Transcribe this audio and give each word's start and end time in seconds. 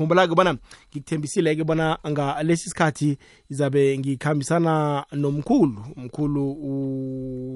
khumbula-ke 0.00 0.34
bona 0.34 0.56
ngikuthembisile-ke 0.88 1.64
bona 1.64 1.98
ngalesi 2.08 2.70
sikhathi 2.70 3.18
izabe 3.50 3.98
ngikhambisana 3.98 5.04
nomkhulu 5.12 5.76
umkhulu 5.96 6.52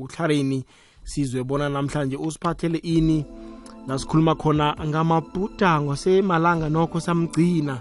uhlarini 0.05 0.65
sizwe 1.05 1.45
bona 1.45 1.69
namhlanje 1.69 2.17
usiphathele 2.17 2.79
ini 2.79 3.25
nasikhuluma 3.87 4.35
khona 4.35 4.77
ngamabhudango 4.87 5.97
semalanga 5.97 6.69
nokho 6.69 7.01
samgcina. 7.01 7.81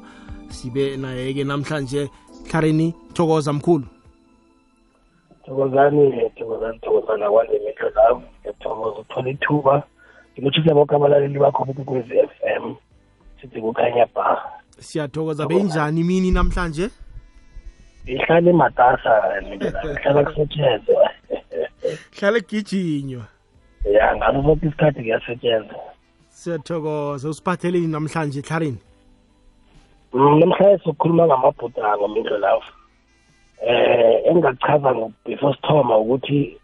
Sibe 0.50 0.98
naye-ke 0.98 1.44
namhlanje. 1.44 2.10
Hlarini 2.52 2.94
thokoza 3.14 3.54
mkhulu. 3.54 3.86
Thokozani 5.46 6.30
thokozani 6.38 6.80
thokozana 6.80 7.32
kwandemihlo 7.32 7.90
lawo 7.96 8.22
ngiyathokoza 8.40 9.00
ukuthola 9.00 9.30
ithuba. 9.30 9.84
Ngilotshise 10.34 10.74
bonke 10.74 10.96
abalaleli 10.96 11.40
bakho 11.40 11.66
m 11.68 11.74
sithi 13.44 13.62
kukhanya 13.62 14.08
ba. 14.16 14.40
Siyathokoza 14.80 15.48
benjani 15.48 16.02
imini 16.02 16.32
namhlanje? 16.32 16.90
Ihlala 18.06 18.50
ematasa 18.50 19.14
ihlala 19.42 20.24
kusetshenzwa. 20.24 21.10
Hlala 22.16 22.38
egijinywa 22.38 23.26
ya 23.86 24.16
ngaso 24.16 24.44
sonke 24.44 24.68
isikhathi 24.68 25.00
kuyasetshenzwa. 25.04 25.80
Siyathokoza 26.30 27.30
usiphatheleni 27.30 27.88
namhlanje 27.88 28.42
hlarini 28.42 28.80
namhlanje 30.14 30.84
sokukhuluma 30.84 31.26
ngamabhudango 31.26 32.08
mindlo 32.08 32.38
lawo 32.38 32.64
eh 33.66 34.22
engingachaza 34.26 34.94
before 35.26 35.56
sithoma 35.56 35.98
ukuthi 35.98 36.58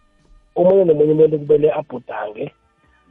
omunye 0.56 0.84
nomunye 0.86 1.14
umuntu 1.14 1.40
kumele 1.40 1.74
abhudange 1.74 2.54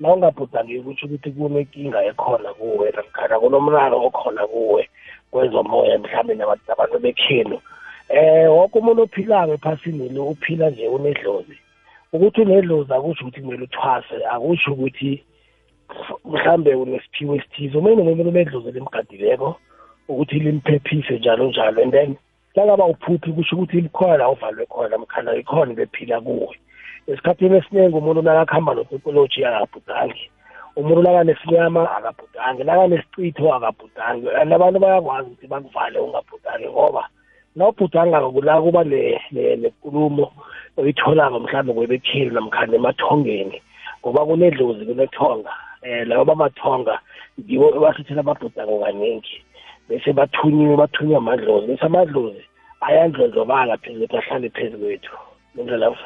na 0.00 0.12
ungabhudangi 0.12 0.80
kutsho 0.80 1.06
ukuthi 1.06 1.30
kunenkinga 1.30 2.04
ekhona 2.10 2.54
kuwe 2.54 2.90
namkhana 2.96 3.40
kunomraro 3.40 3.96
okhona 4.06 4.46
kuwe 4.46 4.88
kwezomoya 5.30 5.98
mhlawumbe 5.98 6.34
nabantu 6.34 6.98
bekhenu. 6.98 7.58
Eh 8.08 8.48
wonke 8.50 8.78
umuntu 8.78 9.02
ophilako 9.02 9.52
ephasini 9.52 10.08
lo 10.08 10.28
uphila 10.32 10.70
nje 10.70 10.88
unedlozi. 10.88 11.56
Ukuthi 12.12 12.40
unedlozi 12.40 12.92
akusho 12.94 13.24
ukuthi 13.24 13.40
kumele 13.40 13.64
uthwase 13.64 14.16
akusho 14.30 14.72
ukuthi 14.72 15.24
mhlambe 16.24 16.74
unesiphiwo 16.74 17.34
esithize. 17.36 17.78
Umuntu 17.78 18.04
nomuntu 18.04 18.30
unedlozi 18.30 18.70
limgadileko 18.72 19.56
ukuthi 20.08 20.38
limphephise 20.38 21.18
njalo 21.18 21.44
njalo 21.48 21.82
and 21.82 21.92
then 21.92 22.16
langaba 22.54 22.86
uphuphi 22.86 23.32
kusho 23.32 23.56
ukuthi 23.56 23.80
likhona 23.80 24.16
la 24.16 24.28
uvalwe 24.30 24.66
khona 24.66 24.88
namkhana 24.88 25.34
ikhona 25.36 25.74
bephila 25.74 26.20
kuwe. 26.20 26.56
Esikhathini 27.08 27.56
esiningi 27.56 27.96
umuntu 27.96 28.22
nakakuhamba 28.22 28.74
notopology 28.74 29.40
akabhudangi. 29.44 30.24
Umuntu 30.76 31.02
nakanesinyama 31.02 31.82
akabhudangi 31.96 32.62
nakanesicitho 32.64 33.54
akabhudangi. 33.54 34.28
And 34.40 34.52
abantu 34.52 34.78
bayakwazi 34.80 35.28
ukuthi 35.30 35.46
bakuvale 35.46 35.98
ungabhudangi 35.98 36.68
ngoba 36.68 37.08
nawubhudangako 37.56 38.30
kula 38.30 38.62
kuba 38.62 38.84
nekulumo 38.84 40.32
oyitholako 40.76 41.40
mhlawumbe 41.40 41.72
kwebekheli 41.74 42.30
namkhana 42.30 42.76
emathongeni 42.76 43.62
ngoba 44.00 44.26
kunedlozi 44.26 44.84
kunethonga. 44.84 45.52
Um 45.82 46.08
labo 46.08 46.24
bamathonga 46.24 47.00
ngibo 47.40 47.76
ebasithela 47.76 48.20
amabhudango 48.20 48.84
kaningi 48.84 49.36
bese 49.88 50.12
bathunyiwe 50.12 50.76
bathunywa 50.76 51.18
amadlozi 51.18 51.66
bese 51.66 51.86
amadlozi 51.86 52.44
ayandlondlobala 52.80 53.76
phezulu 53.80 54.04
ukuthi 54.04 54.16
ahlale 54.18 54.48
phezu 54.50 54.78
kwethu. 54.78 55.14
Indlela 55.58 55.96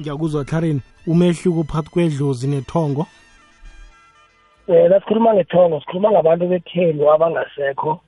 ngiyakuzwa 0.00 0.44
hlarini 0.44 0.80
umehluko 1.06 1.62
phakathi 1.64 1.90
kwedlozi 1.90 2.46
nethongo? 2.48 3.06
Um 4.68 4.88
nasikhuluma 4.90 5.34
ngethongo 5.34 5.80
sikhuluma 5.80 6.10
ngabantu 6.10 6.46
bekhenu 6.48 7.02
abangasekho 7.14 8.00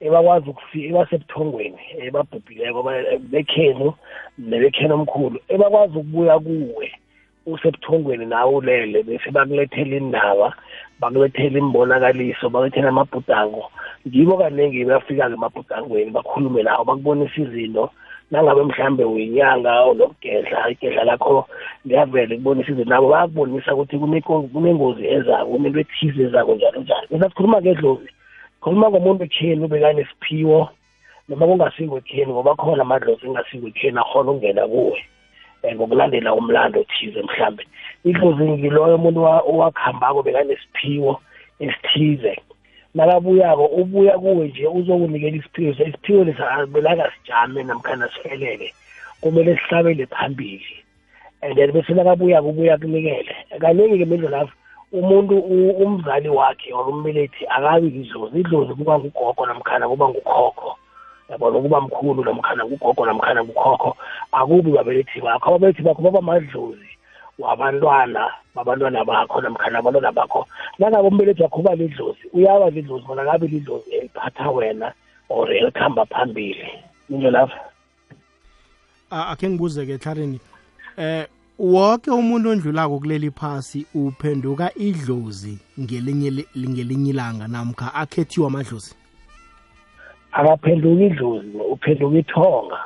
ebakwazi 0.00 0.50
ebasebuthongweni 0.88 1.82
ebabhubhileko 2.06 2.80
bekhenu 3.32 3.88
nebekhenu 4.38 4.94
omkhulu 4.94 5.38
ebakwazi 5.48 5.94
ukubuya 5.98 6.38
kuwe 6.38 6.86
usebuthongweni 7.46 8.26
nawe 8.26 8.54
ulele 8.54 9.02
bese 9.02 9.30
bakulethela 9.30 9.96
indaba 9.96 10.48
bakulethela 11.00 11.58
imbonakaliso 11.58 12.48
bakulethela 12.48 12.88
amabhudango. 12.88 13.70
Ngibo 14.06 14.36
kaningi 14.36 14.84
bafika-ke 14.84 15.34
emabhudangweni 15.34 16.10
bakhulume 16.10 16.62
nawo 16.62 16.84
bakubonisa 16.84 17.40
izinto 17.42 17.90
nangabe 18.30 18.62
mhlambe 18.62 19.04
uyinyanga 19.04 19.86
unokugedla 19.86 20.70
igedla 20.70 21.04
lakho 21.04 21.46
liyavele 21.84 22.36
kubonisa 22.36 22.72
izinto 22.72 22.90
nabo 22.90 23.08
bayakubonisa 23.08 23.74
ukuthi 23.74 23.98
kunengozi 24.52 25.06
ezako 25.06 25.50
kunento 25.50 25.80
ethize 25.80 26.22
ezako 26.22 26.54
njalo 26.54 26.80
njalo. 26.80 27.06
Bese 27.10 27.28
sikhuluma 27.28 27.60
ngedlozi. 27.60 28.08
Khuluma 28.60 28.90
ngomuntu 28.90 29.24
ekheni 29.24 29.64
ubekanesiphiwo 29.64 30.68
noma 31.28 31.46
kungasikho 31.46 31.98
ekheni 31.98 32.32
ngoba 32.32 32.54
khona 32.54 32.82
amadlozi 32.82 33.26
engasikho 33.26 33.66
ekheni 33.68 33.98
akhona 33.98 34.30
ukungena 34.30 34.66
kuwe 34.66 34.98
um 35.64 35.74
ngokulandela 35.74 36.34
umlando 36.34 36.80
othize 36.80 37.22
mhlambe. 37.22 37.64
Idlozi 38.04 38.44
ngiloyo 38.44 38.96
umuntu 38.96 39.20
owakuhambako 39.24 40.22
bekanesiphiwo 40.22 41.20
esithize. 41.60 42.40
Nakabuyako 42.94 43.64
ubuya 43.66 44.18
kuwe 44.18 44.48
nje 44.48 44.66
uzokunikela 44.66 45.36
isiphiwo 45.36 45.72
isiphiwo 45.72 46.24
lesa 46.24 46.66
belakasijame 46.66 47.62
namkhana 47.62 48.08
sihelele 48.08 48.74
kumele 49.20 49.56
sihlabele 49.56 50.06
phambili. 50.06 50.84
And 51.42 51.56
then 51.56 51.72
bese 51.72 51.94
nakabuyako 51.94 52.48
ubuya 52.48 52.78
kunikele. 52.78 53.34
Kaningi-ke 53.60 54.04
mindlelafo 54.04 54.52
umuntu 54.92 55.38
umzali 55.84 56.28
wakhe 56.28 56.72
or 56.72 56.88
umbelethi 56.88 57.46
akabi 57.46 57.86
idlozi 57.86 58.40
idlozi 58.40 58.74
kuba 58.74 58.98
ngugogo 58.98 59.46
namkhana 59.46 59.88
kuba 59.88 60.08
ngukhokho. 60.08 60.76
Yabona 61.28 61.60
kuba 61.60 61.80
mkhulu 61.80 62.24
namkhana 62.24 62.64
ngugogo 62.64 63.06
namkhana 63.06 63.44
ngukhokho 63.44 63.96
akubi 64.32 64.70
babelethi 64.70 65.20
bakho. 65.20 65.48
Ababelethi 65.50 65.82
bakho 65.82 66.02
baba 66.02 66.20
madlozi. 66.22 66.93
Wabantwana 67.38 68.30
babantwana 68.54 69.04
bakho 69.04 69.40
namkhana 69.40 69.78
abantwana 69.78 70.12
bakho. 70.12 70.46
Nangabe 70.78 71.08
umbelethi 71.08 71.42
wakho 71.42 71.60
uba 71.60 71.74
lidlozi 71.74 72.28
uyaba 72.32 72.70
lidlozi 72.70 73.06
bona 73.06 73.24
kabe 73.24 73.46
lidlozi 73.46 73.90
eliphatha 73.90 74.50
wena 74.50 74.92
or 75.28 75.52
elikhamba 75.52 76.06
phambili. 76.06 76.68
Injo 77.10 77.30
lapha? 77.30 77.60
Akhe 79.10 79.50
ngibuze-ke 79.50 79.96
hlarini 79.96 80.40
eh 80.96 81.26
wonke 81.58 82.10
umuntu 82.10 82.50
ondlulako 82.50 82.98
kuleli 82.98 83.30
phasi 83.30 83.86
uphenduka 83.94 84.74
idlozi 84.74 85.58
ngelinye 85.80 86.44
ngelinye 86.58 87.10
ilanga 87.10 87.48
namkha 87.48 87.94
akhethiwe 87.94 88.46
amadlozi 88.46 88.94
akaphenduki 90.34 91.06
idlozi 91.06 91.58
uphenduka 91.72 92.18
ithonga. 92.18 92.80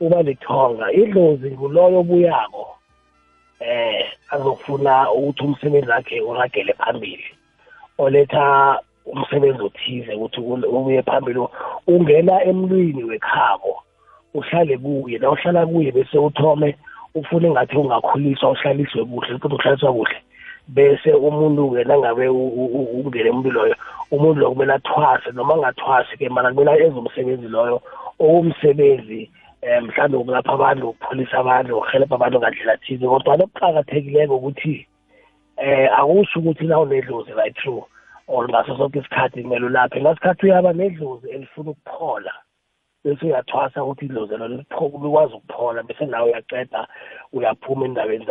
Uba 0.00 0.22
lithonga 0.22 0.92
idlozi 0.92 1.50
nguloyo 1.50 2.00
obuyako. 2.00 2.76
Eh 3.60 4.06
azofuna 4.30 5.10
ukuthi 5.12 5.44
umsebenzi 5.44 5.90
wakhe 5.90 6.20
uragele 6.20 6.72
phambili. 6.72 7.24
Oletha 7.98 8.78
umsebenzi 9.06 9.62
othize 9.62 10.14
ukuthi 10.14 10.40
ubuye 10.40 11.02
phambili 11.02 11.40
ungena 11.86 12.44
emlwini 12.44 13.04
wekhabo 13.04 13.82
uhlale 14.34 14.78
kuye. 14.78 15.18
Na 15.18 15.30
uhlala 15.30 15.66
kuye 15.66 15.92
bese 15.92 16.18
uthome 16.18 16.76
ufuna 17.14 17.48
ingathi 17.48 17.76
ungakhuliswa 17.76 18.50
uhlaliswe 18.50 19.04
kuhle 19.04 19.34
ukuthi 19.34 19.54
uhlaliswa 19.54 19.92
kuhle. 19.92 20.16
Bese 20.68 21.12
umuntu-ke 21.12 21.84
nangabe 21.84 22.28
ungene 22.28 23.28
emuntu 23.28 23.50
loyo 23.50 23.74
umuntu 24.10 24.40
loyo 24.40 24.52
kumele 24.52 24.72
athwase. 24.72 25.30
Noma 25.32 25.54
angathwasi-ke 25.54 26.28
mana 26.28 26.52
kumele 26.52 26.84
enze 26.84 26.98
umsebenzi 26.98 27.48
loyo 27.48 27.82
okumsebenzi 28.18 29.30
um 29.62 29.84
mhlawumbe 29.86 30.16
ukulapha 30.16 30.52
abantu 30.52 30.88
ukupholisa 30.88 31.38
abantu 31.38 31.78
ukuhelebha 31.78 32.14
abantu 32.14 32.38
ngandlela 32.38 32.76
thize 32.76 33.06
kodwa 33.06 33.34
okuqakathekileko 33.34 34.36
ukuthi 34.36 34.86
um 35.58 35.88
akusho 35.98 36.38
ukuthi 36.40 36.64
na 36.66 36.80
unedlozi 36.80 37.32
right 37.32 37.56
through 37.56 37.84
or 38.26 38.48
ngaso 38.48 38.76
sonke 38.76 38.98
isikhathi 38.98 39.42
kumele 39.42 39.66
ulaphe. 39.66 40.00
Ngasikhathi 40.00 40.46
uyaba 40.46 40.72
nedlozi 40.72 41.30
elifuna 41.30 41.70
ukuphola 41.70 42.32
bese 43.04 43.26
uyathwasa 43.26 43.84
ukuthi 43.84 44.04
idlozi 44.04 44.34
elo 44.34 44.48
likwazi 44.48 45.34
ukuphola 45.34 45.82
bese 45.82 46.06
nawe 46.06 46.30
uyaceda 46.30 46.86
uyaphuma 47.32 47.84
endaweni 47.86 48.26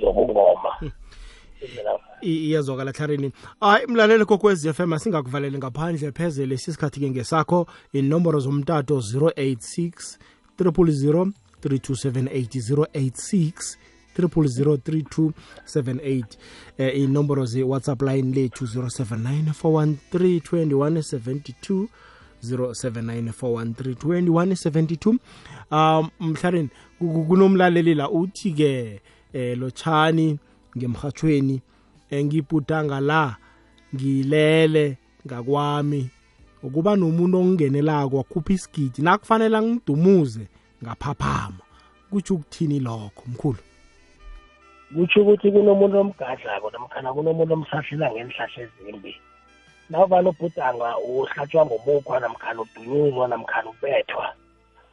zokungoma 0.00 0.70
iyazwakala 2.22 2.92
hlarini 2.92 3.32
hayi 3.60 3.86
mlaleli 3.86 4.24
kokwez 4.24 4.66
f 4.66 4.80
m 4.80 4.92
asingakuvaleli 4.92 5.58
ngaphandle 5.58 6.12
phezele 6.12 6.58
sisikhathi-ke 6.58 7.10
ngesakho. 7.10 7.66
Inomboro 7.92 8.40
zomtato 8.40 8.98
086 8.98 10.18
000 10.58 11.32
3278 11.64 12.94
086 12.94 13.76
3278 14.18 16.24
eh, 16.78 17.00
inomboro 17.00 17.46
ze-whatsapp 17.46 18.02
line 18.02 18.34
lethu 18.34 18.64
079 18.64 19.52
413 19.62 21.86
0794132172 22.44 25.18
um 25.70 26.08
mhlarini 26.20 26.68
kunomlaleli 26.98 27.94
la 27.94 28.10
uthi-ke 28.10 29.00
eh 29.32 29.58
lotshani 29.58 30.38
ngemhathweni 30.76 31.62
ngibhudanga 32.12 33.00
la 33.00 33.36
ngilele 33.94 34.96
ngakwami. 35.26 36.10
Ukuba 36.62 36.96
nomuntu 36.96 37.38
ongingenelako 37.38 38.16
wakhupha 38.16 38.52
isigidi 38.52 39.02
nakufanele 39.02 39.60
ngidumuze 39.60 40.48
ngaphaphama. 40.82 41.62
Kutsho 42.10 42.34
ukuthini 42.34 42.80
lokho 42.80 43.22
mkhulu? 43.26 43.58
Kutsho 44.94 45.20
ukuthi 45.22 45.50
kunomuntu 45.52 45.98
omgadlako 45.98 46.70
namkhana 46.70 47.12
kunomuntu 47.12 47.52
omsahlela 47.54 48.12
ngenhlahla 48.12 48.62
ezimbi. 48.64 49.12
Nawuvana 49.90 50.28
ubhudanga 50.30 50.98
uhlatshwa 50.98 51.66
ngomukhwa 51.66 52.20
namkhana 52.20 52.60
udunyuzwa 52.62 53.28
namkhana 53.28 53.70
ubethwa. 53.70 54.26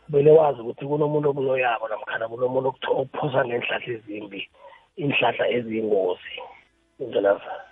Kumele 0.06 0.32
wazi 0.32 0.60
ukuthi 0.62 0.86
kunomuntu 0.86 1.30
okuloyako 1.30 1.88
namkhana 1.88 2.28
kunomuntu 2.28 2.68
okuphosa 2.70 3.46
ngenhlahla 3.46 3.94
ezimbi. 3.96 4.42
Inhlahla 4.98 5.50
eziyingozi 5.50 6.36
indlelaza 7.00 7.72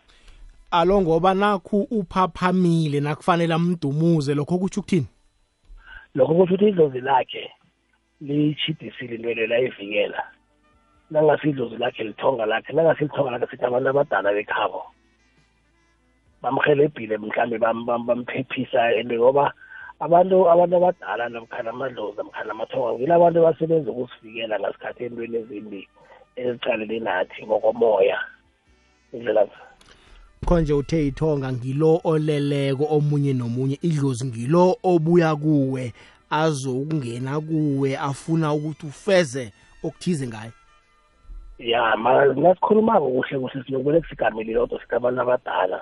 alo 0.71 1.01
ngoba 1.01 1.33
nakhu 1.33 1.88
uphaphamile 1.92 3.00
nakufanele 3.00 3.54
amdumuze. 3.54 4.36
Lokho 4.36 4.57
kutsho 4.57 4.81
ukuthini? 4.81 5.07
Lokho 6.16 6.33
kusho 6.33 6.54
ukuthi 6.54 6.69
idlozi 6.69 7.01
lakhe 7.01 7.51
liyitshidisile 8.21 9.16
into 9.16 9.33
le 9.33 9.48
layivikela. 9.48 10.24
Nangasi 11.12 11.50
idlozi 11.50 11.77
lakhe 11.77 12.04
lithonga 12.04 12.45
lakhe 12.45 12.74
nangasi 12.74 13.04
lithonga 13.04 13.31
lakhe 13.31 13.48
sithi 13.48 13.66
abantu 13.66 13.89
abadala 13.89 14.33
bekhabo 14.33 14.81
bamhelebhile 16.42 17.18
mhlawumbe 17.18 17.57
bamphephisa 18.07 19.00
and 19.00 19.12
ngoba 19.12 19.54
abantu 20.00 20.50
abantu 20.50 20.75
abadala 20.77 21.30
namkhana 21.30 21.69
amadlozi 21.69 22.18
namkhana 22.18 22.51
amathonga 22.51 22.94
ngile 22.94 23.13
abantu 23.13 23.39
abasebenza 23.39 23.92
ukusivikela 23.92 24.60
ngasikhathi 24.60 25.04
entweni 25.06 25.38
ezimbi. 25.38 25.88
Ezicalele 26.36 27.00
nathi 27.00 27.46
ngokomoya. 27.46 28.20
Indlela 29.14 29.48
konje 30.46 30.74
uthe 30.74 31.08
ithonga 31.08 31.54
ngilo 31.54 32.02
oleleko 32.04 32.86
omunye 32.96 33.34
nomunye 33.34 33.78
idlozi 33.81 34.26
ngilo 34.26 34.78
obuya 34.84 35.36
kuwe 35.36 35.94
azokungena 36.30 37.42
kuwe 37.42 37.98
afuna 37.98 38.54
ukuthi 38.54 38.86
ufeze 38.88 39.52
okuthize 39.84 40.28
ngaye. 40.28 40.52
Ya 41.60 41.96
nasikhuluma-ko 41.96 43.10
kuhle 43.10 43.40
kuhle 43.40 43.64
sinokubele 43.64 44.02
kusigamile 44.02 44.54
lodwa 44.54 44.81
sikabantu 44.81 45.22
abadala. 45.22 45.81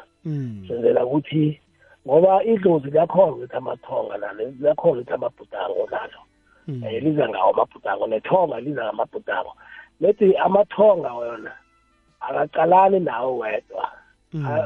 Senzela 0.67 1.05
ukuthi 1.05 1.59
ngoba 2.07 2.43
idlozi 2.43 2.91
liyakhona 2.91 3.31
ukuthi 3.31 3.55
amathonga 3.55 4.17
nalo 4.17 4.51
liyakhona 4.59 5.01
ukuthi 5.01 5.13
amabhudango 5.13 5.87
nalo. 5.91 6.19
Um 6.67 6.81
liza 6.83 7.29
ngawo 7.29 7.49
amabhudango 7.53 8.07
nethonga 8.07 8.59
liza 8.59 8.83
ngamabhudango. 8.83 9.53
Lethi 10.01 10.35
amathonga 10.35 11.13
wona 11.13 11.51
akaqalani 12.19 12.99
nawo 12.99 13.37
wedwa. 13.37 13.91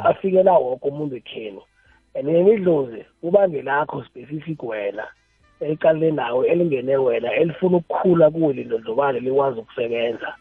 Afikela 0.04 0.54
woke 0.54 0.88
umuntu 0.88 1.16
ekhenu. 1.16 1.62
And 2.16 2.28
imidlozi 2.28 3.06
kuba 3.22 3.50
ngelakho 3.50 4.04
specific 4.04 4.64
wena 4.64 5.08
eliqalele 5.60 6.12
nawe 6.12 6.48
elingene 6.48 6.98
wena 6.98 7.34
elifuna 7.34 7.78
ukukhula 7.78 8.32
kuwe 8.32 8.54
lindlondlobale 8.54 9.20
likwazi 9.20 9.60
ukusebenza 9.60 10.36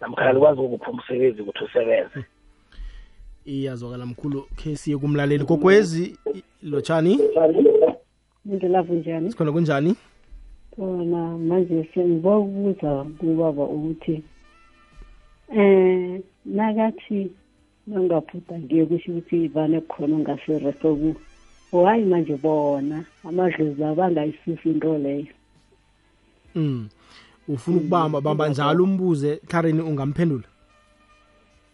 namkhana 0.00 0.32
likwazi 0.32 0.60
ukupha 0.60 0.90
umsebenzi 0.90 1.42
ukuthi 1.42 1.64
usebenze. 1.64 2.24
Iyazwakala 3.44 4.06
mkhulu 4.06 4.48
khe 4.56 4.76
siye 4.76 4.98
kumlaleli. 4.98 5.44
Kokwezi 5.44 6.18
lotshani? 6.62 7.20
Indlela 8.44 8.82
kunjani 8.82 9.30
sikhona 9.30 9.52
kunjani? 9.52 9.96
Khona 10.76 11.38
manje 11.38 11.88
sengiba 11.94 12.38
ukubuza 12.38 13.04
kubaba 13.18 13.64
ukuthi 13.64 14.22
eh 15.54 16.20
nakathi 16.44 17.30
nangaphuta 17.86 18.58
ngiye 18.58 18.86
kusho 18.86 19.12
ukuthi 19.12 19.48
vane 19.48 19.80
khona 19.80 20.16
ongasereso 20.16 20.96
ku 21.70 21.84
hayi 21.84 22.04
manje 22.04 22.36
bona 22.36 23.04
amadlozi 23.24 23.80
la 23.80 23.94
bangayisusi 23.94 24.70
into 24.70 24.98
leyo. 24.98 25.26
Mm. 26.54 26.88
Ufuna 27.48 27.76
ukubamba 27.76 28.20
bamba 28.20 28.48
njalo 28.48 28.84
umbuze 28.84 29.40
Karen 29.48 29.80
ungamphendula? 29.80 30.44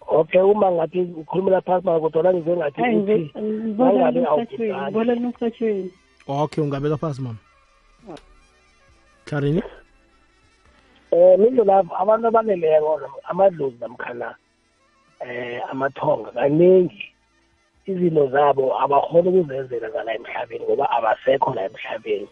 Okay 0.09 0.41
uma 0.41 0.73
ngathi 0.73 1.01
ukhulumela 1.01 1.61
phasi 1.61 1.87
mara 1.87 2.01
kodwa 2.01 2.35
ngize 2.35 2.57
ngathi 2.57 2.81
uthi 2.81 3.33
nangabe 3.79 4.27
awubhudani 4.27 4.83
ngibona 4.83 5.13
emhathweni 5.13 5.91
okay 6.29 6.65
ungabeka 6.65 6.97
phasi 6.97 7.23
mama. 7.23 7.39
Karen? 9.25 9.63
Eh 11.13 11.39
mindlela 11.39 11.85
abantu 12.03 12.27
abaleleko 12.27 13.01
amadlozi 13.31 13.77
namkhana 13.81 14.35
eh 15.21 15.61
amathonga 15.71 16.31
kaningi 16.31 17.13
izinto 17.87 18.27
zabo 18.27 18.65
abakhona 18.83 19.29
ukuzenzela 19.31 19.89
ngala 19.91 20.15
emhlabeni 20.15 20.65
ngoba 20.65 20.91
abasekho 20.97 21.55
la 21.55 21.63
emhlabeni. 21.69 22.29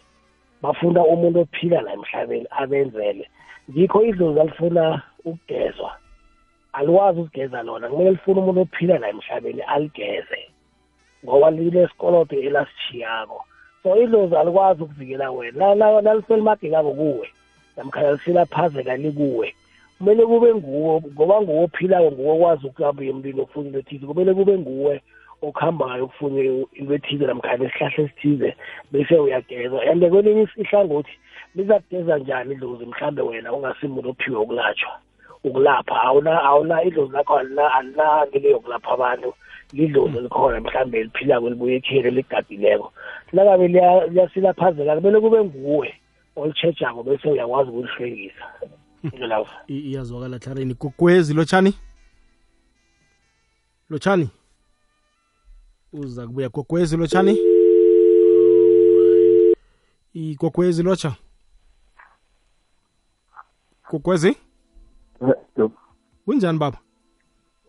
Bafuna 0.63 1.01
umuntu 1.05 1.41
ophila 1.41 1.81
la 1.81 1.93
emhlabeni 1.93 2.47
abenzele. 2.51 3.27
Ngikho 3.71 4.05
idlozi 4.05 4.41
alifuna 4.41 5.03
ukugezwa. 5.25 5.97
Alikwazi 6.73 7.21
ukugeza 7.21 7.63
lona 7.63 7.89
kumele 7.89 8.11
lifuna 8.11 8.41
umuntu 8.41 8.61
ophila 8.61 8.99
la 8.99 9.09
emhlabeni 9.09 9.63
aligeze 9.63 10.41
ngoba 11.25 11.51
linesikoloto 11.51 12.37
elasishiyako 12.37 13.45
so 13.83 13.97
idlozi 13.97 14.37
alikwazi 14.37 14.83
ukuvikela 14.83 15.31
wena 15.31 15.75
naliselimagekako 15.75 16.93
kuwe. 16.93 17.29
Namkhana 17.77 18.13
lisilaphazeka 18.13 18.97
likuwe. 18.97 19.55
Kumele 19.99 20.27
kube 20.27 20.55
nguwe 20.55 21.01
ngoba 21.13 21.41
nguwe 21.43 21.65
ophilayo 21.65 22.11
nguwe 22.13 22.33
okwazi 22.37 22.67
ukuhamba 22.67 23.05
emntwini 23.05 23.41
okufuna 23.41 23.67
into 23.67 23.79
ethize. 23.79 24.07
Kumele 24.07 24.35
kube 24.35 24.59
nguwe 24.59 25.03
okuhambayo 25.43 26.05
ukufuna 26.05 26.41
into 26.79 26.95
ethize 26.95 27.27
namkhana 27.27 27.65
isihlahla 27.65 28.05
esithize 28.05 28.57
bese 28.93 29.15
uyageza. 29.15 29.83
And 29.91 30.03
kwelinye 30.11 30.49
ihlangothi 30.57 31.15
lizakugeza 31.55 32.19
njani 32.19 32.55
idlozi 32.55 32.87
mhlambe 32.87 33.23
wena 33.23 33.53
ungasimuntu 33.53 34.11
ophiwe 34.11 34.37
ukulatshwa 34.39 34.93
ukulapha? 35.45 36.03
Awuna 36.03 36.43
awuna 36.43 36.83
idlozi 36.83 37.13
lakho 37.13 37.39
alinanto 37.39 38.49
yokulapha 38.49 38.91
abantu. 38.91 39.35
Lidlozi 39.73 40.19
elikhona 40.19 40.61
mhlambe 40.61 41.03
liphilako 41.03 41.49
libuye 41.49 41.77
ekheli 41.77 42.11
ligadileko 42.11 42.93
nangabe 43.33 43.69
liyasilaphazeka 43.69 44.97
kumele 44.97 45.21
kube 45.21 45.45
nguwe. 45.45 45.95
Olitshejako 46.41 47.03
bese 47.03 47.29
uyakwazi 47.29 47.71
ukulihlwengisa 47.71 48.45
indlela 49.03 49.47
iyazwakala 49.67 50.39
Karen 50.39 50.75
gogwezi 50.75 51.35
lotshani 51.35 51.75
lotshani 53.91 54.31
uza 55.93 56.27
kubuya 56.27 56.49
gogwezi 56.49 56.97
lotshani 56.97 57.39
igogwezi 60.15 60.83
lotsha 60.83 61.13
gogwezi 63.91 64.37
kunjani 66.25 66.59
baba? 66.59 66.79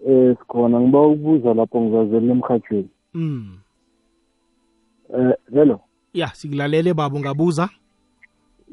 Eh 0.08 0.38
sikhona. 0.40 0.80
Ngiba 0.80 1.02
ukubuza 1.02 1.54
lapho 1.54 1.82
ngizazela 1.82 2.32
emhathweni 2.32 2.90
mm 3.14 3.60
eh 5.14 5.34
hello 5.54 5.80
ya 6.14 6.28
sikulalele 6.28 6.94
baba. 6.94 7.16
Ungabuza? 7.16 7.70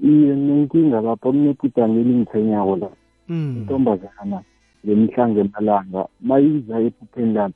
Iye 0.03 0.37
nenkinga 0.37 1.01
lapho 1.01 1.33
kunebhudanga 1.33 2.01
elingithenyako 2.01 2.77
la. 2.77 2.89
Mm 3.29 3.57
intombazana 3.57 4.41
ngemihlange 4.87 5.41
emalanga 5.41 6.07
mayiza 6.21 6.81
ephupheni 6.81 7.33
lami 7.35 7.55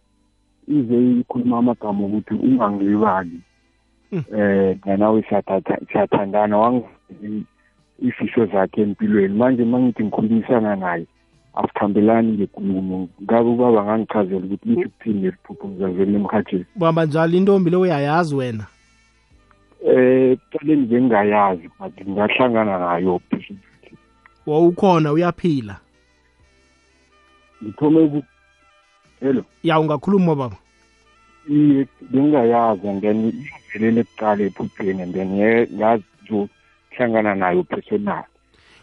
ize 0.68 1.10
ikhuluma 1.20 1.58
amagama 1.58 2.06
ukuthi 2.06 2.34
ungangilibali. 2.34 3.40
Mm. 4.12 4.22
eh 4.36 4.76
nganawe 4.86 5.20
siyathatha- 5.20 5.80
siyathandana 5.92 6.58
wangivezi 6.58 7.44
ifiso 8.02 8.46
zakhe 8.46 8.82
empilweni. 8.82 9.34
Manje 9.34 9.64
mangithi 9.64 10.04
ngikhulumisana 10.04 10.76
naye 10.76 11.06
asihambelani 11.54 12.32
ngekulumo 12.32 13.08
ngabe 13.22 13.48
ubaba 13.48 13.84
ngangichazela 13.84 14.44
ukuthi 14.46 14.68
lisho 14.68 14.88
ukuthini 14.88 15.20
leliphupho 15.20 15.68
ngizazela 15.68 16.12
emhatheni 16.18 16.64
bamba 16.76 17.04
njalo 17.04 17.32
intombi 17.36 17.70
le 17.70 17.76
uyayazi 17.76 18.34
wena? 18.34 18.66
Eh 19.86 20.38
kuqaleni 20.38 20.86
bengingayazi 20.86 21.68
but 21.78 21.92
ngingahlangana 22.00 22.78
nayo 22.78 23.20
wawukhona 24.46 25.12
uyaphila? 25.12 25.76
Ngithome 27.62 28.08
ku 28.08 28.22
hello? 29.20 29.44
Ya 29.62 29.80
ungakhuluma 29.80 30.34
baba 30.34 30.56
iye 31.48 31.86
bengingayazi 32.10 32.88
and 32.88 33.02
then 33.02 33.32
ivelele 33.74 34.02
kuqala 34.04 34.42
ephupheni 34.44 35.02
and 35.02 35.14
then 35.14 35.34
ye- 35.36 35.66
ngazohlangana 35.74 37.34
nayo 37.34 37.62
personal 37.62 38.24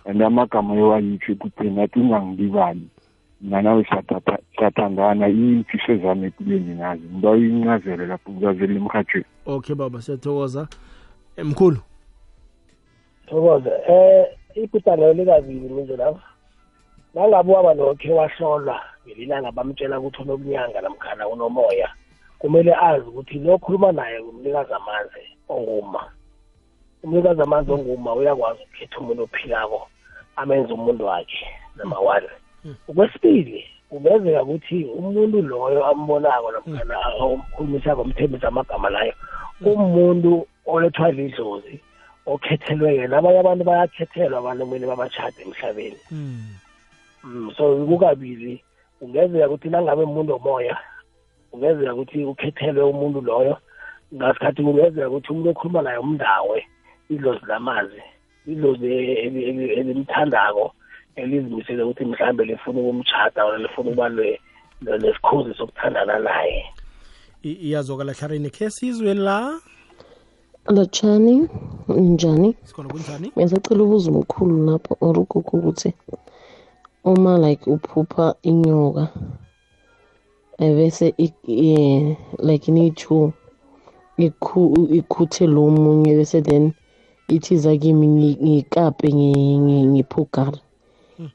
and 0.06 0.22
amagama 0.22 0.76
ewayitsho 0.76 1.32
ephupheni 1.32 1.82
athi 1.82 2.00
ungangilibali. 2.00 2.88
Mina 3.42 3.62
nawe 3.62 3.84
siyathatha- 3.84 4.40
siyathandana 4.58 5.28
iyimfiso 5.30 5.98
zami 5.98 6.26
empilweni 6.26 6.76
nazi. 6.76 7.04
Ngiba 7.14 7.32
uyincazele 7.32 8.06
lapho 8.08 8.32
ngizazela 8.32 8.74
emhathweni 8.74 9.26
okay 9.46 9.76
baba 9.76 10.02
siyathokoza. 10.02 10.68
Eh, 11.38 11.46
mkhulu? 11.46 11.78
Thokoza. 13.28 13.72
Eh 13.88 14.26
ibhudanga 14.56 15.14
likabili 15.14 15.70
mizo 15.70 15.96
lapha. 15.98 16.24
Nangabe 17.14 17.52
waba 17.54 17.74
nokhe 17.74 18.12
wahlolwa 18.14 18.82
ngelilanga 19.08 19.52
bamtshela 19.52 20.00
ukuthi 20.00 20.22
unobunyanga 20.22 20.82
namkhana 20.82 21.28
unomoya. 21.28 21.90
Kumele 22.40 22.76
azi 22.76 23.06
ukuthi 23.10 23.40
lo 23.40 23.58
khuluma 23.58 23.92
naye 23.92 24.20
umnikazi 24.20 24.74
amanzi 24.74 25.22
onguma 25.50 26.12
umnikazi 27.04 27.42
amanzi 27.42 27.72
onguma 27.72 28.14
uyakwazi 28.16 28.60
ukukhetha 28.64 28.98
umuntu 29.00 29.24
ophilako 29.24 29.88
amenze 30.36 30.74
umuntu 30.74 31.06
wakhe 31.06 31.46
number 31.78 32.00
one. 32.00 32.28
Okwesibili 32.90 33.66
kungenzeka 33.90 34.44
ukuthi 34.44 34.84
umuntu 34.86 35.42
loyo 35.42 35.86
ambonako 35.86 36.52
namkhana 36.52 36.96
omkhulumisako 37.20 38.02
omthembisa 38.02 38.48
amagama 38.48 38.90
layo 38.90 39.14
umuntu 39.66 40.48
olethwa 40.66 41.12
lidlozi 41.12 41.80
okhethelwe 42.26 42.96
yena 42.96 43.18
abanye 43.18 43.40
abantu 43.40 43.64
bayakhethelwa 43.64 44.40
abantu 44.40 44.66
kumele 44.66 44.88
babachade 44.88 45.42
emhlabeni 45.42 46.00
Mm. 47.24 47.52
So 47.58 47.86
kukabili 47.86 48.64
kungenzeka 49.00 49.48
ukuthi 49.48 49.70
nangabe 49.70 50.04
umuntu 50.04 50.36
omoya 50.36 50.78
kungenzeka 51.52 51.94
ukuthi 51.94 52.24
ukhethelwe 52.24 52.84
umuntu 52.84 53.22
loyo 53.22 53.58
ngasikhathi 54.16 54.64
kungenzeka 54.64 55.10
ukuthi 55.10 55.32
umuntu 55.32 55.50
okhuluma 55.50 55.82
naye 55.82 55.98
umndawe 55.98 56.66
idlozi 57.10 57.46
lamazi 57.48 58.02
idlozi 58.48 58.86
eli- 58.88 59.44
eli- 59.50 59.74
elimthandako 59.80 60.74
elizimisele 61.22 61.84
ukuthi 61.84 62.06
mhlawumbe 62.06 62.46
lifuna 62.46 62.80
ukumtshada 62.80 63.46
or 63.46 63.60
lifuna 63.60 63.90
ukuba 63.90 64.10
ne- 64.10 64.40
ne- 64.82 64.98
nesikhozi 64.98 65.54
sokuthandana 65.58 66.20
naye. 66.20 66.64
I- 67.44 67.60
iyazwakala 67.68 68.14
hlarini 68.14 68.50
khe 68.50 68.70
sizwe 68.70 69.14
la? 69.14 69.60
Lotshani 70.70 71.48
njani? 71.88 72.56
Sikhona 72.64 72.90
kunjani? 72.90 73.32
Ngisacela 73.38 73.84
ubuza 73.84 74.12
umkhulu 74.12 74.66
lapho 74.66 74.98
or 75.02 75.20
ugogo 75.20 75.58
ukuthi 75.58 75.94
uma 77.04 77.38
like 77.38 77.70
uphupha 77.72 78.36
inyoka 78.44 79.08
ebese 80.60 81.14
ik- 81.18 81.48
eh, 81.48 82.18
like 82.44 82.72
niyi-two 82.72 83.32
ikhu- 84.18 84.94
ikhuthe 84.96 85.48
lo 85.48 85.70
munye 85.70 86.16
bese 86.16 86.42
then 86.42 86.74
ithiza 87.28 87.78
kimi 87.78 88.08
ngi- 88.08 88.38
ngikape 88.44 89.08
ngi- 89.08 89.58
ngi- 89.60 89.88
ngiphugala 89.88 90.58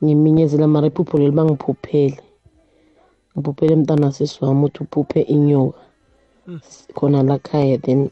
ngiminyezela 0.05 0.67
mara 0.67 0.87
iphupho 0.87 1.19
leli 1.19 1.31
bangiphuphele. 1.31 2.21
Ngiphuphele 3.37 3.77
mntana 3.77 4.13
sisi 4.13 4.45
wami 4.45 4.65
ukuthi 4.65 4.83
uphuphe 4.83 5.21
inyoka. 5.21 5.79
Khona 6.95 7.23
la 7.23 7.39
khaya 7.39 7.79
then 7.79 8.11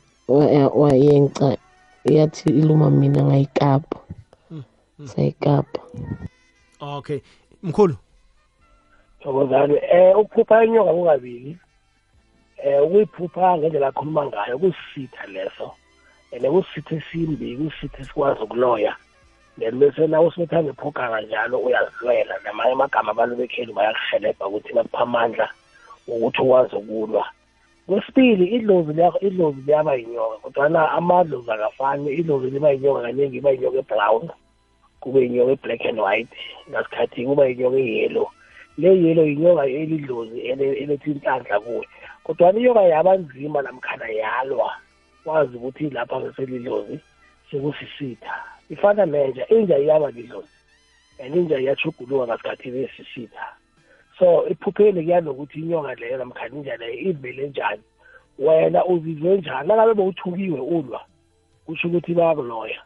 wayenca 0.74 1.56
yathi 2.04 2.50
iluma 2.50 2.90
mina 2.90 3.24
ngayikapa. 3.24 3.98
Sayikapa. 5.04 5.80
Okay. 6.80 7.20
Mkhulu? 7.62 7.96
Thokozani 9.22 9.74
um 9.74 10.20
ukuphupha 10.20 10.64
inyoka 10.64 10.92
kukabili. 10.92 11.56
Um 12.64 12.86
ukuyiphupha 12.86 13.58
ngendlela 13.58 13.88
akhuluma 13.88 14.26
ngayo 14.26 14.58
kusitha 14.58 15.26
leso. 15.26 15.72
And 16.32 16.42
kusitha 16.46 16.96
esimbi 16.96 17.56
kusitha 17.56 18.02
esikwazi 18.02 18.40
ukuloya. 18.42 18.96
Then 19.58 19.78
bese 19.78 20.06
nawe 20.06 20.26
usibetha 20.26 20.62
ngephogaka 20.62 21.20
njalo 21.20 21.58
uyazilwela 21.58 22.34
namanye 22.44 22.72
amagama 22.72 23.10
abantu 23.10 23.36
bekheli 23.36 23.72
bayakuhelebha 23.72 24.46
ukuthi 24.46 24.72
bakupha 24.74 24.98
amandla 24.98 25.48
ukuthi 26.08 26.42
ukwazi 26.42 26.76
ukulwa. 26.76 27.26
Kwesibili 27.86 28.46
idlozi 28.46 28.92
liya- 28.92 29.20
idlozi 29.26 29.60
liyaba 29.66 29.94
yinyoka 29.94 30.36
kodwana 30.36 30.90
amadlozi 30.92 31.50
akafani. 31.50 32.12
Idlozi 32.12 32.50
liba 32.50 32.70
yinyoka 32.70 33.02
kaningi 33.02 33.36
iba 33.36 33.50
yinyoka 33.50 33.78
ebrown 33.78 34.30
kube 35.00 35.20
yinyoka 35.22 35.52
e-black 35.52 35.86
and 35.86 36.00
white. 36.00 36.36
Ngasikhathi 36.70 37.26
kuba 37.26 37.46
yinyoka 37.46 37.76
e-yellow. 37.78 38.30
Le 38.78 38.88
yellow 39.02 39.26
yinyoka 39.26 39.66
elidlozi 39.66 40.40
ele- 40.40 40.78
eletha 40.82 41.10
inhlanhla 41.10 41.60
kuwe. 41.60 41.88
Kodwana 42.24 42.58
inyoka 42.58 42.82
yaba 42.82 43.16
nzima 43.16 43.62
namkhana 43.62 44.08
yalwa. 44.08 44.72
Wazi 45.24 45.56
ukuthi 45.56 45.90
lapha 45.90 46.20
ngeselidlozi 46.20 47.00
sekusisitha. 47.50 48.51
Ifana 48.72 49.06
nenja 49.06 49.48
inja 49.48 49.78
iyaba 49.78 50.10
lidlozi 50.10 50.48
and 51.22 51.34
inja 51.36 51.58
iyachuguluka 51.60 52.26
ngasikhathi 52.26 52.70
besisitha 52.70 53.46
so 54.18 54.46
ephupheni 54.48 55.02
kuyanokuthi 55.04 55.58
inyoka 55.60 55.94
leyo 55.94 56.18
namkhana 56.18 56.56
inja 56.56 56.76
leyo 56.76 56.94
ivele 57.10 57.48
njani 57.48 57.82
wena 58.38 58.84
uzizwe 58.86 59.36
njani? 59.38 59.68
Nangabe 59.68 59.94
bewuthukiwe 59.94 60.60
ulwa 60.60 61.00
kusho 61.66 61.88
ukuthi 61.88 62.14
bayakuloya. 62.14 62.80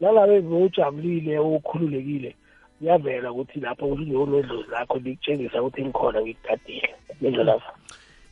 Nangabe 0.00 0.40
bewujabulile 0.40 1.38
ukhululekile 1.38 2.36
kuyavela 2.78 3.32
ukuthi 3.32 3.60
lapho 3.60 3.86
ukuthi 3.86 4.02
njengonedlozi 4.04 4.70
lakho 4.70 4.98
likutshengisa 4.98 5.62
ukuthi 5.62 5.82
ngikhona 5.84 6.22
ngikugadile 6.22 6.94
nendlelapha 7.20 7.72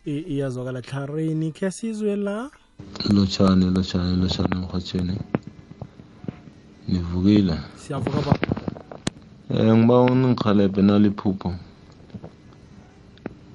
I- 0.06 0.24
iyazwakala. 0.32 0.80
Hlarini 0.80 1.52
khe 1.52 1.70
sizwe 1.70 2.16
la? 2.16 2.50
Lotshani 3.14 3.64
lotshani 3.74 4.16
lotshani 4.22 4.54
emrhatshweni 4.56 5.18
nivukile. 6.88 7.56
Siyavuka 7.76 8.20
baba. 8.26 8.46
Um 9.50 9.78
ngiba 9.78 10.00
uningirhelebhe 10.00 10.82
naliphupho. 10.82 11.54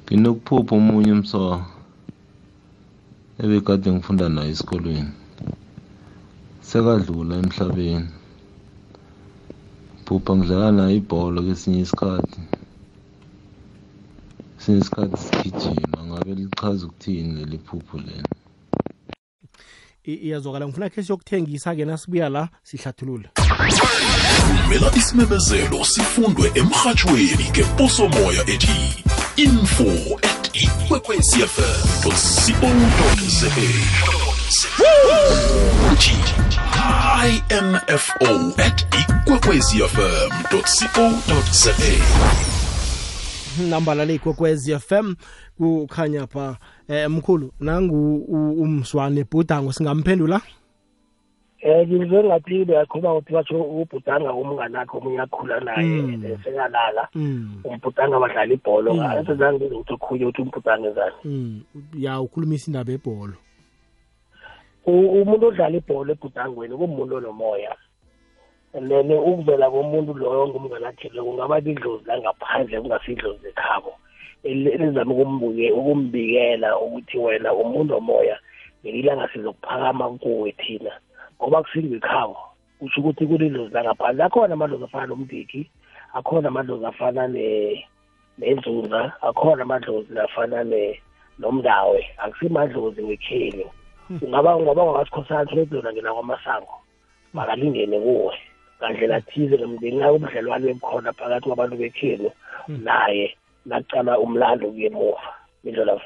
Nginokuphupha 0.06 0.76
omunye 0.76 1.12
umswa 1.12 1.66
ebekade 3.42 3.88
ngifunda 3.92 4.30
naye 4.30 4.50
esikolweni. 4.52 5.12
Sekadlula 6.62 7.34
emhlabeni. 7.42 8.10
Phupha 10.06 10.32
ngidlala 10.36 10.72
naye 10.72 10.96
ibholo 11.00 11.40
kesinye 11.48 11.82
isikhathi. 11.86 12.40
Esinye 14.58 14.80
isikhathi 14.82 15.18
sigijima 15.26 16.00
ngabe 16.08 16.32
lichaza 16.40 16.86
ukuthini 16.86 17.32
leli 17.38 17.58
phupho 17.58 17.98
lelo 17.98 18.35
iyazwakala. 20.14 20.68
Ngifuna 20.68 20.90
khe 20.90 21.04
siyokuthengisa-ke 21.04 21.86
nasibuya 21.86 22.30
la 22.30 22.50
sihlathulule. 22.64 23.30
Vumela 24.48 24.92
isimemezelo 24.96 25.86
sifundwe 25.86 26.52
emrhatshweni 26.56 27.50
ngeposomoya 27.50 28.42
ethi 28.50 29.04
info 29.38 30.20
at 30.24 30.52
ikwekwecfm 30.54 31.86
co 32.04 32.10
za 32.10 33.48
info 37.50 38.54
at 38.58 38.86
ikwekwecfm 39.00 40.32
co 40.50 40.62
za 41.52 42.55
nambala 43.70 44.06
le 44.06 44.16
ikwekwezi 44.16 44.76
fm 44.80 45.16
kukhanya 45.58 46.28
pha 46.28 46.58
eh 46.88 47.10
mkhulu 47.10 47.52
nangu 47.60 48.16
u- 48.28 48.62
umswane 48.64 49.24
bhudango 49.24 49.72
singamphendula 49.72 50.42
um 51.66 51.82
ngizwe 51.88 52.24
ngathi 52.24 52.62
uyakhuluma 52.62 53.14
ukuthi 53.16 53.34
batsho 53.34 53.62
ubhudanga 53.62 54.34
umngane 54.34 54.78
akhe 54.80 54.98
omunye 54.98 55.20
akhula 55.22 55.60
naye 55.60 56.02
Mm. 56.02 56.26
eh, 56.26 56.38
sekalala 56.44 57.08
mm. 57.16 57.62
umbhudanga 57.64 58.20
badlala 58.20 58.54
ibholo 58.54 58.94
Mm. 58.94 59.12
esenzange 59.20 59.58
ngizwe 59.58 59.78
ukuthi 59.78 59.94
okhunye 59.94 60.26
ukuthi 60.26 60.42
umbhudanga 60.42 60.88
ezani 60.90 61.16
mm. 61.26 61.62
ya 61.98 62.22
ukhulumisa 62.22 62.68
indaba 62.72 62.92
ebholo 62.94 63.34
U- 64.86 65.22
umuntu 65.22 65.48
odlala 65.48 65.78
ibhola 65.78 66.12
ebhudangweni 66.14 66.76
kumuntu 66.78 67.16
onomoya 67.16 67.76
then 68.76 69.12
ukuvela 69.12 69.70
komuntu 69.72 70.14
loyo 70.14 70.46
lo 71.14 71.24
kungaba 71.24 71.60
lidlozi 71.60 72.06
langaphandle 72.06 72.82
kungasidlozi 72.82 73.48
ekhabo 73.48 73.94
eli- 74.44 74.72
elizama 74.76 75.14
ukumbuke- 75.14 75.72
ukumbikela 75.72 76.78
ukuthi 76.80 77.18
wena 77.18 77.54
umuntu 77.54 77.96
omoya 77.96 78.38
ngelilanga 78.84 79.28
sizokuphakama 79.34 80.10
kuwe 80.20 80.52
thina. 80.52 80.92
Ngoba 81.40 81.64
kusingekhabo 81.64 82.38
kusho 82.80 83.02
ukuthi 83.02 83.26
kulidlozi 83.26 83.74
langaphandle. 83.74 84.24
Akhona 84.24 84.54
amadlozi 84.54 84.84
afana 84.84 85.08
nomdiki 85.08 85.70
akhona 86.14 86.48
amadlozi 86.48 86.86
afana 86.86 87.28
ne- 87.28 87.86
nenzunza 88.38 89.14
akhona 89.22 89.64
amadlozi 89.64 90.20
afana 90.20 90.64
nomndawe 91.40 92.06
akusimadlozi 92.18 93.02
wekheli 93.02 93.66
ungaba 94.22 94.56
ungaba 94.56 94.84
ngawasikhosana 94.84 95.46
thobezona 95.46 95.94
ngena 95.94 96.14
kwamasango 96.14 96.76
makalingene 97.34 98.00
kuwe. 98.00 98.36
Ngandlela 98.86 99.22
thize 99.22 99.58
nomndeni 99.58 99.98
nayo 99.98 100.16
ubudlelwane 100.16 100.70
ebukhona 100.72 101.14
phakathi 101.14 101.46
kwabantu 101.50 101.76
bekhenu. 101.78 102.30
Naye 102.68 103.34
nakucala 103.66 104.20
umlando 104.20 104.70
kuye 104.72 104.88
emuva. 104.88 105.26
Indlela 105.66 105.98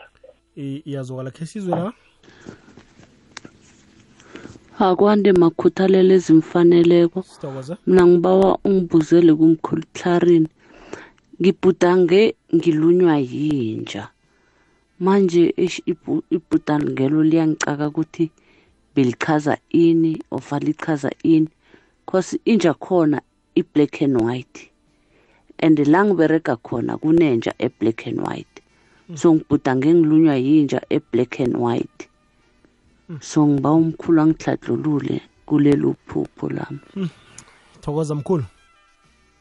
I- 0.57 0.81
iyazwakala 0.85 1.31
khe 1.31 1.45
sizwe 1.45 1.75
la? 1.75 1.91
Akwande 4.79 5.31
makhuthalelo 5.33 6.13
ezimfaneleko. 6.15 7.23
Sithokoza. 7.23 7.77
Mina 7.87 8.07
ngibawa 8.07 8.57
ungibuzele 8.63 9.33
kumkhulu 9.35 9.83
Clarin 9.93 10.47
ngibhudange 11.41 12.35
ngilunywa 12.55 13.17
yinja. 13.19 14.07
Manje 14.99 15.53
ish- 15.57 15.83
ibhu- 15.87 16.23
ibhudangelo 16.31 17.23
liyangicaka 17.23 17.87
ukuthi 17.87 18.31
belichaza 18.95 19.57
ini 19.69 20.19
ofa 20.31 20.59
lichaza 20.59 21.11
ini. 21.23 21.47
Cause 22.09 22.39
inja 22.45 22.73
khona 22.73 23.21
i-black 23.55 24.01
and 24.01 24.21
white. 24.21 24.69
And 25.59 25.77
la 25.87 26.03
ngiberega 26.03 26.57
khona 26.57 26.97
kunenja 26.97 27.53
e-black 27.59 28.07
and 28.07 28.21
white. 28.21 28.61
So 29.15 29.33
ngibhudange 29.33 29.93
ngilunywa 29.93 30.35
yinja 30.35 30.81
e-black 30.89 31.39
and 31.39 31.57
white. 31.57 32.07
So 33.21 33.47
ngiba 33.47 33.71
umkhulu 33.71 34.21
angihladlulule 34.21 35.21
kulelo 35.45 35.95
phupho 36.07 36.49
lami. 36.49 37.09
Thokoza 37.81 38.15
mkhulu. 38.15 38.43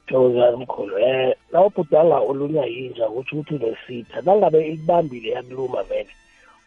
Thokozani 0.06 0.56
mkhulu. 0.56 0.94
Um 0.96 1.32
nawubhudanga 1.52 2.18
olunywa 2.18 2.66
yinja 2.66 3.08
kutsho 3.08 3.36
ukuthi 3.36 3.54
unesitha. 3.54 4.20
Nangabe 4.20 4.68
ikubambile 4.68 5.28
yakuluma 5.28 5.82
vele 5.82 6.08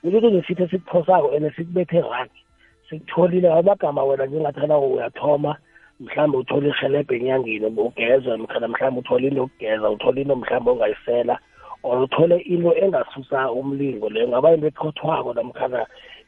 kutsho 0.02 0.18
ukuthi 0.18 0.28
unesitha 0.28 0.64
esikuphosako 0.64 1.36
and 1.36 1.56
sikubethe 1.56 2.02
ragi 2.02 2.42
sikutholile 2.90 3.54
amagama 3.54 4.04
wena 4.04 4.26
njengathana 4.26 4.78
uyathoma. 4.78 5.56
Mhlawumbe 6.04 6.38
uthole 6.38 6.70
ihelebhe 6.70 7.16
enyangeni 7.18 7.66
ugeza 7.66 8.38
mkhana 8.38 8.68
mhlawumbe 8.68 9.00
uthole 9.00 9.28
into 9.28 9.42
yokugeza 9.42 9.90
uthole 9.90 10.22
into 10.22 10.36
mhlawumbe 10.36 10.72
ongayisela 10.72 11.36
or 11.84 12.04
uthole 12.04 12.38
into 12.54 12.72
engasusa 12.84 13.52
umlingo 13.52 14.10
leyo 14.10 14.28
ngaba 14.28 14.54
into 14.54 14.68
ephothwako 14.68 15.34
namkhana 15.34 15.86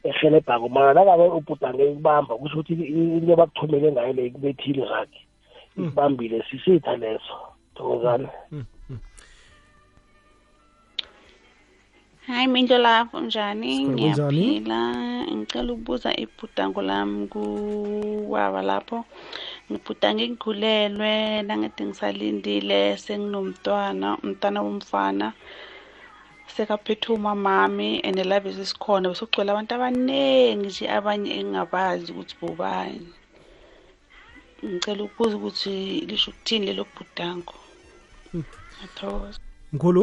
ehelebhako 0.08 0.68
mara 0.68 0.94
nangabe 0.94 1.24
ubhudange 1.38 1.82
ikubamba 1.90 2.32
kusho 2.36 2.58
ukuthi 2.60 2.72
into 2.72 3.32
abakuthumele 3.32 3.92
ngayo 3.92 4.12
le 4.12 4.26
ikubethile 4.26 4.84
ragi 4.92 5.20
ikubambile 5.76 6.44
sisitha 6.50 6.96
leso. 6.96 7.36
Thokozana 7.74 8.28
hayi 12.26 12.46
mindlo 12.46 12.78
lapho 12.78 13.20
njani? 13.20 13.88
Ngiyaphila. 13.88 14.80
Ngicela 15.34 15.72
ukubuza 15.72 16.16
ibhudango 16.16 16.82
lami 16.82 17.26
kubaba 17.26 18.62
lapho. 18.62 19.04
Ngibhudange 19.70 20.24
ngigulelwe 20.28 21.12
nangede 21.46 21.82
ngisalindile 21.86 22.80
senginomntwana 23.04 24.08
umntwana 24.22 24.58
womfana 24.66 25.26
sekaphethe 26.54 27.08
umamami 27.12 28.00
and 28.06 28.18
la 28.30 28.38
besisikhona 28.44 29.08
besokugcwele 29.10 29.50
abantu 29.50 29.72
abaningi 29.74 30.66
nje 30.68 30.84
abanye 30.96 31.30
engingabazi 31.38 32.06
ukuthi 32.12 32.34
bobani. 32.40 33.08
Ngicela 34.64 35.02
ukubuza 35.04 35.34
ukuthi 35.36 35.74
lisho 36.08 36.30
ukuthini 36.30 36.66
lelo 36.66 36.84
bhudango? 36.94 37.56
Ngiyathokoza. 38.34 39.38
Mkhulu 39.72 40.02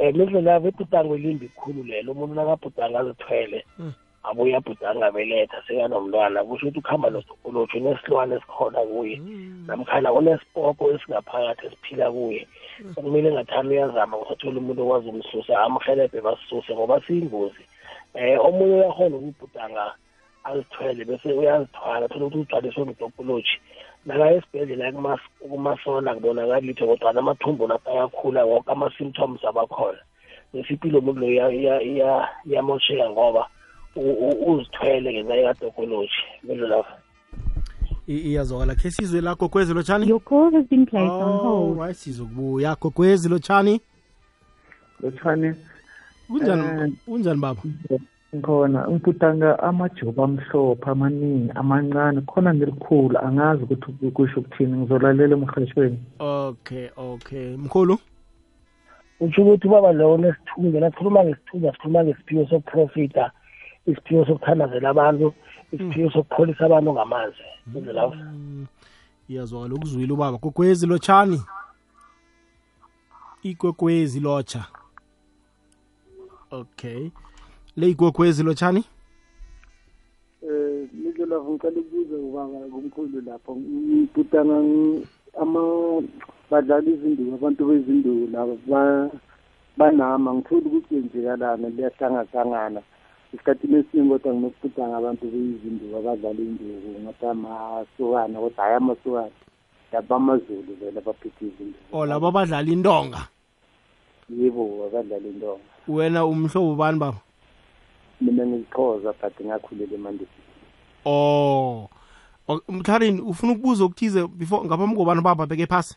um 0.00 0.12
lendlela 0.16 0.50
yabo 0.52 0.68
ibhudango 0.68 1.12
elimbi 1.14 1.48
khulu 1.58 1.80
lelo 1.90 2.12
umuntu 2.12 2.34
nakabhudanga 2.34 2.98
azithwele. 3.00 3.58
Abuye 4.28 4.56
abhudanga 4.56 5.06
abeletha 5.06 5.62
sekanomntwana. 5.66 6.44
Kusho 6.44 6.66
ukuthi 6.66 6.78
ukuhamba 6.78 7.10
nosokolotsho 7.10 7.78
unesilwane 7.78 8.34
esikhona 8.36 8.80
kuye 8.84 9.16
namkhana 9.66 10.12
unesipoko 10.12 10.92
esingaphakathi 10.92 11.66
esiphila 11.66 12.10
kuye. 12.10 12.46
Okumele 12.96 13.32
ngathani 13.32 13.68
uyazama 13.68 14.16
ukuthi 14.16 14.32
athole 14.32 14.58
umuntu 14.58 14.82
okwazi 14.82 15.08
ukumsusa 15.08 15.52
amhelebhe 15.64 16.20
basisuse 16.20 16.74
ngoba 16.74 17.00
siyingozi. 17.06 17.64
Um 18.14 18.38
omunye 18.46 18.74
uyakhona 18.74 19.16
ukubhudanga 19.16 19.84
azithwele 20.44 21.04
bese 21.04 21.28
uyazithwala 21.32 22.04
athole 22.06 22.24
ukuthi 22.24 22.38
ugcwaliswe 22.38 22.84
ngutopoloji 22.84 23.56
nakaya 24.06 24.36
esibhedlela 24.38 24.90
kumas- 24.92 25.30
kumasona 25.50 26.14
kubonakali 26.14 26.66
litho 26.66 26.86
kodwana 26.86 27.20
amathumbu 27.20 27.66
lapha 27.66 27.90
ayakhula 27.90 28.44
woke 28.44 28.70
ama-symptoms 28.72 29.44
abakhona. 29.44 29.98
Bese 30.52 30.72
impilo 30.72 30.98
umuntu 30.98 31.20
lo 31.20 31.26
iya- 31.28 31.52
iya- 31.52 31.82
iya- 31.82 32.28
iyamosheka 32.46 33.10
ngoba 33.10 33.42
u- 33.42 33.44
u- 33.44 33.57
uzithwele 34.46 35.12
ngenxa 35.12 35.34
yekadokoloji 35.34 36.12
milo 36.44 36.66
lapho 36.68 36.92
I- 38.08 38.24
iyazwakala. 38.32 38.74
Khe 38.74 38.90
sizwe 38.90 39.20
la 39.20 39.34
gogwezi 39.34 39.74
lotshani 39.74 40.08
Your 40.08 40.20
call 40.20 40.50
has 40.52 40.64
been 40.68 40.86
placed 40.86 41.10
on 41.12 41.38
hold. 41.38 41.78
alright 41.78 41.96
sizokubuya 41.96 42.76
gogwezi 42.80 43.28
lotshani 43.28 43.80
lotshani 45.02 45.54
kunjani 46.28 46.96
kunjani 47.06 47.40
baba? 47.40 47.60
ngikhona. 48.34 48.88
Ngibhudanga 48.90 49.58
amajobo 49.58 50.24
amhlophe 50.24 50.90
amaningi 50.90 51.50
amancane. 51.54 52.20
Khona 52.20 52.54
ngelikhulu 52.54 53.18
angazi 53.18 53.62
ukuthi 53.62 54.10
kusho 54.10 54.40
ukuthini. 54.40 54.72
Ngizolalela 54.78 55.36
emrhatshweni 55.36 55.98
okay 56.18 56.88
okay. 56.96 57.56
Mkhulu? 57.56 57.98
Utsho 59.20 59.42
ukuthi 59.42 59.66
ubaba 59.68 59.92
lo 59.92 60.14
unesithunywa 60.14 60.80
nasikhuluma 60.80 61.24
ngesithunywa 61.24 61.72
sikhuluma 61.72 62.04
ngesiphiwo 62.04 62.46
sokuprofita 62.46 63.30
isiphiwo 63.88 64.26
sokuthandazela 64.26 64.88
abantu 64.90 65.32
isiphiwo 65.72 66.10
sokupholisa 66.10 66.64
abantu 66.66 66.92
ngamanzi. 66.92 67.44
Milo 67.66 67.92
lapho. 67.92 68.16
Iyazwakala 69.28 69.74
ukuzwile 69.74 70.12
ubaba. 70.12 70.38
Gogwezi 70.38 70.86
lotshani. 70.86 71.40
Igwegwezi 73.42 74.20
lotsha. 74.20 74.64
Okay. 76.50 77.10
Le 77.76 77.88
igwegwezi 77.90 78.42
lotshani? 78.42 78.84
Eh 80.42 80.88
midlolavu 80.92 81.52
ngicela 81.54 81.80
ukubuza 81.80 82.16
ubaba 82.16 82.58
kumkhulu 82.72 83.20
lapho. 83.26 83.56
Ngibhudanga 83.56 84.54
ng- 84.60 85.06
ama 85.40 85.60
badlala 86.50 86.90
izinduku 86.90 87.34
abantu 87.34 87.66
bezinduku 87.68 88.32
laba 88.32 88.54
ba- 88.66 89.10
banama. 89.76 90.34
Ngithole 90.34 90.66
ukuthi 90.66 90.88
kwenzekalana 90.88 91.68
liyahlangahlangana. 91.68 92.82
Esikhathini 93.34 93.76
esiningi 93.76 94.08
kodwa 94.10 94.34
nginokubhudanga 94.34 94.96
abantu 94.96 95.24
beyizinduku 95.30 95.96
abadlala 95.96 96.40
induku 96.40 97.00
ngathi 97.00 97.26
amasokana 97.26 98.38
kodwa 98.40 98.64
hayi 98.64 98.76
amasokana 98.76 99.30
laba 99.92 100.16
amazulu 100.16 100.72
vele 100.80 100.98
abaphethe 100.98 101.44
izinduku 101.46 101.92
o 101.92 102.06
labo 102.06 102.26
abadlala 102.28 102.70
intonga? 102.70 103.28
Yebo 104.30 104.86
abadlala 104.86 105.28
intonga. 105.28 105.70
Wena 105.88 106.26
umhlobo 106.26 106.74
bani 106.74 106.98
baba? 106.98 107.20
Mina 108.20 108.46
ngiyixhoza 108.46 109.12
but 109.20 109.36
ngakhulela 109.40 109.94
emandebele 109.94 110.48
oh 111.04 111.88
O- 112.48 112.62
mtharini 112.68 113.20
ufuna 113.20 113.52
ukubuza 113.52 113.84
okuthize 113.84 114.26
before 114.26 114.64
ngaphambi 114.64 114.96
kobana 114.96 115.20
baba 115.20 115.46
beke 115.46 115.66
phasi? 115.66 115.96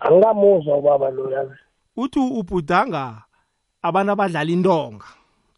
Angikamuzwa 0.00 0.78
ubaba 0.78 1.10
lo 1.10 1.30
yazi. 1.30 1.54
Uthi 1.96 2.18
ubhudanga 2.18 3.22
abantu 3.82 4.12
abadlala 4.12 4.50
intonga. 4.50 5.04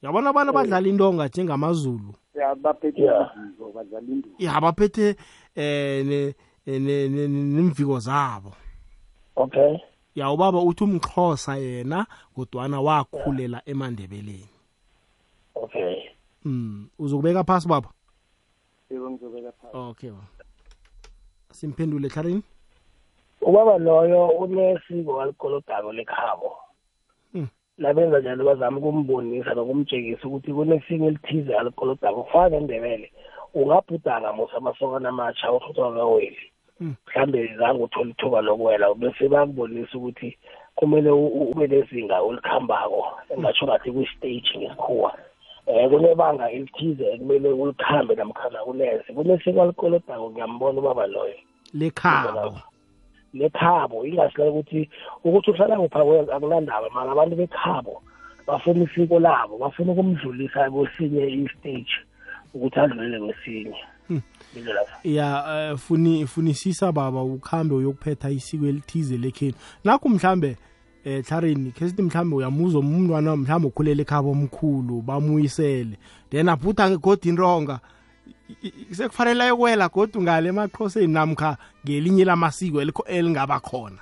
Yabona 0.02 0.30
abantu 0.30 0.50
abadlala 0.50 0.88
intonga 0.88 1.26
njengamazulu? 1.28 2.14
Ya 4.38 4.60
baphethe 4.60 5.16
eh 5.56 6.04
ne- 6.06 6.34
nemviko 6.66 7.98
zabo. 7.98 8.52
Okay. 9.36 9.78
Ya 10.14 10.30
ubaba 10.30 10.58
uthi 10.60 10.84
umxhosa 10.84 11.56
yena 11.56 12.06
kodwana 12.34 12.80
wakhulela 12.80 13.62
emandebeleni. 13.66 14.48
Okay. 15.54 16.10
Mm 16.44 16.88
uzokubeka 16.98 17.44
phasi 17.44 17.68
baba? 17.68 17.88
Yebo 18.90 19.10
ngizobeka 19.10 19.52
phasi. 19.52 19.76
Okay 19.76 20.10
baba. 20.10 20.26
Simphendule 21.52 22.08
hlarini 22.08 22.42
ubaba 23.40 23.78
loyo 23.78 24.28
unesiko 24.28 25.20
alikolodako 25.20 25.92
lekhabo. 25.92 26.56
Labenza 27.78 28.20
njalo 28.20 28.44
bazama 28.44 28.78
ukumbonisa 28.78 29.54
nokumtshengisa 29.54 30.28
ukuthi 30.28 30.52
kunesiko 30.52 31.04
elithize 31.06 31.54
alikolodako 31.56 32.22
kufana 32.22 32.48
nendebele. 32.48 33.12
Ungabhudanga 33.54 34.32
musa 34.32 34.56
amasokana 34.56 35.08
amatsha 35.08 35.52
uthuthwa 35.52 35.92
kaweli 35.94 36.38
Hmm. 36.78 36.94
mhlawumbe 37.06 37.56
zange 37.58 37.82
uthole 37.82 38.10
ithuba 38.10 38.40
lokuwela 38.40 38.94
bese 38.94 39.28
bakubonisa 39.28 39.98
ukuthi 39.98 40.38
kumele 40.74 41.10
u- 41.10 41.26
u- 41.26 41.50
ube 41.50 41.66
nezinga 41.66 42.20
olikhambako 42.20 43.06
engatsho 43.30 43.66
ngathi 43.66 43.92
kwi-stage 43.92 44.58
ngesikhuwa. 44.58 45.12
Um 45.66 45.90
kunebanga 45.90 46.50
elithize 46.50 47.04
ekumele 47.12 47.48
ulikhambe 47.48 48.14
namkhana 48.14 48.58
kuleze 48.64 49.12
kunesiko 49.14 49.62
alikolodako 49.62 50.30
ngiyambona 50.30 50.78
ubaba 50.78 51.06
loyo. 51.06 51.34
Lekhabo. 51.74 52.58
Lekhabo 53.34 54.06
ingasile 54.06 54.48
ukuthi 54.48 54.90
ukuthi 55.24 55.50
uhlala 55.50 55.76
kupha 55.76 56.04
kwenza 56.04 56.36
akunandaba 56.36 56.90
mara 56.94 57.12
abantu 57.12 57.36
bekhabo 57.36 58.02
bafuna 58.46 58.84
isiko 58.84 59.18
labo 59.20 59.58
bafuna 59.58 59.92
ukumdlulisa 59.92 60.70
kwesinye 60.70 61.26
i-stage 61.28 61.94
ukuthi 62.54 62.80
adlulele 62.80 63.18
kwesinye. 63.20 63.76
Lapho. 64.54 65.08
Ya 65.08 65.44
eh, 65.70 65.76
funi 65.78 66.26
funisisa 66.26 66.92
baba 66.92 67.22
ukhambe 67.22 67.74
uyokuphetha 67.74 68.30
isiko 68.30 68.66
elithize 68.66 69.16
lekhenu. 69.16 69.54
Nakho 69.84 70.08
mhlambe 70.08 70.56
eh 71.04 71.24
hlarini 71.24 71.70
ke 71.70 71.88
sithi 71.88 72.02
mhlambe 72.02 72.36
uyamuzwa 72.36 72.80
umntwana 72.80 73.36
mhlambe 73.36 73.68
ukhulela 73.68 74.02
ekhabo 74.02 74.30
omkhulu 74.30 75.02
bamuyisele. 75.02 75.96
Then 76.30 76.48
abhuda 76.48 76.90
ngegodini 76.90 77.36
ronga. 77.36 77.80
Sekufanele 78.90 79.44
ayokwela 79.44 79.88
godu 79.88 80.22
ngale 80.22 80.48
emaqhoseni 80.48 81.12
namkha 81.12 81.56
ngelinye 81.84 82.24
lamasiko 82.24 82.82
elikho- 82.82 83.08
elingaba 83.08 83.60
khona. 83.60 83.98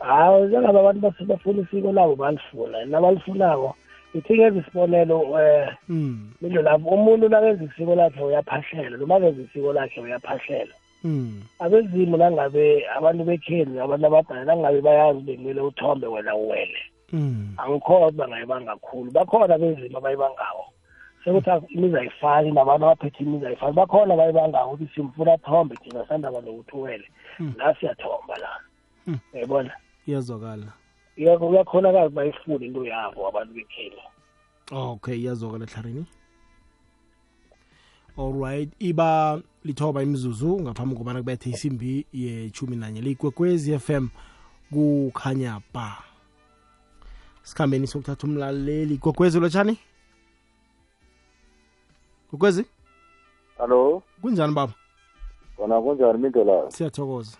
Hayi 0.00 0.42
njengaba 0.46 0.80
abantu 0.80 1.00
base- 1.00 1.24
bafuna 1.24 1.62
isiko 1.62 1.92
labo 1.92 2.16
balifuna 2.16 2.84
nabalifunako 2.84 3.76
ithi 4.14 4.34
ngenza 4.34 4.60
isibonelo 4.60 5.20
um 5.20 5.66
mm 5.88 6.30
milo 6.42 6.62
lapho 6.62 6.88
umuntu 6.88 7.28
nakenza 7.28 7.64
isiko 7.64 7.94
lakhe 7.94 8.22
uyaphahlela 8.22 8.96
noma 8.96 9.20
kenza 9.20 9.42
isiko 9.42 9.72
lakhe 9.72 10.00
uyaphahlela 10.00 10.74
mm 11.04 11.42
abezimu 11.58 12.16
nangabe 12.16 12.84
abantu 12.96 13.24
bekheni 13.24 13.78
abantu 13.80 14.06
abadala 14.06 14.44
nangabe 14.44 14.80
bayazi 14.80 15.20
bekumele 15.20 15.60
uthombe 15.60 16.06
wena 16.06 16.34
uwele. 16.36 16.78
Mm. 17.12 17.54
angikholwa 17.56 18.08
ukuthi 18.08 18.18
bangayibanga 18.18 18.72
kakhulu 18.76 19.10
bakhona 19.10 19.58
benzima 19.58 19.98
abayibangawo 19.98 20.64
sekuthi 21.24 21.50
imizi 21.74 21.96
ayifani 21.96 22.52
nabantu 22.52 22.86
abaphethe 22.86 23.24
imizi 23.24 23.46
ayifani. 23.46 23.72
Bakhona 23.72 24.14
abayibangawo 24.14 24.72
ukuthi 24.72 24.94
simfuna 24.94 25.38
thombe 25.38 25.76
thina 25.76 26.08
sandaba 26.08 26.40
nokuthi 26.40 26.76
uwele 26.76 27.08
la 27.56 27.74
siyathomba 27.80 28.36
la. 28.38 28.48
Mm. 29.06 29.18
uyayibona 29.32 29.72
iyazwakala. 30.06 30.72
Iyakho- 31.16 31.48
kuyakhonakala 31.48 32.06
ukuthi 32.06 32.14
bayifune 32.16 32.66
into 32.66 32.84
yabo 32.84 33.28
abantu 33.28 33.54
bekhenya 33.54 34.02
okay 34.72 35.14
iyazwakala 35.16 35.66
hlarini 35.66 36.06
alright 38.18 38.70
iba 38.78 39.40
lithoba 39.64 40.02
imizuzu 40.02 40.60
ngaphambi 40.60 40.96
kobana 40.96 41.18
kubethe 41.20 41.50
isimbi 41.50 42.06
yechumi 42.12 42.76
nanye 42.76 43.00
liyikwekwezi 43.00 43.78
fm 43.78 44.08
kukhanya 44.72 45.60
ba 45.74 45.98
sikhambeni 47.42 47.86
sokuthatha 47.86 48.26
umlaleli. 48.26 48.98
Kwekwezi 48.98 49.40
lotshani 49.40 49.78
kwekwezi 52.34 52.66
Hallo, 53.58 54.02
kunjani 54.22 54.54
baba 54.54 54.72
kona 55.56 55.80
kunjani 55.80 56.18
Mindlela? 56.18 56.70
siyathokoza 56.70 57.36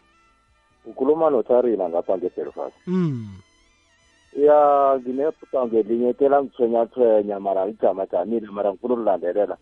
Ukhuluma 0.87 1.31
noTarina 1.31 1.89
ngapha 1.89 2.19
ngeBelfast. 2.19 2.77
mm 2.87 3.29
Ya 4.37 4.99
nginephutha 5.01 5.67
ngelinye 5.67 6.13
tela 6.15 6.43
ngithwenya 6.43 6.87
thwenya 6.87 7.41
mara 7.41 7.67
ijama 7.67 8.07
jamile 8.07 8.47
mara 8.51 8.71
ngifuna 8.73 8.95
ukulandelela. 8.95 9.57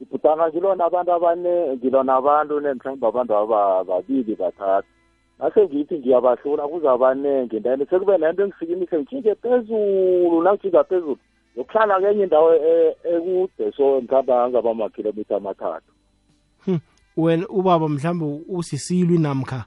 Iphutanga 0.00 0.48
ngilona 0.48 0.84
abantu 0.84 1.12
abane 1.12 1.76
ngilona 1.76 2.14
abantu 2.16 2.60
nemhlawumbe 2.60 3.06
abantu 3.06 3.36
aba 3.36 3.84
babili 3.84 4.34
bathathu. 4.36 4.88
Nase 5.38 5.64
ngithi 5.64 5.98
ngiyabahlula 5.98 6.68
kuze 6.68 6.88
abanengi 6.88 7.60
ndani 7.60 7.86
sekube 7.86 8.18
nento 8.18 8.42
engisikimise 8.42 8.98
ngijike 8.98 9.34
phezulu 9.34 10.42
nangijika 10.42 10.84
phezulu 10.84 11.18
yokuhlala 11.56 12.00
kenye 12.00 12.22
indawo 12.24 12.54
e- 12.54 12.96
ekude 13.04 13.72
so 13.76 14.02
ngihamba 14.02 14.48
ngaba 14.50 14.70
amakhilomitha 14.70 15.36
amathathu. 15.36 15.92
Hm, 16.64 16.78
wena 17.16 17.48
ubaba 17.48 17.88
mhlawumbe 17.88 18.44
usisilwi 18.48 19.18
namkha? 19.18 19.64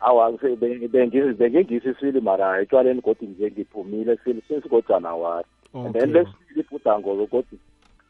Awa 0.00 0.32
ngise- 0.32 0.56
be- 0.56 0.88
bengi- 0.88 1.34
bengingisiswili 1.34 2.20
mara 2.20 2.60
etshwaleni 2.62 3.00
godi 3.00 3.26
nje 3.26 3.50
ngiphumile 3.50 4.16
sili 4.24 4.42
sinsigojana 4.48 5.14
wari 5.14 5.46
and 5.74 5.92
then 5.94 6.02
Okay. 6.10 6.22
lesibili 6.24 6.60
ibhudango 6.60 7.26
godi 7.26 7.58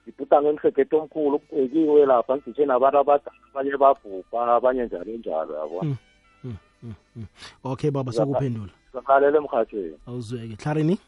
ibhudango 0.07 0.49
engihlegethe 0.51 0.97
omkhulu 0.97 1.39
kubhekiwe 1.39 2.07
lapha 2.07 2.37
ngiditshe 2.37 2.67
nabantu 2.67 2.99
abadala 2.99 3.33
abanye 3.53 3.77
babhubha 3.77 4.55
abanye 4.57 4.85
njalo 4.87 5.13
njalo 5.13 5.55
yabona 5.59 5.97
Mm, 6.45 6.55
mm, 6.83 6.95
mm. 7.17 7.25
okay 7.65 7.91
baba 7.91 8.13
sokuphendula. 8.13 8.73
Silalele 8.93 9.39
emhathweni 9.39 9.95
awuzweke. 10.07 10.57
Hlarini 10.65 10.99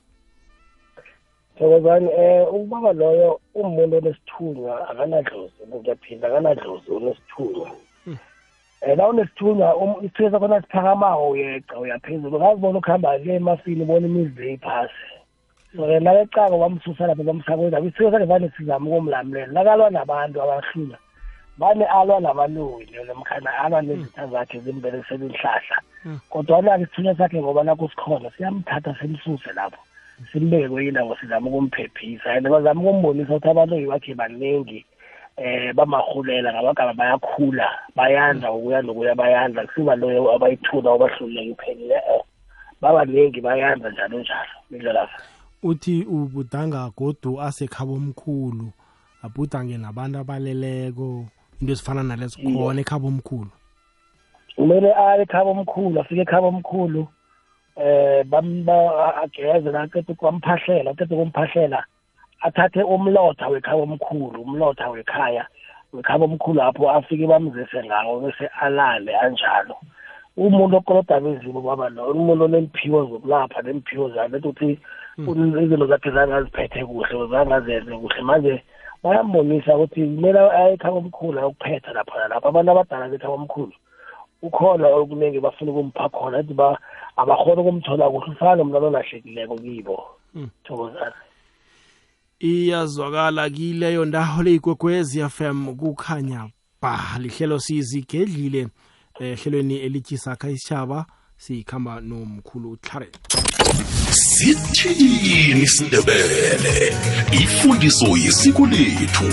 thokozani 1.59 2.09
um 2.09 2.55
ubaba 2.61 2.93
loyo 2.93 3.41
umuntu 3.55 3.97
onesithunywa 3.97 4.89
akanadlozi 4.91 5.53
ngiyaphinda 5.69 6.29
akanadlozi 6.29 6.91
unesithunywa 6.91 7.71
um 8.07 8.19
la 8.97 9.09
unesithunywa 9.09 9.77
um- 9.77 10.05
isithunywa 10.05 10.31
sakhona 10.33 10.63
siphakamako 10.63 11.29
uyeqa 11.31 11.79
uyaphezulu. 11.79 12.39
Ngazibona 12.41 12.79
ukuhamba 12.79 13.19
le 13.19 13.35
emafini 13.35 13.83
ubona 13.83 14.07
imizi 14.07 14.43
le 14.43 14.53
iphasi 14.53 15.07
so-ke 15.77 16.01
nakecako 16.01 16.59
bamsusa 16.59 17.07
lapho 17.07 17.23
bamsakweni 17.23 17.77
abo 17.77 17.87
isithunywa 17.87 18.13
sakhe 18.13 18.25
vane 18.25 18.51
sizama 18.57 18.91
ukumlamulela. 18.91 19.53
Nakalwa 19.53 19.91
nabantu 19.91 20.43
abahlula 20.43 20.99
vane 21.59 21.85
alwa 21.85 22.21
nabaloyi 22.21 22.87
lelo 22.87 23.15
mkhana 23.15 23.59
alwa 23.59 23.83
nezitha 23.83 24.27
zakhe 24.27 24.61
zimbelesela 24.61 25.25
inhlahla 25.25 25.79
Mm. 26.05 26.19
kodwana-ke 26.31 26.83
isithunywa 26.83 27.15
sakhe 27.17 27.39
ngoba 27.43 27.63
nakho 27.65 27.89
sikhona 27.89 28.31
siyamthatha 28.31 28.97
simsuse 29.01 29.53
lapho. 29.53 29.79
Simbeke 30.33 30.69
kwenye 30.69 30.89
indawo 30.89 31.17
sizama 31.17 31.51
ukumphephisa 31.51 32.33
and 32.33 32.49
bazama 32.49 32.81
ukumbonisa 32.81 33.35
ukuthi 33.35 33.49
abaloyi 33.49 33.87
bakhe 33.87 34.15
baningi 34.15 34.85
eh 35.37 35.75
bamahulela 35.75 36.53
ngamagama 36.53 36.95
bayakhula 36.95 37.69
bayanda 37.97 38.53
ukuya 38.53 38.83
nokuya 38.83 39.15
bayanda 39.15 39.67
kusibaloyo 39.67 40.33
abayithula 40.35 40.93
abahluleka 40.93 41.51
iphelile 41.51 41.95
eh 41.95 42.23
babaningi 42.81 43.41
bayanda 43.41 43.91
njalo 43.91 44.19
njalo. 44.21 44.55
Indlelafa 44.71 45.23
uthi 45.63 46.05
ubudanga 46.05 46.91
godu 46.97 47.41
asekhabo 47.41 47.95
omkhulu 47.95 48.73
abhudange 49.23 49.79
nabantu 49.79 50.19
abaleleko 50.19 51.27
into 51.61 51.73
ezifana 51.73 52.03
nalezo 52.03 52.39
khona 52.43 52.81
ekhabo 52.81 53.07
omkhulu. 53.09 53.51
Kumele 54.57 54.91
aye 54.95 55.23
ekhaba 55.23 55.51
omkhulu 55.51 56.01
afike 56.01 56.23
ekhaba 56.23 56.47
omkhulu. 56.49 57.07
Eh 57.77 58.25
bamba 58.25 59.17
ageze 59.23 59.71
la 59.73 59.83
aqede 59.83 60.15
kwamphahlela 60.15 60.91
aqede 60.91 61.15
kumphahlela 61.17 61.85
athathe 62.43 62.83
umlotha 62.83 63.49
wekhaba 63.49 63.83
omkhulu 63.83 64.43
umlotha 64.43 64.91
wekhaya 64.91 65.47
wekhaba 65.93 66.25
omkhulu 66.25 66.59
lapho 66.61 66.91
afike 66.91 67.27
bamzise 67.27 67.81
ngawo 67.85 68.21
bese 68.21 68.47
alale 68.61 69.13
anjalo. 69.17 69.77
Umuntu 70.37 70.77
okoloda 70.77 71.21
bezimo 71.21 71.61
baba 71.61 71.89
lo 71.89 72.13
umuntu 72.13 72.45
onemphiwo 72.45 73.05
zokulapha 73.09 73.63
nemphiwo 73.63 74.09
zakhe 74.15 74.37
ukuthi 74.37 74.79
izinto 75.17 75.87
zakhe 75.87 76.11
zangaziphethe 76.11 76.85
kuhle 76.85 77.27
zangazenze 77.33 77.93
kuhle. 77.97 78.23
Manje 78.23 78.63
bayambonisa 79.03 79.77
ukuthi 79.77 80.01
kumele 80.05 80.41
aye 80.41 80.75
ekhaba 80.75 80.97
omkhulu 81.01 81.39
ayokuphetha 81.39 81.93
lapha 81.93 82.29
lapho 82.29 82.49
abantu 82.49 82.71
abadala 82.71 83.09
bekhaba 83.09 83.35
omkhulu 83.35 83.73
ukhona 84.43 84.89
okuningi 84.89 85.41
bafuna 85.41 85.71
ukumpha 85.71 86.09
khona 86.09 86.39
ethi 86.39 86.55
ba 86.55 86.79
abakhona 87.17 87.63
ukumthola 87.63 88.11
kuhle 88.11 88.33
ufana 88.33 88.57
nomntwana 88.57 88.87
olahlekileko 88.87 89.57
kibo. 89.57 89.97
Mm. 90.35 90.49
thokozana 90.65 91.15
iyazwakala 92.41 93.51
kileyo 93.51 94.05
ndawo 94.05 94.43
leyigwegwezi 94.43 95.29
fm 95.29 95.77
kukhanya 95.77 96.51
ba 96.83 96.99
lihlelo 97.19 97.59
sizigedlile 97.59 98.69
eh, 99.21 99.39
hlelweni 99.39 99.77
elityisakha 99.77 100.51
isitshaba 100.51 101.07
sikhamba 101.47 102.01
nomkhulu 102.01 102.71
utlhare. 102.71 103.09
Sithini 104.11 105.63
isindebele? 105.63 106.95
Ifundiso 107.33 108.07
yesiko 108.17 108.67
lethu 108.67 109.25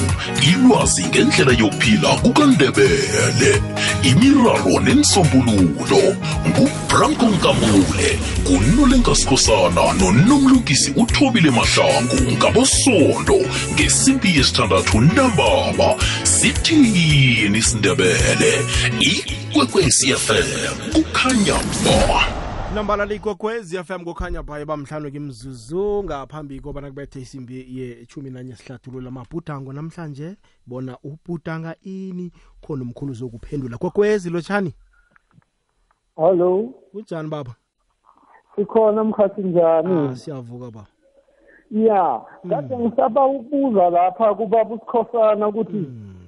ilwazi 0.49 1.03
ngendlela 1.03 1.51
yokuphila 1.51 2.09
kukandebele. 2.23 3.61
Imiraro 4.03 4.79
nensombululo 4.79 6.15
ngubranko 6.47 7.25
nkambule 7.25 8.19
ngunolenkasikhosana 8.41 9.93
nonomlungisi 9.93 10.91
uthobile 10.95 11.51
mahlangu 11.51 12.31
ngabosondo 12.31 13.39
ngesimpi 13.73 14.37
yesithandathu 14.37 15.01
ntambama 15.01 15.95
sithini 16.23 17.57
isindebele? 17.57 18.51
Ikwekwecfm 19.49 20.45
kukhanya 20.93 21.57
ba 22.07 22.21
nambala 22.75 23.05
liyigwegwezi 23.05 23.77
fm 23.83 24.03
kukhanya 24.03 24.43
baye 24.43 24.65
bamhlanu 24.65 25.11
kimzuzu 25.11 26.03
ngaphambi 26.03 26.59
kobana 26.59 26.87
kubethe 26.89 27.19
isimbi 27.19 27.65
yechumi 27.79 28.29
nanye 28.29 28.55
sihlathululo 28.55 29.07
amabhudango 29.07 29.73
namhlanje 29.73 30.35
bona 30.67 30.97
ubhudanga 31.03 31.75
ini 31.81 32.31
khona 32.61 32.83
umkhulu 32.83 33.13
zokuphendula 33.13 33.77
gogwezi 33.77 34.29
lotshani 34.29 34.73
hallo 36.17 36.73
kunjani 36.91 37.29
baba? 37.29 37.55
Sikhona 38.55 39.03
mkhathi 39.03 39.41
njani? 39.41 40.09
Ah, 40.09 40.15
siyavuka 40.15 40.65
baba. 40.65 40.85
Ya 41.71 42.21
kade 42.49 42.77
ngisaba 42.77 43.25
ukubuza 43.25 43.89
lapha 43.89 44.35
kubaba 44.35 44.75
usikhosana 44.75 45.47
ukuthi 45.47 45.87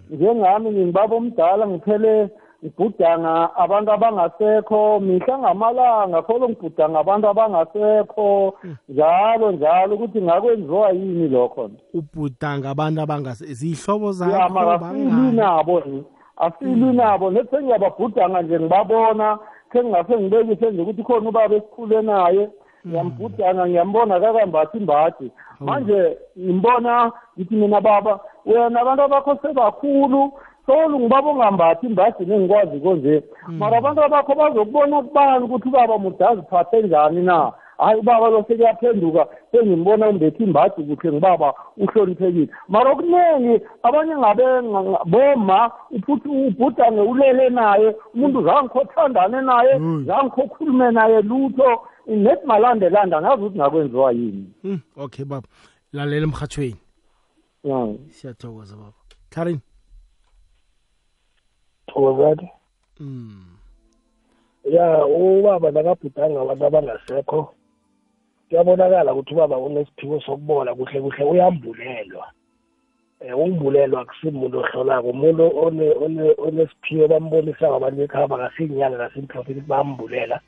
njengami 0.10 0.72
ngingibaba 0.72 1.16
omdala 1.16 1.68
ngiphele 1.68 2.30
ngibhudanga 2.64 3.56
abantu 3.56 3.92
abangasekho 3.92 5.00
mihla 5.00 5.38
ngamalanga 5.40 6.22
kholo 6.22 6.50
ngibhudanga 6.50 7.00
abantu 7.00 7.28
abangasekho 7.28 8.54
njalo 8.90 9.52
njalo 9.52 9.96
ukuthi 9.96 10.22
ngakwenziwa 10.22 10.90
yini 10.90 11.28
lokho? 11.28 11.70
Ubhudanga 11.94 12.70
abantu 12.70 13.02
abangase 13.02 13.46
ziyihlobo 13.54 14.14
ya 14.32 14.50
mara 14.50 14.78
zakho 14.78 14.86
asilwi 14.86 15.10
bangani? 15.10 15.38
nabo 15.38 15.80
ni 15.80 16.04
asilwi 16.38 16.94
nabo 16.94 17.32
nethi 17.32 17.50
sengiyababhudanga 17.50 18.42
nje 18.42 18.60
ngibabona 18.60 19.40
sengingase 19.74 20.18
ngibekise 20.18 20.72
nje 20.72 20.82
ukuthi 20.82 21.04
khona 21.04 21.30
ubaba 21.30 21.56
esikhule 21.56 22.02
naye. 22.02 22.50
Ngiyambhudanga 22.88 23.68
ngiyambona 23.68 24.20
kakambathi 24.20 24.78
imbathi 24.78 25.32
manje 25.60 26.18
ngimbona 26.40 27.12
ngithi 27.38 27.56
mina 27.56 27.82
baba 27.82 28.20
wena 28.46 28.82
abantu 28.82 29.04
abakho 29.04 29.38
sebakhulu 29.42 30.32
solo 30.72 31.00
ngibaba 31.00 31.30
ongambathi 31.30 31.86
imbathi 31.88 32.26
nengikwazi 32.26 32.80
konje 32.80 33.24
mara 33.48 33.78
abantu 33.78 34.04
abakho 34.04 34.36
bazokubona 34.36 35.02
kubani 35.02 35.46
ukuthi 35.46 35.68
ubaba 35.68 35.98
mude 35.98 36.26
aziphathe 36.26 36.82
njani 36.82 37.22
na? 37.22 37.52
Hayi 37.78 38.00
ubaba 38.00 38.30
lo 38.30 38.46
sekuyaphenduka 38.48 39.28
sengimbona 39.52 40.10
umbethe 40.10 40.44
imbadi 40.44 40.84
kuhle 40.84 41.12
ngibaba 41.12 41.54
uhloniphekile. 41.78 42.50
Mara 42.68 42.92
okuningi 42.92 43.62
abanye 43.84 44.16
ngabe 44.18 44.46
boma 45.06 45.72
futhi 46.06 46.30
ubhudange 46.30 47.02
ulele 47.02 47.50
naye 47.50 47.96
umuntu 48.14 48.44
zange 48.44 48.70
khothandane 48.70 49.42
naye 49.42 49.74
zange 50.08 50.30
khokhulume 50.30 50.92
naye 50.92 51.22
lutho 51.22 51.70
nethi 52.08 52.46
malandelanda 52.46 53.22
ngazi 53.22 53.42
ukuthi 53.42 53.58
ngakwenziwa 53.58 54.12
yini. 54.12 54.46
Mm, 54.64 54.80
okay 54.98 55.26
baba. 55.26 55.48
Lalela 55.94 56.24
emhathweni 56.24 56.78
ya 57.64 57.96
siyathokoza 58.10 58.76
baba. 58.76 58.94
Karin 59.30 59.60
thokozani 61.92 62.48
mm 63.00 63.52
ya 64.66 65.06
ubaba 65.06 65.72
nakabhudanga 65.72 66.42
abantu 66.42 66.66
abangasekho. 66.66 67.54
Kuyabonakala 68.50 69.14
ukuthi 69.14 69.34
ubaba 69.34 69.58
unesiphiwo 69.58 70.22
sokubola 70.22 70.76
kuhle 70.76 71.02
kuhle 71.02 71.24
uyambulelwa. 71.26 72.28
Um 73.22 73.40
ukubulelwa 73.40 74.02
akusimuntu 74.02 74.60
ohlolako. 74.60 75.10
Umuntu 75.10 75.44
one- 75.66 75.98
one- 76.06 76.36
onesiphiwo 76.38 77.08
bambonisa 77.08 77.70
ngabantu 77.70 77.98
bekhaya 77.98 78.28
bangasiyinyanga 78.28 78.98
nasimprofit 78.98 79.58
ukuthi 79.58 79.70
bayambulela 79.70 80.42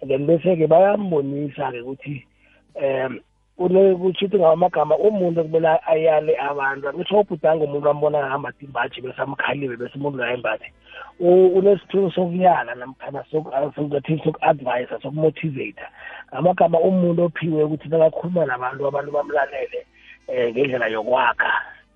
and 0.00 0.10
then 0.10 0.26
bese-ke 0.26 0.66
bayambonisa-ke 0.66 1.80
ukuthi 1.80 2.26
um 2.74 3.20
kusho 3.56 3.92
ukuthi 3.94 4.38
ngamagama 4.38 4.96
umuntu 4.96 5.40
okumele 5.40 5.78
ayale 5.86 6.32
abantu 6.40 6.88
angisho 6.88 7.20
ubhudanga 7.20 7.64
umuntu 7.64 7.90
ambona 7.90 8.18
ngahamba 8.18 8.52
imbaji 8.60 9.00
bese 9.00 9.22
amkhaliwe 9.22 9.76
bese 9.76 9.94
umuntu 9.96 10.18
ngayimbathi 10.18 10.68
unesiphiwo 11.20 12.10
sokuyala 12.10 12.74
namkhana 12.74 13.24
sokuthi 13.30 14.20
soku-advisa 14.24 15.00
sokumotivata 15.02 15.86
ngamagama 16.32 16.80
umuntu 16.80 17.24
ophiwe 17.24 17.64
ukuthi 17.64 17.88
nakakhuluma 17.88 18.46
nabantu 18.46 18.86
abantu 18.86 19.10
bamlalele 19.12 19.86
um 20.28 20.50
ngendlela 20.50 20.86
yokwakha 20.88 21.52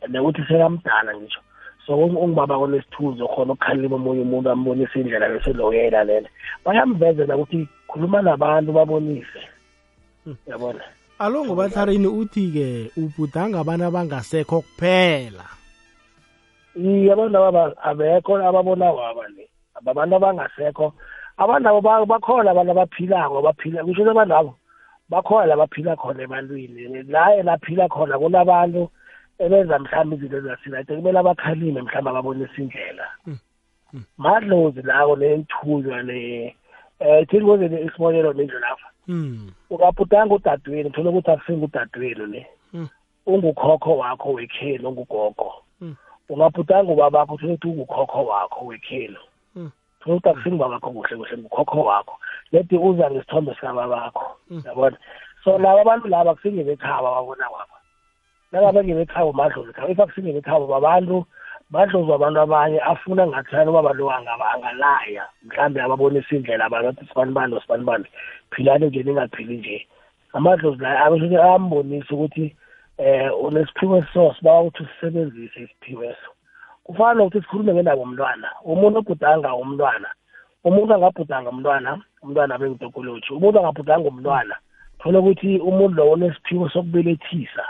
nokuthi 0.09 0.43
sekamdala 0.49 1.17
ngisho. 1.17 1.41
So 1.87 1.95
ungibaba 1.97 2.59
konesithunzi 2.59 3.23
khona 3.25 3.53
ukukhalima 3.53 3.97
omunye 3.97 4.23
umuntu 4.23 4.51
ambonise 4.51 5.01
indlela 5.01 5.29
bese 5.29 5.53
lo 5.53 5.69
uyayilalela 5.69 6.29
bayamvezela 6.65 7.37
ukuthi 7.37 7.69
khuluma 7.89 8.23
nabantu 8.23 8.73
babonise. 8.73 9.41
Yabona 10.47 10.83
alo 11.19 11.45
ngobatharini 11.45 12.07
uthi-ke 12.07 12.91
ubhudanga 12.97 13.61
abantu 13.61 13.85
abangasekho 13.85 14.61
kuphela. 14.61 15.47
Iye 16.77 17.13
abantu 17.13 17.39
aba 17.39 17.63
abekho 17.83 18.37
ababona 18.37 18.93
waba 18.93 19.25
le. 19.35 19.49
Abantu 19.75 20.17
abangasekho. 20.17 20.93
Abantu 21.39 21.69
abo 21.69 21.81
ba- 21.81 22.07
bakhona 22.07 22.51
abantu 22.51 22.73
abaphilako 22.73 23.43
baphila 23.43 23.85
kusho 23.85 24.03
ukuthi 24.03 24.13
abantu 24.13 24.35
abo 24.35 24.53
bakhona 25.09 25.47
labaphila 25.47 25.97
khona 25.97 26.23
ebantwini. 26.23 27.03
La 27.09 27.33
elaphila 27.37 27.89
khona 27.89 28.19
kunabantu 28.19 28.91
ebenza 29.39 29.79
mhlawumbe 29.79 30.17
izinto 30.17 30.37
ezasinathi 30.37 30.97
kumele 30.97 31.19
abakhalime 31.19 31.81
mhlawumbe 31.83 32.11
ababonisa 32.11 32.57
indlela 32.61 33.07
madlozi 34.19 34.83
lawo 34.83 35.17
nenthunywa 35.17 36.03
ne 36.03 36.57
um 37.01 37.25
thini 37.29 37.45
kwenzeni 37.45 37.85
isibonelo 37.87 38.33
nendlu 38.33 38.59
lapha. 38.59 38.89
Mm 39.09 39.51
ungabhudanga 39.71 40.35
udadewenu 40.35 40.91
thola 40.91 41.11
ukuthi 41.11 41.31
akusinga 41.31 41.65
udadewenu 41.65 42.27
ne 42.27 42.47
Mm. 42.73 42.89
ungukhokho 43.27 43.97
wakho 43.99 44.33
wekhelo 44.33 44.89
ungugogo 44.89 45.55
Mm. 45.81 45.97
ungabhudanga 46.29 46.93
ubabakho 46.93 47.35
uthole 47.35 47.53
ukuthi 47.53 47.69
ungukhokho 47.69 48.25
wakho 48.25 48.67
wekhelo 48.67 49.21
Mm. 49.57 49.71
thola 50.01 50.17
ukuthi 50.17 50.29
akusinga 50.29 50.57
ubabakho 50.57 50.91
kuhle 50.91 51.17
kuhle 51.17 51.37
ngukhokho 51.39 51.81
wakho 51.85 52.19
leti 52.53 52.77
uza 52.77 53.11
ngesithombe 53.11 53.55
sikababakho 53.55 54.37
Mm. 54.51 54.63
yabona 54.67 54.97
so 55.45 55.59
laba 55.59 55.81
abantu 55.81 56.09
laba 56.09 56.35
kusinge 56.35 56.65
bekhaba 56.65 57.11
babona 57.11 57.49
kwabo 57.49 57.73
nangabe 58.53 58.85
ngebekhabo 58.85 59.33
madlozi 59.33 59.73
khabo 59.73 59.89
if 59.89 60.01
akusinge 60.01 60.33
bekhabo 60.33 60.67
babantu 60.67 61.27
badlozi 61.71 62.13
abantu 62.13 62.41
abanye 62.41 62.79
afuna 62.81 63.27
ngathani 63.27 63.71
ubaba 63.71 63.93
lo 63.93 64.11
angaba 64.11 64.53
angalaya 64.55 65.25
mhlawumbe 65.43 65.83
ababonisa 65.83 66.37
indlela 66.37 66.65
abantu 66.65 66.89
athi 66.89 67.07
sibanibani 67.09 67.55
nosibanibani 67.55 68.07
philani 68.51 68.87
nje 68.87 69.03
ningaphili 69.03 69.57
nje. 69.57 69.87
Amadlozi 70.33 70.83
la 70.83 71.05
abesho 71.05 71.27
ayambonisa 71.27 72.15
ukuthi 72.15 72.57
eh 72.99 73.31
unesiphiwo 73.45 74.05
so 74.13 74.35
sibawa 74.39 74.63
ukuthi 74.63 74.83
usisebenzise 74.83 75.61
isiphiwo 75.61 76.05
eso. 76.05 76.31
Kufana 76.85 77.15
nokuthi 77.15 77.41
sikhulume 77.41 77.75
ngendaba 77.75 78.03
umntwana 78.03 78.49
umuntu 78.65 78.99
obhudanga 78.99 79.55
umntwana 79.55 80.09
umuntu 80.65 80.95
angabhudanga 80.95 81.51
umntwana 81.51 81.99
umntwana 82.23 82.55
abengitokoloji 82.55 83.33
umuntu 83.33 83.59
angabhudanga 83.59 84.09
umntwana 84.09 84.55
thola 84.99 85.19
ukuthi 85.19 85.59
umuntu 85.59 85.97
lowo 85.97 86.13
unesiphiwo 86.13 86.69
sokubelethisa. 86.69 87.65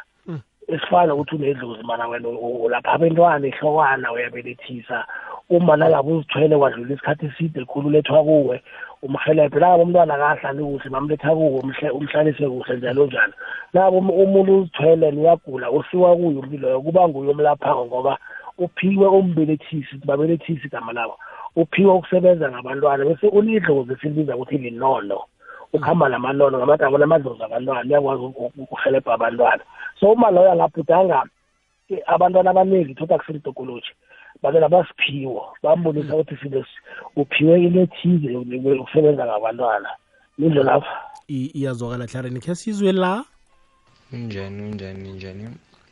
Esifana 0.68 1.06
nokuthi 1.06 1.36
unedlozi 1.36 1.82
mana 1.82 2.08
wena 2.08 2.28
ulapha 2.28 2.92
abentwana 2.92 3.46
ihlokwana 3.46 4.12
uyabelethisa. 4.12 5.04
Uma 5.50 5.76
nangabe 5.76 6.12
uzithwele 6.12 6.56
kwadlula 6.58 6.94
isikhathi 6.94 7.26
eside 7.26 7.64
khulu 7.64 7.88
ulethwa 7.88 8.24
kuwe 8.24 8.62
umhelebhe 9.02 9.60
nangabe 9.60 9.82
umntwana 9.82 10.14
akahlali 10.14 10.64
kuhle 10.64 10.90
bamletha 10.90 11.30
kuwe 11.34 11.62
umhlalise 11.92 12.48
kuhle 12.48 12.76
njalo 12.76 13.06
njalo. 13.06 13.32
Nangabe 13.72 13.96
um- 13.96 14.10
umuntu 14.10 14.58
uzithwele 14.58 15.10
niyagula 15.10 15.70
usiwa 15.70 16.16
kuye 16.16 16.38
umpiloyo 16.38 16.80
kuba 16.80 17.08
nguye 17.08 17.30
omlaphako 17.30 17.86
ngoba 17.86 18.18
uphiwe 18.58 19.06
umbelethisi 19.06 19.96
babelethisi 20.04 20.66
igama 20.66 20.92
labo. 20.92 21.18
Uphiwe 21.56 21.92
ukusebenza 21.92 22.50
ngabantwana 22.50 23.04
bese 23.04 23.26
unidlozi 23.28 23.92
esilibiza 23.92 24.36
ukuthi 24.36 24.58
linono. 24.58 25.20
Ukuhamba 25.72 26.08
namanono 26.08 26.58
ngamagama 26.58 26.98
namadlozi 26.98 27.42
abantwana 27.42 27.80
uyakwazi 27.88 28.22
uku- 28.22 28.52
ukuhelebha 28.56 29.14
abantwana. 29.14 29.62
So 30.00 30.12
uma 30.12 30.30
loyo 30.30 30.52
angabhudanga 30.52 31.22
eh, 31.88 31.98
abantwana 32.06 32.50
abaningi 32.50 32.94
thoda 32.94 33.18
kusemtokoloji 33.18 33.90
bavela 34.42 34.68
basiphiwo 34.68 35.56
bambonisa 35.62 36.14
ukuthi 36.16 36.36
sile 36.36 36.64
uphiwe 37.16 37.62
into 37.62 37.80
ethize 37.80 38.36
ukusebenza 38.36 39.24
ngabantwana. 39.26 39.88
Mindlo 40.38 40.62
lapha. 40.62 40.96
I- 41.28 41.50
iyazwakala 41.54 42.06
hlarini 42.06 42.40
khe 42.40 42.54
sizwe 42.54 42.92
la? 42.92 43.24
Unjani 44.12 44.62
unjani 44.62 45.10
unjani? 45.10 45.48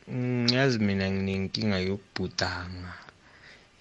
Mm, 0.07 0.47
yazi 0.53 0.79
mina 0.79 1.11
nginenkinga 1.11 1.77
yokubhudanga. 1.79 2.93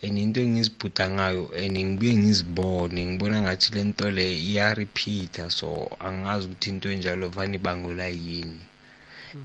And 0.04 0.18
into 0.18 0.40
engizibhudangayo 0.46 1.44
and 1.62 1.76
ngibuye 1.86 2.12
ngizibone 2.20 3.00
ngibona 3.08 3.36
ngathi 3.44 3.68
le 3.74 3.82
nto 3.88 4.06
le 4.16 4.26
iyarepeata 4.48 5.44
so 5.58 5.68
angazi 6.06 6.44
ukuthi 6.46 6.68
into 6.72 6.86
enjalo 6.94 7.24
vane 7.36 7.54
ibangula 7.60 8.06
yini. 8.24 8.60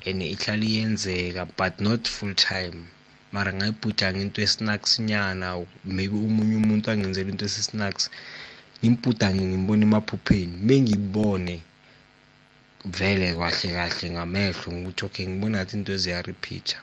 And 0.07 0.21
ihlala 0.21 0.65
iyenzeka 0.71 1.41
but 1.59 1.73
not 1.87 2.01
full 2.15 2.33
time. 2.35 2.77
Mara 3.33 3.51
ngayibhudanga 3.57 4.19
into 4.25 4.39
esinaksinyana 4.45 5.47
maybe 5.95 6.15
omunye 6.27 6.55
umuntu 6.61 6.85
angenzela 6.91 7.29
into 7.31 7.45
esisnacks 7.49 8.05
ngimbhudange 8.79 9.43
ngimbone 9.49 9.83
emaphupheni. 9.87 10.55
Bengibone 10.67 11.55
vele 12.97 13.27
kahle 13.39 13.67
kahle 13.77 14.05
ngamehlo 14.15 14.67
ngokuthi 14.73 15.01
okay 15.07 15.25
ngibona 15.27 15.55
ngathi 15.57 15.73
into 15.77 15.93
ziyarepeata. 16.03 16.77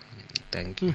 Thank 0.53 0.83
you. 0.83 0.95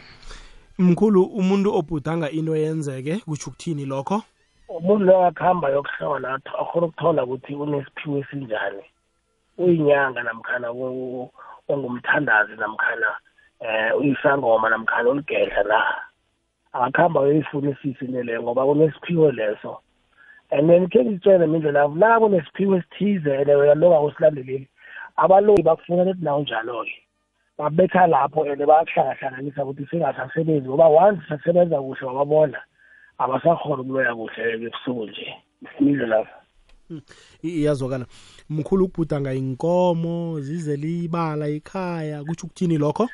Mkhulu 0.80 1.24
umuntu 1.24 1.76
obhudanga 1.76 2.30
into 2.30 2.56
yenzeke 2.56 3.18
kutsho 3.26 3.50
ukuthini 3.50 3.86
lokho? 3.86 4.24
Umuntu 4.70 5.06
lo 5.06 5.26
akuhamba 5.26 5.70
yokuhlola 5.70 6.38
ath- 6.38 6.56
akhona 6.62 6.86
ukuthola 6.88 7.24
ukuthi 7.24 7.56
unesiphiwo 7.56 8.18
esinjani. 8.18 8.84
Uyinyanga 9.58 10.24
namkhana 10.24 10.72
u- 10.72 11.30
ongumthandazi 11.70 12.56
namkhana 12.56 13.08
eh 13.60 13.98
uyisangoma 14.00 14.70
namkhana 14.70 15.10
uligedla 15.10 15.64
la. 15.64 15.82
Akakuhamba 16.74 17.20
uyoyifunisisa 17.22 18.06
into 18.06 18.24
leyo 18.24 18.42
ngoba 18.44 18.66
kunesiphiwo 18.66 19.32
leso. 19.32 19.80
And 20.52 20.70
then 20.70 20.88
khe 20.90 21.04
ngitshele 21.06 21.48
mindlela 21.48 21.88
la 21.88 22.20
kunesiphiwo 22.20 22.78
esithize 22.78 23.38
and 23.38 23.48
wena 23.50 23.76
lo 23.76 23.90
ngawusilandeleli 23.90 24.68
abaloyi 25.18 25.64
bakufuna 25.64 26.04
ukuthi 26.04 26.24
nawo 26.24 26.42
njalo-ke 26.42 26.96
babetha 27.62 28.08
lapho 28.08 28.44
and 28.44 28.62
bayakuhlangahlanganisa 28.66 29.66
ukuthi 29.66 29.86
singasasebenzi 29.90 30.68
ngoba 30.70 30.88
once 30.88 31.22
sasebenza 31.30 31.82
kuhle 31.82 32.08
wababona 32.08 32.60
abasakhona 33.18 33.82
ukuloya 33.82 34.16
kuhle 34.16 34.54
ebusuku 34.54 35.06
nje. 35.06 35.28
Simile 35.78 36.06
lapha 36.06 36.36
I- 37.44 37.56
iyazwakala. 37.62 38.06
Mkhulu 38.50 38.86
ukubhudanga 38.86 39.34
inkomo 39.34 40.40
zizele 40.40 41.04
ibala 41.04 41.48
ekhaya 41.48 42.24
kutsho 42.24 42.48
ukuthini 42.48 42.78
lokho? 42.78 43.08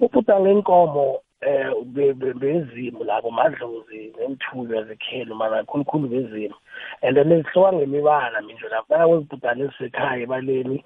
Ubhudanga 0.00 0.50
inkomo 0.50 1.20
eh 1.40 1.70
be- 1.84 2.14
be- 2.14 2.34
bezimu 2.34 3.04
labo 3.04 3.30
madlozi 3.30 4.12
nemthunywa 4.18 4.82
zekhelo 4.84 5.34
mana 5.34 5.62
khulukhulu 5.64 6.08
bezimu. 6.08 6.54
And 7.02 7.16
then 7.16 7.28
zihluka 7.28 7.72
ngemibala 7.72 8.40
mindlu 8.42 8.68
lapho 8.68 8.88
bayakwezibhudane 8.90 9.64
ezisekhaya 9.64 10.22
ebaleni. 10.22 10.84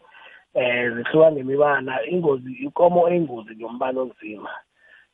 Eh 0.54 0.90
zihluka 0.94 1.32
ngemibala 1.32 2.06
ingozi 2.06 2.52
inkomo 2.52 3.08
eyingozi 3.08 3.56
ngombala 3.56 4.00
onzima. 4.00 4.50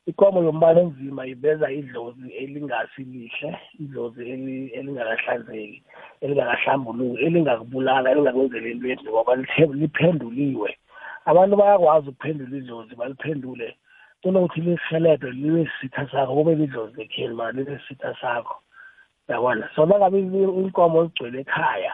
Ikomo 0.05 0.43
yombala 0.43 0.81
onzima 0.81 1.25
iveza 1.25 1.71
idlozi 1.71 2.29
elingasi 2.29 3.03
lihle 3.03 3.57
idlozi 3.79 4.21
eli- 4.29 4.69
elingakahlanzeki 4.77 5.83
elingakahlambuluki 6.21 7.23
elingakubulala 7.25 8.11
elingakwenzela 8.11 8.67
into 8.69 8.87
endle 8.87 9.11
ngoba 9.11 9.35
lithe- 9.35 9.73
liphenduliwe. 9.73 10.77
Abantu 11.25 11.55
bayakwazi 11.57 12.09
ukuphendula 12.09 12.57
idlozi 12.57 12.95
baliphendule 12.95 13.75
kunokuthi 14.21 14.61
lihelebhe 14.61 15.31
libe 15.31 15.65
sisitha 15.73 16.07
sakho 16.11 16.33
kube 16.35 16.55
lidlozi 16.55 16.97
lekheli 16.97 17.33
mara 17.33 17.51
libe 17.51 17.79
sisitha 17.79 18.15
sakho. 18.21 18.55
Yabona 19.27 19.69
so 19.75 19.85
nangabe 19.85 20.19
i- 20.19 20.61
inkomo 20.61 21.05
zigcwele 21.05 21.39
ekhaya 21.41 21.93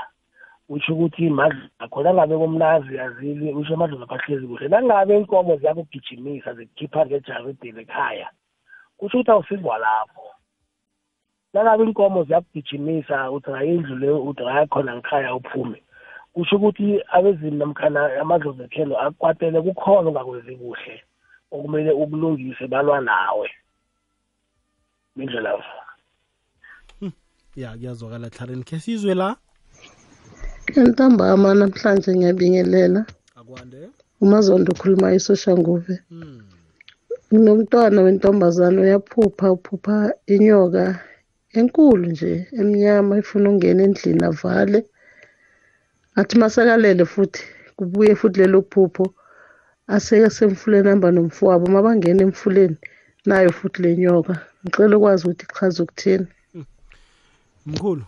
usho 0.71 0.93
ukuthi 0.93 1.29
madlozi 1.29 1.69
akho 1.79 2.03
nangabe 2.03 2.37
kumnazi 2.37 2.99
azili 2.99 3.53
usho 3.53 3.73
amadlozi 3.73 4.03
aphahlezi 4.03 4.47
kuhle. 4.47 4.67
Nangabe 4.67 5.17
inkomo 5.17 5.57
ziyakugijimisa 5.57 6.53
zikukhipha 6.53 7.05
ngejaridini 7.05 7.81
ekhaya 7.81 8.29
kusho 8.97 9.17
ukuthi 9.17 9.31
awusizwa 9.31 9.77
lapho 9.77 10.27
nangabe 11.53 11.83
inkomo 11.83 12.23
ziyakugijimisa 12.23 13.31
uthi 13.31 13.51
hayi 13.51 13.75
indlu 13.75 13.95
le 13.95 14.09
uthi 14.11 14.43
hayi 14.43 14.67
khona 14.67 14.95
ngikhaya 14.95 15.35
uphume 15.35 15.83
kusho 16.33 16.55
ukuthi 16.55 17.03
abezimu 17.11 17.57
namkhana 17.57 18.21
amadlozi 18.21 18.63
ekhelo 18.63 18.95
akwatele 19.01 19.61
kukhona 19.61 20.09
ungakwenzi 20.09 20.55
kuhle 20.55 21.03
okumele 21.51 21.91
ukulungise 21.91 22.67
balwa 22.67 23.01
nawe. 23.01 23.49
Indlela 25.15 25.63
ya 27.55 27.71
kuyazwakala 27.77 28.29
tlharini 28.29 28.63
khe 28.63 28.79
sizwe 28.79 29.13
la. 29.13 29.35
Entambama 30.79 31.49
namhlanje 31.59 32.09
ngiyabingelela. 32.15 33.01
Umazondo 34.23 34.67
ukhuluma 34.71 35.07
isoshanguve 35.17 35.95
nginomntwana 37.31 37.97
wentombazane 38.05 38.77
uyaphupha 38.81 39.45
uphupha 39.55 39.95
inyoka 40.33 40.83
enkulu 41.57 42.05
nje 42.11 42.31
emnyama 42.59 43.13
ifuna 43.21 43.47
ukungena 43.49 43.81
endlini 43.87 44.23
avale. 44.29 44.79
Athi 46.19 46.35
masakalele 46.41 47.03
futhi 47.13 47.41
kubuye 47.77 48.13
futhi 48.19 48.37
lelo 48.41 48.59
phupho 48.71 49.05
aseke 49.93 50.29
semfuleni 50.35 50.89
hamba 50.89 51.07
nomfowabo. 51.11 51.63
Uma 51.69 51.85
bangena 51.85 52.21
emfuleni 52.27 52.77
nayo 53.27 53.49
futhi 53.57 53.81
le 53.83 53.89
nyoka. 54.01 54.33
Ngicela 54.63 54.97
ukwazi 54.97 55.21
ukuthi 55.23 55.45
kuchaza 55.49 55.83
ukuthini. 55.83 56.27
Mkhulu 57.65 58.03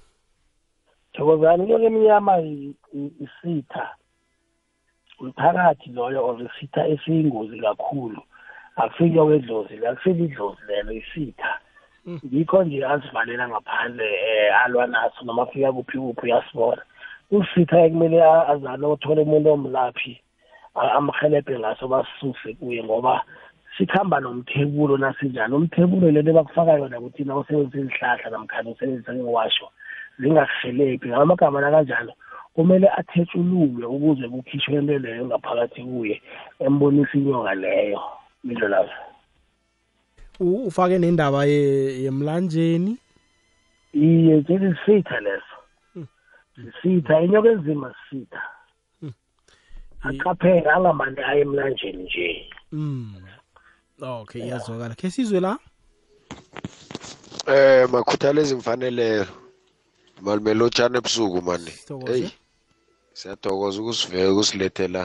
thokozani 1.14 1.64
inyoka 1.64 1.84
emnyama 1.86 2.42
i- 2.42 2.76
i- 2.94 3.14
isitha 3.26 3.90
umphakathi 5.20 5.90
loyo 5.94 6.26
or 6.28 6.42
isitha 6.42 6.88
esiyingozi 6.88 7.60
kakhulu 7.62 8.22
akusinyoka 8.76 9.34
edlozi 9.36 9.78
le 9.78 9.88
akusile 9.88 10.24
idlozi 10.26 10.62
lelo 10.68 10.92
isitha. 10.92 11.60
Ngikho 12.26 12.64
nje 12.64 12.86
azivalela 12.86 13.48
ngaphandle 13.50 14.04
um 14.04 14.56
alwa 14.66 14.88
naso 14.88 15.26
noma 15.26 15.44
afika 15.44 15.72
kuphi 15.72 15.98
kuphi 15.98 16.26
uyasibona. 16.26 16.82
Usitha 17.32 17.90
kumele 17.90 18.24
a- 18.24 18.48
azame 18.48 18.88
uthole 18.88 19.22
umuntu 19.22 19.50
omlaphi 19.54 20.20
a- 20.76 20.92
amhelebhe 20.98 21.60
ngaso 21.60 21.88
basisuse 21.88 22.54
kuye 22.60 22.84
ngoba 22.84 23.22
sikhamba 23.78 24.20
nomthebulo 24.20 24.98
nasinjani? 24.98 25.54
Umthebulo 25.56 26.12
lelo 26.12 26.34
bakufaka 26.34 26.72
yona 26.74 27.00
ukuthi 27.00 27.24
na 27.24 27.38
usebenzisa 27.38 27.80
izihlahla 27.80 28.30
namkhani 28.30 28.72
usebenzisa 28.72 29.14
ngewasho 29.14 29.70
zingakuhelebhi 30.20 31.14
amagama 31.14 31.62
nakanjalo 31.62 32.14
kumele 32.54 32.90
athetshululwe 32.90 33.86
ukuze 33.86 34.30
kukhishwe 34.30 34.74
into 34.76 34.98
leyo 35.00 35.26
ngaphakathi 35.26 35.82
kuye 35.84 36.22
embonisa 36.60 37.14
inyoka 37.18 37.56
leyo 37.56 38.02
U- 40.40 40.68
ufake 40.68 41.00
nendaba 41.00 41.46
ye- 41.46 42.04
yemlanjeni? 42.04 42.98
Iye 43.94 44.44
sisitha 44.44 45.20
leso. 45.20 45.56
Sisitha 46.82 47.22
inyoka 47.22 47.50
enzima 47.50 47.96
sisitha. 48.10 48.42
Aqaphele 50.04 50.70
angamane 50.72 51.24
aye 51.24 51.42
emlanjeni 51.42 52.04
nje. 52.04 52.50
Mm. 52.72 53.16
okay 54.02 54.42
iyazwakala. 54.46 54.96
Khe 54.96 55.10
sizwe 55.10 55.40
la? 55.40 55.58
Eh 57.48 57.90
makhuthalezi 57.92 58.56
mfanelelo 60.24 60.44
malimelotshana 60.44 60.98
ebusuku 60.98 61.40
mani. 61.48 61.74
Hey 62.08 62.28
siyathokoza 63.14 63.78
ukusiveka 63.82 64.32
ukusilethela 64.34 65.04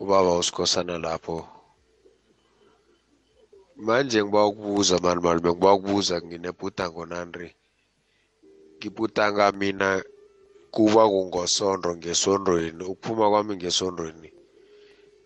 ubaba 0.00 0.38
usikhosana 0.40 0.98
lapho. 0.98 1.48
Manje 3.76 4.18
ngiba 4.24 4.46
ukubuza 4.46 4.98
mani 5.04 5.20
malume 5.20 5.50
ngiba 5.50 5.72
ukubuza 5.76 6.22
nginebhudango 6.22 7.02
nandri 7.06 7.48
ngibhudanga 8.78 9.52
mina 9.52 9.88
kuba 10.74 11.02
kungosondro 11.12 11.96
ngesondrweni 11.96 12.82
ukuphuma 12.84 13.24
kwami 13.30 13.52
ngesondrweni 13.56 14.28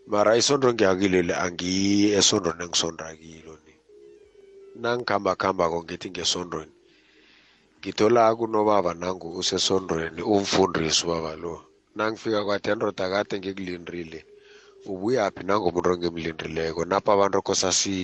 mara 0.06 0.36
isondro 0.40 0.68
ngiyakileli 0.72 1.32
angiyi 1.44 2.12
esondrweni 2.18 2.62
engisondra 2.64 3.08
kilo 3.20 3.54
ni. 3.64 3.74
Nangikhamba 4.80 5.32
khambako 5.40 5.78
ngithi 5.84 6.08
ngesondrweni 6.10 6.73
ngithola 7.84 8.22
kunobaba 8.38 8.92
nangu 9.00 9.28
usesondrweni 9.40 10.22
umfundisi 10.34 11.00
ubaba 11.04 11.32
lo. 11.42 11.54
Nangifika 11.96 12.40
kwathi 12.46 12.68
endoda 12.72 13.04
kade 13.12 13.34
ngikulindrile 13.38 14.20
ubuyaphi 14.90 15.42
nangomuntu 15.44 15.88
engimlindileko 15.94 16.80
napha 16.90 17.10
abantu 17.14 17.38
kosa 17.48 17.70
si 17.80 17.96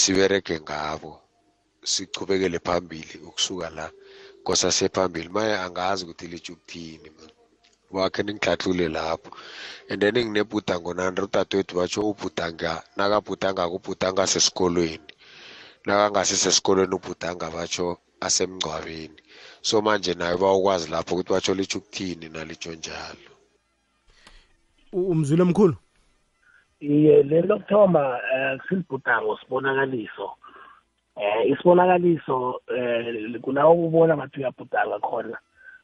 siberege 0.00 0.56
ngabo 0.64 1.12
sichubekele 1.92 2.58
phambili 2.66 3.16
ukusuka 3.28 3.68
la 3.76 3.86
kosa 4.46 4.68
sephambili 4.76 5.28
maye 5.36 5.54
angazi 5.64 6.00
ukuthi 6.04 6.26
litsho 6.32 6.52
ukuthini 6.54 7.08
wakhe 7.94 8.22
ningihlahlule 8.22 8.88
lapho. 8.96 9.30
And 9.90 10.00
then 10.00 10.14
nginebhudango 10.14 10.90
nandri 10.94 11.24
udadewethu 11.28 11.72
batsho 11.78 12.00
ubhudanga 12.10 12.72
nakabhudangako 12.96 13.74
ubhudanga 13.78 14.24
sesikolweni. 14.32 15.12
Nakangasisesikolweni 15.86 16.94
ubhudanga 16.94 17.50
batsho 17.50 17.98
asemngcwabeni. 18.20 19.20
So 19.62 19.82
manje 19.82 20.14
naye 20.14 20.36
bawukwazi 20.36 20.90
lapho 20.90 21.14
ukuthi 21.14 21.32
batsho 21.32 21.54
litsho 21.54 21.78
ukuthini 21.78 22.28
nalitsho 22.28 22.72
njalo. 22.72 23.30
Umzwile 24.92 25.44
mkhulu 25.44 25.76
iye 26.80 27.22
le 27.22 27.40
lokuthoma 27.42 28.20
um 28.34 28.58
silibhudango 28.68 29.38
sibonakaliso. 29.38 30.30
Um 31.16 31.52
isibonakaliso 31.52 32.60
um 32.68 33.40
kulawo 33.40 33.86
ubona 33.86 34.16
ngathi 34.16 34.40
uyabhudanga 34.40 34.98
khona 34.98 35.38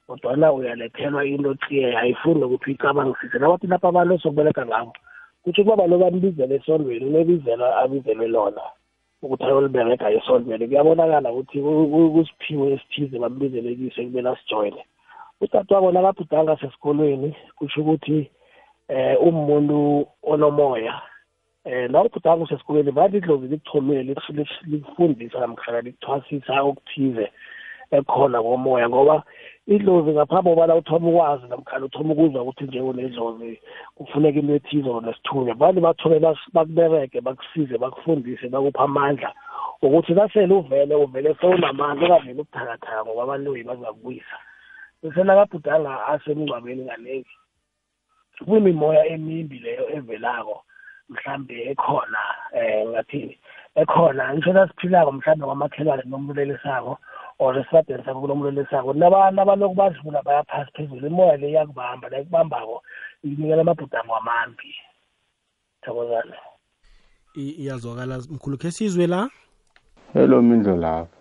kodwana 0.06 0.52
uyalethelwa 0.52 1.24
into 1.24 1.54
tsiye 1.54 1.98
ayifuni 1.98 2.40
nokuthi 2.40 2.64
uyicabangisise. 2.70 3.38
Nabathi 3.38 3.66
lapha 3.66 3.88
abantu 3.88 4.18
sokubereka 4.18 4.66
ngabo 4.66 4.92
kutsho 5.42 5.62
ukuba 5.62 5.76
balo 5.76 5.98
banibizela 5.98 6.54
esondweni 6.54 7.06
unebizela 7.06 7.76
abizelwe 7.76 8.28
lona. 8.28 8.62
Ukuthi 9.22 9.44
ayolibereka 9.44 10.10
esondweni 10.10 10.66
kuyabonakala 10.68 11.32
ukuthi 11.32 11.60
ku- 11.62 11.88
ku- 11.92 12.10
kusiphiwo 12.14 12.68
esithize 12.74 13.18
bambizele 13.18 13.74
kiso 13.74 14.02
kumele 14.02 14.28
asijoyine 14.30 14.82
utata 15.40 15.74
wabo 15.74 15.92
nakabhudanga 15.92 16.56
sesikolweni 16.56 17.36
kutsho 17.56 17.80
ukuthi 17.80 18.30
eh 18.88 19.16
umuntu 19.22 20.06
onomoya 20.22 20.94
eh 21.64 21.90
la 21.90 22.02
ubhudanga 22.02 22.44
usesikolweni 22.44 22.90
bathi 22.92 23.16
idlozi 23.16 23.46
likuthomile 23.46 24.02
liku- 24.02 24.32
liku- 24.32 24.66
likufundisa 24.66 25.40
namkhana 25.40 25.80
likuthwasisa 25.80 26.62
okuthize. 26.62 27.30
Ekhona 27.96 28.42
komoya 28.42 28.88
ngoba 28.88 29.22
idlozi 29.66 30.10
ngaphambi 30.12 30.50
kobana 30.50 30.74
uthoma 30.74 31.08
ukwazi 31.08 31.46
namkhana 31.46 31.84
uthoma 31.86 32.12
ukuzwa 32.12 32.42
ukuthi 32.42 32.64
nje 32.64 32.80
unedlozi 32.80 33.60
kufuneka 33.96 34.38
into 34.38 34.54
ethize 34.54 34.90
nesithunywa 35.00 35.54
bani 35.54 35.80
bathome 35.80 36.18
bakubereke 36.54 37.20
bakusize 37.20 37.78
bakufundise 37.78 38.48
bakupha 38.48 38.84
amandla 38.84 39.30
ukuthi 39.82 40.12
nasele 40.14 40.54
uvele 40.54 40.94
uvele 40.94 41.34
sewunamandla 41.40 42.06
ungavele 42.06 42.40
ubuthakathaka 42.40 43.04
ngoba 43.04 43.22
abaloyi 43.22 43.62
bazakubuyisa 43.62 44.36
bese 45.02 45.22
nakabhudanga 45.24 46.06
asemngcwabeni 46.12 46.84
kanengi 46.88 47.34
kuyimimoya 48.44 49.06
emimbi 49.06 49.58
leyo 49.58 49.84
evelako 49.96 50.56
mhlambe 51.08 51.54
ekhona 51.70 52.20
eh 52.54 52.86
ngathini 52.88 53.38
ekhona 53.80 54.34
ngisho 54.34 54.52
nasiphilako 54.52 55.12
mhlambe 55.12 55.44
kwamakhelwane 55.46 56.02
nomlulelisako 56.06 56.98
or 57.38 57.58
esibadeni 57.58 58.04
sabo 58.04 58.20
kunomlulelisako 58.20 58.92
nabantu 58.92 59.40
abaloku 59.40 59.74
badlula 59.74 60.22
bayaphasi 60.22 60.72
phezulu. 60.72 61.06
Imoya 61.06 61.36
le 61.36 61.50
iyakubamba 61.50 62.08
la 62.08 62.20
ikubambako 62.20 62.82
inikela 63.24 63.60
amabhudango 63.62 64.16
amambi. 64.16 64.74
Thokozana 65.82 66.36
iyazwakala 67.34 68.18
mkhulu. 68.30 68.58
Khe 68.58 68.70
sizwe 68.70 69.06
la? 69.06 69.30
Hello 70.12 70.42
mindlo 70.42 70.76
lapha. 70.76 71.16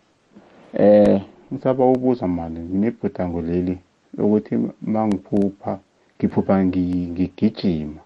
Eh 0.73 1.21
ngisaba 1.53 1.85
ubuza 1.85 2.27
mali 2.27 2.59
nginebhudango 2.59 3.41
leli 3.41 3.77
lokuthi 4.17 4.57
mangiphupha 4.81 5.79
ngiphupha 6.19 6.63
ngi- 6.63 7.07
ngigijima. 7.11 8.01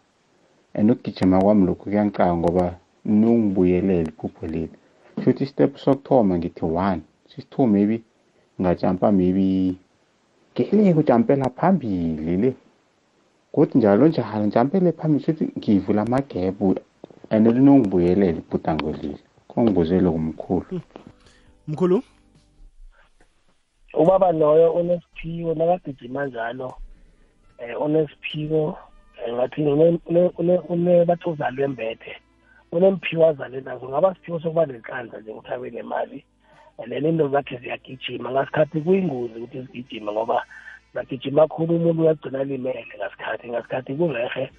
And 0.73 0.91
ukugijima 0.91 1.41
kwami 1.41 1.65
lokhu 1.65 1.83
kuyangicanga 1.83 2.35
ngoba 2.37 2.75
ningibuyelele 3.05 4.09
iphupho 4.09 4.47
leli. 4.47 4.69
Shuthi 5.23 5.43
istep 5.43 5.77
sokuthoma 5.77 6.37
ngithi 6.37 6.65
one. 6.65 7.01
Sisi-two 7.35 7.67
maybe. 7.67 8.03
Ngajampa 8.61 9.11
maybe 9.11 9.75
ngele 10.53 10.93
kujampela 10.93 11.49
phambili 11.49 12.37
le. 12.37 12.53
Kuthi 13.51 13.77
njalo 13.77 14.07
njalo 14.07 14.45
njampele 14.45 14.91
phambili 14.91 15.23
shuthi 15.23 15.49
ngivula 15.57 16.01
amagebhu 16.01 16.75
and 17.29 17.47
linongibuyelela 17.47 18.37
ibhudango 18.37 18.91
leli 18.91 19.17
kongibuzele 19.47 20.09
kumkhulu 20.09 20.81
mkhulu? 21.67 22.03
Ubaba 23.93 24.31
loyo 24.31 24.73
unesiphiwo 24.73 25.53
nakagijima 25.53 26.25
njalo 26.25 26.73
eh 27.57 27.81
unesiphiwo 27.81 28.77
eh, 29.27 29.33
ngathi 29.33 29.61
une- 29.61 29.99
une- 30.05 30.31
une- 30.37 30.61
une 30.69 31.05
bathi 31.05 31.29
uzalwe 31.29 31.67
mbethe 31.67 32.15
unemphiwo 32.71 33.27
azale 33.27 33.61
nazo 33.61 33.89
ngaba 33.89 34.15
siphiwo 34.15 34.39
sokuba 34.39 34.65
nenhlanhla 34.65 35.19
nje 35.19 35.31
ukuthi 35.31 35.53
abe 35.53 35.69
nemali. 35.69 36.25
And 36.77 36.91
then 36.91 37.05
into 37.05 37.27
zakhe 37.29 37.57
ziyagijima 37.57 38.31
ngasikhathi 38.31 38.81
kuyingozi 38.81 39.39
ukuthi 39.39 39.61
zigijime 39.61 40.11
ngoba 40.11 40.43
zagijima 40.93 41.47
khulu 41.47 41.75
umuntu 41.75 42.01
uyagcina 42.01 42.43
limele 42.43 42.85
ngasikhathi 42.97 43.49
ngasikhathi 43.49 43.93
kurehe 43.95 44.49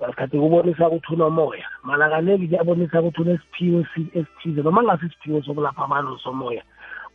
ngasikhathi 0.00 0.38
kubonisa 0.38 0.88
ukuthi 0.88 1.14
unomoya. 1.14 1.66
Mala 1.82 2.10
kaningi 2.10 2.48
kuyabonisa 2.48 3.00
ukuthi 3.00 3.20
unesiphiwo 3.22 3.80
esi- 3.80 4.10
esithize 4.18 4.62
noma 4.62 4.82
ngasi 4.82 5.06
isiphiwo 5.06 5.42
sokulapha 5.42 5.84
abantu 5.84 6.18
somoya 6.18 6.62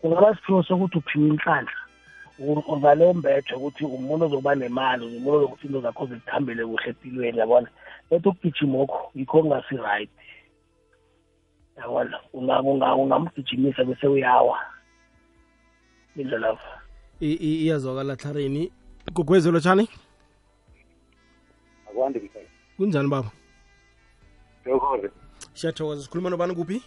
kungaba 0.01 0.35
siphiwo 0.35 0.63
sokuthi 0.63 0.97
uphiwe 0.97 1.27
inhlanhla 1.27 1.71
u- 2.39 2.63
uvale 2.73 3.05
umbethe 3.05 3.53
ukuthi 3.55 3.85
umuntu 3.85 4.25
ozokuba 4.25 4.55
nemali 4.55 5.05
umuntu 5.05 5.31
ozokuthi 5.33 5.67
into 5.67 5.81
zakho 5.81 6.05
zikuhambele 6.05 6.65
kuhle 6.65 6.89
empilweni 6.89 7.37
yabona? 7.39 7.67
Ethi 8.11 8.29
ukugijimokho 8.29 9.11
yikho 9.15 9.41
kungasi-right 9.41 10.09
yabona 11.77 12.19
Unga- 12.33 12.61
unga- 12.61 12.95
ungamgijimisa 12.95 13.83
bese 13.83 14.07
uyawa. 14.07 14.57
Indlela 16.15 16.57
I- 17.21 17.33
i- 17.33 17.61
iyazwakala 17.65 18.15
tlarini 18.15 18.71
gugwezelo 19.13 19.59
tshani 19.59 19.89
akwandi 21.89 22.19
mfana 22.19 22.45
kunjani 22.77 23.09
baba? 23.09 23.31
Dokore 24.65 25.09
siyathokoza. 25.53 26.03
Sikhuluma 26.03 26.29
nobani 26.29 26.55
kuphi? 26.55 26.81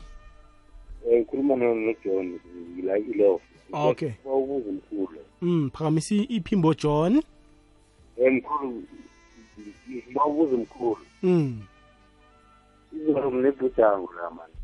Um 1.07 1.17
ngikhuluma 1.17 1.57
no- 1.57 1.75
nojohn 1.75 2.39
ngila 2.75 2.99
ilof 2.99 3.43
Okay. 3.73 4.13
ubuza 4.25 4.73
mkhulu 4.73 5.21
mm 5.43 5.71
phakamisa 5.71 6.15
iphimbo 6.15 6.75
john. 6.75 7.23
Um 8.17 8.35
mkhulu 8.35 8.83
ngiba 9.91 10.25
ubuza 10.25 10.57
mkhulu. 10.57 10.99
Mm 11.23 11.63
izolo 12.93 13.31
nginebhudango 13.31 14.13
la 14.15 14.31
mani 14.31 14.55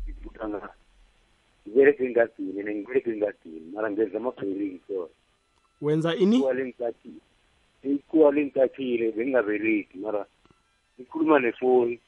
ngibereke 1.67 2.05
engadini 2.05 2.59
and 2.59 2.69
ngibereke 2.69 3.09
engadini 3.11 3.71
mara 3.73 3.91
ngenza 3.91 4.17
amabheringi 4.17 4.81
so 4.87 5.09
wenza 5.81 6.15
ini? 6.15 6.43
Ikuwa 7.83 8.31
lengikathile 8.31 9.11
bengingabereki 9.11 9.97
mara 9.97 10.25
ngikhuluma 10.99 11.39
nefoni 11.39 11.99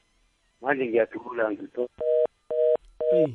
manje 0.62 0.86
ngiyathula 0.86 1.50
ngito. 1.52 1.88
Eyi 3.12 3.34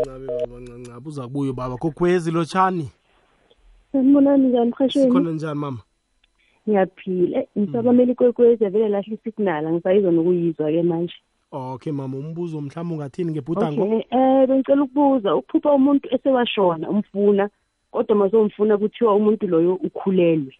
ncancabe 0.00 0.26
baba 0.46 0.60
ncancabe 0.60 1.08
uza 1.08 1.22
kubuyo 1.22 1.52
baba 1.52 1.76
kokwezi 1.76 2.30
lotshani 2.30 2.90
sanibonani 3.92 4.48
njani 4.48 4.70
mhashweni 4.70 5.06
sikhona 5.08 5.30
njani 5.30 5.58
mama? 5.60 5.78
Ngiyaphila. 6.68 7.38
Eh, 7.38 7.46
ngisabamela 7.58 8.12
ikwekwezi 8.12 8.64
yavele 8.64 8.88
lahle 8.88 9.14
isignal 9.14 9.66
angisayizona 9.66 10.20
ukuyizwa-ke 10.20 10.82
manje 10.82 11.14
okay 11.50 11.92
mama 11.92 12.16
umbuzo 12.16 12.60
mhlawumbe 12.60 12.94
ungathini? 12.94 13.32
Ngebhudango 13.32 13.82
okay 13.82 14.04
um 14.10 14.46
bengicela 14.46 14.82
ukubuza 14.82 15.36
ukuphupha 15.36 15.72
umuntu 15.72 16.08
esewashona 16.14 16.90
umfuna 16.90 17.50
kodwa 17.90 18.16
mase 18.16 18.36
umfuna 18.36 18.78
kuthiwa 18.78 19.14
umuntu 19.14 19.46
loyo 19.46 19.74
ukhulelwe. 19.74 20.54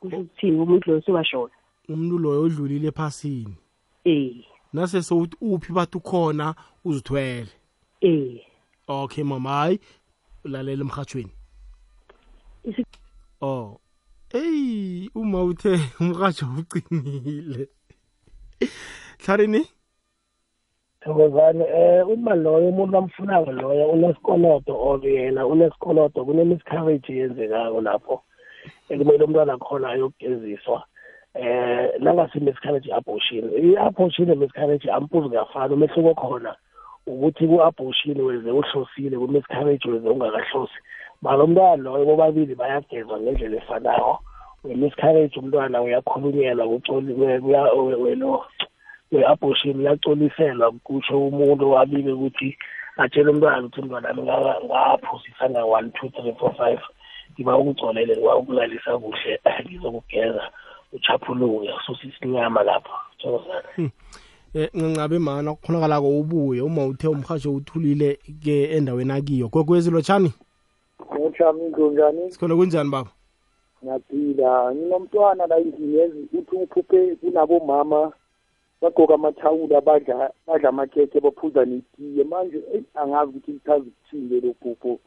Kusho 0.00 0.16
ukuthini 0.16 0.60
umuntu 0.60 0.90
loyo 0.90 1.02
sewashona? 1.02 1.54
Umuntu 1.88 2.18
loyo 2.18 2.42
odlulile 2.42 2.88
ephasini? 2.88 3.56
Eh. 4.04 4.44
Nase 4.72 5.02
sowuthi 5.02 5.36
uphi 5.40 5.72
bathi 5.72 5.96
ukhona 5.96 6.54
uzithwele? 6.84 7.48
Eh. 8.00 8.40
Okay 8.88 9.24
mama 9.24 9.50
hayi 9.50 9.80
ulalela 10.44 10.82
emhathweni 10.82 11.32
oh 13.40 13.80
eyi 14.30 15.10
uma 15.14 15.42
uthe 15.42 15.80
umrhatsho 16.00 16.46
ucinile. 16.58 17.68
Hlarini 19.24 19.62
thokozane 21.00 21.64
um 21.64 22.10
uma 22.12 22.34
loyo 22.34 22.68
umuntu 22.68 22.96
amfunako 22.96 23.52
loyo 23.52 23.88
unesikolodo 23.88 24.74
or 24.76 25.00
yena 25.06 25.46
unesikolodo 25.46 26.24
kune-miscarriage 26.24 27.12
eyenzekako 27.12 27.80
lapho 27.80 28.22
ekumele 28.90 29.24
umntwana 29.24 29.58
khona 29.58 29.88
ayokugeziswa 29.88 30.82
eh 31.34 31.90
nangasi-miscarriage 32.00 32.92
abortion 32.92 33.44
i-abortion 33.62 34.28
ne-miscarriage 34.28 34.90
ampuzi 34.90 35.28
kuyafana 35.28 35.74
umehluko 35.74 36.14
khona 36.14 36.56
ukuthi 37.06 37.46
ku-abortion 37.46 38.20
weze 38.20 38.50
uhlosile 38.50 39.16
ku-miscarriage 39.18 39.90
weze 39.90 40.08
ungakahlosi 40.08 40.78
mala 41.22 41.44
umntwana 41.44 41.82
loyo 41.82 42.04
bobabili 42.04 42.54
bayagezwa 42.54 43.20
ngendlela 43.20 43.56
efanayo 43.56 44.18
we-miscarriage 44.64 45.40
umntwana 45.40 45.82
uyakhulunyelwa 45.82 46.64
welo 48.02 48.44
we-abortion 49.12 49.80
uyacoliselwa 49.80 50.72
kutsho 50.84 51.26
umuntu 51.28 51.78
abike 51.78 52.12
ukuthi 52.12 52.58
atshele 52.96 53.30
umntwana 53.30 53.58
ukuthi 53.66 53.80
umntwana 53.80 54.08
ami 54.08 54.22
nga- 54.22 54.60
ngaphusisa 54.64 55.50
nga-one 55.50 55.90
two 55.90 56.08
three 56.08 56.34
four 56.38 56.54
five 56.54 56.80
ngiba 57.32 57.58
ukucolele 57.58 58.16
ngiba 58.16 58.36
ukulalisa 58.36 58.98
kuhle 58.98 59.40
ngizokugeza 59.64 60.44
uchaphuluke 60.92 61.70
ususa 61.78 62.08
isinyama 62.08 62.62
lapho 62.62 62.94
thokozana 63.18 63.90
eh 64.54 64.70
ncancabe 64.74 65.18
mana 65.18 65.54
kukhonakala-ko 65.54 66.08
ubuye 66.20 66.62
uma 66.62 66.86
uthe 66.86 67.08
umrhatsho 67.08 67.52
uthulile 67.52 68.18
ke 68.42 68.64
endaweni 68.76 69.12
akiyo. 69.12 69.48
Kokwezi 69.48 69.90
lotshani? 69.90 70.32
Ngotshami 71.14 71.68
njani? 71.68 72.32
sikhona 72.32 72.56
kunjani 72.56 72.90
baba? 72.90 73.10
Ngiyaphila. 73.84 74.74
Nginomntwana 74.74 75.46
la 75.46 75.58
endlini 75.58 76.28
uthi 76.32 76.56
uphuphe 76.56 77.16
kunabomama. 77.16 78.12
Bagqoka 78.82 79.14
amathawula 79.14 79.80
badla 79.80 80.30
badla 80.46 80.68
amakhekhe 80.68 81.20
baphuza 81.20 81.64
netiye. 81.64 82.24
Manje 82.24 82.62
eyi, 82.74 82.84
angazi 82.94 83.30
ukuthi 83.30 83.52
lichaza 83.52 83.84
ukuthini 83.84 84.28
lelo 84.28 84.54
phupho 84.62 84.98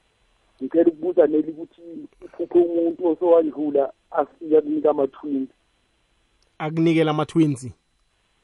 ngicela 0.64 0.88
ukubuza 0.92 1.28
neli 1.28 1.52
ukuthi 1.52 1.82
uphuphe 2.26 2.60
umuntu 2.60 3.08
osowandlula 3.08 3.92
afika 4.12 4.62
kunika 4.62 4.90
ama-twins. 4.90 5.50
Akunikela 6.60 7.12
ama-twins? 7.12 7.66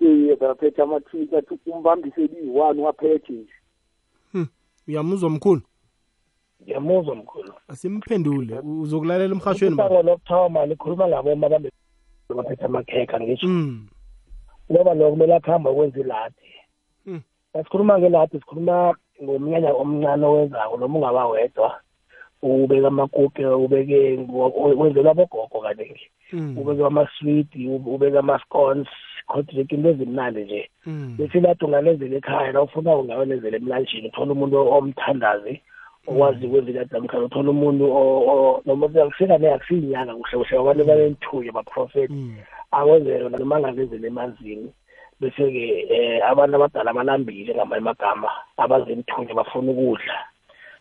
Eh 0.01 0.37
baphethe 0.39 0.81
ama-twins. 0.81 1.33
Athi 1.33 1.59
umbambise 1.65 2.21
liyi-one 2.27 2.81
waphethe 2.81 3.33
nje. 3.33 3.53
Hmm. 4.31 4.47
uyamuzwa 4.87 5.29
mkhulu 5.29 5.61
ngiyamuzwa 6.63 7.15
mkhulu 7.15 7.53
asimphendule 7.67 8.59
uzokulalela 8.59 9.35
emhashweni 9.35 9.75
usango 9.75 10.01
lokuthoma 10.03 10.65
likhuluma 10.65 11.07
ngaboma 11.07 11.47
ababe- 11.47 11.71
baphethe 12.35 12.65
amakhekha 12.65 13.19
ngisho. 13.19 13.47
Mm. 13.47 13.87
Ngoba 14.71 14.93
lo 14.93 15.09
kumele 15.11 15.35
akuhamba 15.35 15.71
ukwenza 15.71 15.99
iladi 15.99 16.47
Mm. 17.05 17.21
asikhuluma 17.53 17.99
ngeladi 17.99 18.39
sikhuluma 18.39 18.95
ngomnyanya 19.23 19.73
omncane 19.73 20.25
owenzako 20.25 20.77
noma 20.77 20.99
ungaba 20.99 21.27
wedwa 21.27 21.79
ubeke 22.41 22.87
amakuke 22.87 23.45
ubeke 23.45 24.19
wenzelwa 24.77 25.11
abogogo 25.11 25.59
kaningi 25.61 26.07
Mm. 26.33 26.57
ubeke 26.57 26.85
amaswidi 26.85 27.67
ubeke 27.67 28.17
ama-scones 28.17 28.87
kodwa 29.27 29.53
into 29.69 29.89
ezimnandi 29.89 30.43
nje 30.43 30.69
Mm. 30.85 31.15
bese 31.17 31.37
iladi 31.37 31.65
ungalenzela 31.65 32.15
ekhaya 32.17 32.51
la 32.51 32.61
ufuna 32.61 32.95
ungawelenzela 32.95 33.57
emlanjini 33.57 34.07
uthola 34.07 34.31
umuntu 34.31 34.57
omthandazi 34.71 35.61
okwazi 36.07 36.45
ukwenza 36.45 36.71
iladi 36.71 36.93
namkhana 36.93 37.25
uthola 37.25 37.49
umuntu 37.49 37.83
o- 37.85 38.23
o- 38.31 38.61
noma 38.65 38.87
kufika 38.87 39.37
ne 39.37 39.53
akusiyinyanga 39.53 40.15
kuhle 40.15 40.37
kuhle 40.37 40.57
abantu 40.59 40.85
banenithuyo 40.85 41.49
abaprofethi 41.51 42.13
akwenzele 42.71 43.29
noma 43.29 43.55
angazenzela 43.55 44.07
emanzini 44.07 44.71
bese-ke 45.19 45.87
eh 45.89 46.21
abantu 46.29 46.55
abadala 46.55 46.93
balambile 46.93 47.55
ngamanye 47.55 47.81
amagama 47.81 48.29
abazenithunya 48.57 49.33
bafuna 49.33 49.71
ukudla. 49.71 50.15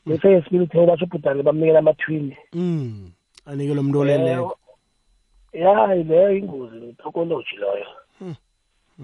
Bese 0.07 0.33
esibili 0.33 0.67
basho 0.87 1.05
ubhudane 1.05 1.43
bamnikela 1.43 1.79
amathwini 1.79 2.37
mm. 2.53 3.11
anikele 3.47 3.81
umuntu 3.81 4.01
oleleko. 4.01 4.59
Ya 5.53 5.95
leyo 5.95 6.37
ingozi 6.37 6.95
tokoloji 7.03 7.57
loyo 7.59 7.87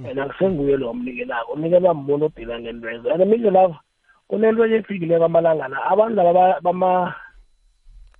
and 0.08 0.18
akusenguye 0.18 0.76
lo 0.76 0.90
omnikelako 0.90 1.52
unikelwa 1.52 1.94
muntu 1.94 2.24
odila 2.26 2.60
ngentwezo 2.60 3.10
and 3.12 3.26
midle 3.26 3.50
lava 3.50 3.80
kunento 4.28 4.64
enye 4.66 4.76
efikileko 4.76 5.24
amalangana 5.24 5.76
abantu 5.90 6.16
laba 6.16 6.32
ba- 6.32 6.60
bama 6.60 7.14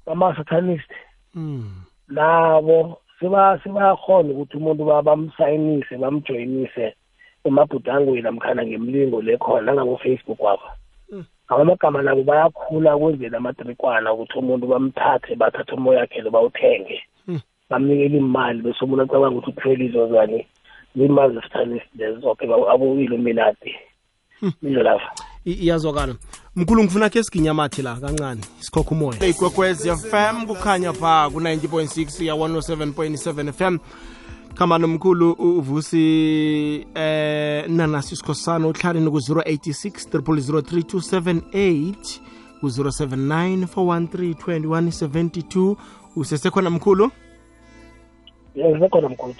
bama-satanist. 0.07 0.90
Mm. 1.34 1.72
nabo 2.09 2.98
seba 3.20 3.59
sebayakhona 3.64 4.28
ukuthi 4.34 4.57
umuntu 4.57 4.84
ba- 4.84 5.03
bamsayinise 5.03 5.96
bamjoyinise 5.96 6.94
emabhudangweni 7.44 8.22
namkhana 8.22 8.66
ngemlingo 8.66 9.22
lekhona 9.22 9.72
nangabo-facebook 9.72 10.40
wapha 10.40 10.72
amagama 11.48 12.03
nabo 12.03 12.22
bayakhula 12.22 12.98
kwenzela 12.98 13.38
amatrikwana 13.38 14.12
ukuthi 14.12 14.38
umuntu 14.38 14.66
bamthathe 14.66 15.34
bathathe 15.36 15.72
umoya 15.74 16.00
wakhe 16.00 16.20
lo 16.20 16.30
bawuthenge 16.30 17.00
bamnikele 17.70 18.18
imali 18.18 18.61
bese 18.62 18.84
umuntu 18.84 19.03
acabanga 19.03 19.38
ukuthi 19.38 19.50
uthwele 19.50 19.84
izozwane 19.84 20.46
zimali 20.96 21.34
zesitalist 21.34 21.86
lezo 21.96 22.20
zoke 22.20 22.44
abo-illuminati 22.44 23.72
mizo 24.62 24.82
lapha. 24.82 25.11
I- 25.16 25.31
iyazwakala. 25.45 26.14
Mkhulu 26.57 26.82
ngifuna 26.84 27.09
khe 27.11 27.22
siginyamathi 27.22 27.82
la 27.82 27.97
kancane. 27.97 28.40
Sikhokha 28.61 28.90
umoya. 28.90 29.26
Ikwekwezi 29.26 29.90
fm 29.90 30.47
kukhanya 30.47 30.93
pha 30.93 31.30
ku-90.6 31.30 32.24
ya 32.24 32.34
107.7 32.34 33.53
fm 33.53 33.78
khamba 34.55 34.78
nomkhulu 34.78 35.32
uvusi 35.32 36.86
eh 36.95 37.68
nanasi 37.68 38.16
sikhosana 38.16 38.68
uhlaleni 38.68 39.11
ku-086 39.11 40.18
3003278 40.18 41.95
ku-079 42.61 43.66
413 43.66 45.76
usesekhona 46.16 46.70
mkhulu? 46.70 47.11
Yesekhona 48.55 49.09
mkhulu 49.09 49.34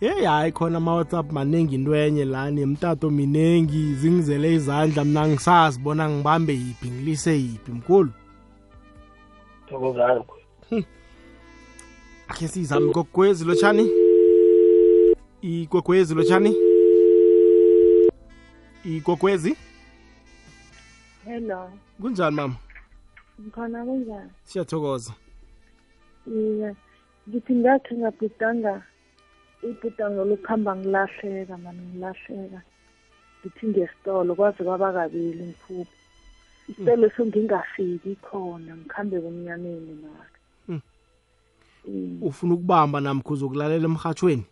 yeyi 0.00 0.24
hayi 0.24 0.52
khona 0.52 0.76
ama-whatsapp 0.76 1.32
maningi 1.32 1.74
into 1.74 1.94
enye 1.94 2.24
lani 2.24 2.66
mtato 2.66 3.10
minengi 3.10 3.94
zingizele 3.94 4.54
izandla 4.54 5.04
mna 5.04 5.28
ngisazi 5.28 5.78
bona 5.80 6.10
ngibambe 6.10 6.52
yiphi 6.52 6.88
ngilise 6.90 7.32
yiphi 7.38 7.72
mkhulu? 7.72 8.10
Thokozani 9.68 10.24
khe 12.34 12.48
sizame 12.48 12.90
ikwekwezi 12.90 13.44
lotshani? 13.44 13.82
Lo 15.42 16.14
lotshani? 16.14 16.54
Ikwekwezi? 18.84 19.56
Hello. 21.24 21.70
Kunjani 22.00 22.36
mama? 22.36 22.54
Ngikhona 23.40 23.84
kunjani? 23.84 24.30
Siyathokoza. 24.44 25.12
Iye 26.26 26.74
ngithi 27.28 27.54
ngakhe 27.54 27.94
ngabhudanga 27.94 28.82
ibhudango 29.62 30.24
lokuhamba 30.24 30.76
ngilahleka 30.76 31.58
mani 31.58 31.82
ngilahleka. 31.88 32.60
Ngithi 33.40 33.66
ngesitolo 33.66 34.34
kwaze 34.34 34.64
kwaba 34.64 34.92
kabili 34.92 35.42
mphupho 35.52 35.92
isitolo 36.68 37.10
so 37.16 37.26
ngingafiki 37.26 38.16
khona 38.26 38.76
ngikhambe 38.76 39.20
kumnyameni 39.20 39.94
mara 40.02 40.30
Hmm. 41.86 42.18
ufuna 42.22 42.54
ukubamba 42.54 43.00
namkho 43.00 43.32
uzokulalela 43.34 43.86
emrhatshweni 43.86 44.44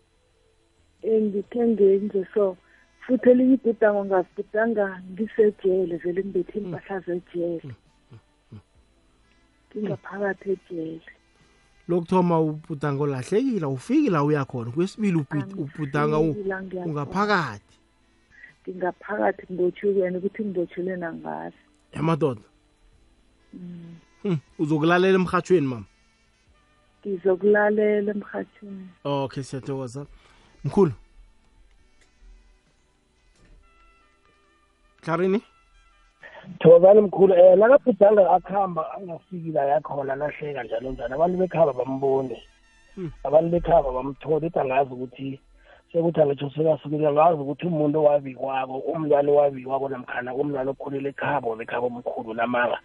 ngithe 1.03 1.67
ngenze 1.67 2.25
so. 2.33 2.57
Futhi 3.03 3.29
elinye 3.29 3.53
ibhudango 3.53 4.05
ngazibhudanga 4.05 4.85
ngisejele 5.11 5.95
vele 5.97 6.21
ngibethe 6.23 6.57
impahla 6.59 6.99
zejele. 7.05 7.71
Ngingaphakathi 9.67 10.51
ejele. 10.55 11.11
Lokuthoma 11.87 12.39
ubhudango 12.39 13.05
lahlekile 13.07 13.65
awufiki 13.65 14.09
la 14.09 14.23
uya 14.23 14.45
khona. 14.45 14.71
Kwesibili 14.71 15.17
ubhid- 15.17 15.53
ubhudanga 15.57 16.17
u- 16.19 16.23
Angifiki 16.23 16.49
la 16.49 16.61
ngiya 16.63 16.83
khona. 16.83 16.91
ungaphakathi. 16.91 17.75
Ngingaphakathi 18.69 19.43
ngibotshukene 19.53 20.17
ukuthi 20.17 20.41
ngibotshule 20.45 20.95
nangazi 20.97 21.57
yamadoda 21.93 22.41
Mm. 23.53 23.95
Hmm, 24.23 24.37
uzokulalela 24.59 25.15
emrhatshweni 25.19 25.67
mama? 25.67 25.85
Ngizokulalela 27.05 28.11
emrhatshweni 28.11 28.87
okay 29.03 29.43
siyathokoza. 29.43 30.05
Mkhulu? 30.65 30.91
Klarini 35.01 35.41
thokozani 36.59 37.01
mkhulu 37.01 37.33
um 37.33 37.59
nakabhudanga 37.59 38.31
akuhamba 38.31 38.93
angafiki 38.93 39.51
la 39.51 39.65
yakhona 39.65 40.15
lahleka 40.15 40.63
njalo 40.63 40.91
njalo. 40.91 41.15
Abantu 41.15 41.37
bekhaba 41.37 41.73
bambone. 41.73 42.37
Abantu 43.23 43.49
bekhaba 43.49 43.91
bamthole 43.91 44.47
ithi 44.47 44.59
angazi 44.59 44.93
ukuthi 44.93 45.39
sekuthi 45.91 46.21
angitsho 46.21 46.49
sekasukile 46.49 47.07
angazi 47.07 47.41
ukuthi 47.41 47.67
umuntu 47.67 47.99
owabikwako 47.99 48.77
umntwana 48.77 49.31
owabikwako 49.31 49.89
namkhana 49.89 50.33
umntwana 50.33 50.71
okhulele 50.71 51.09
ekhabo 51.09 51.55
bekhabo 51.55 51.87
omkhulu 51.87 52.33
namanga 52.33 52.79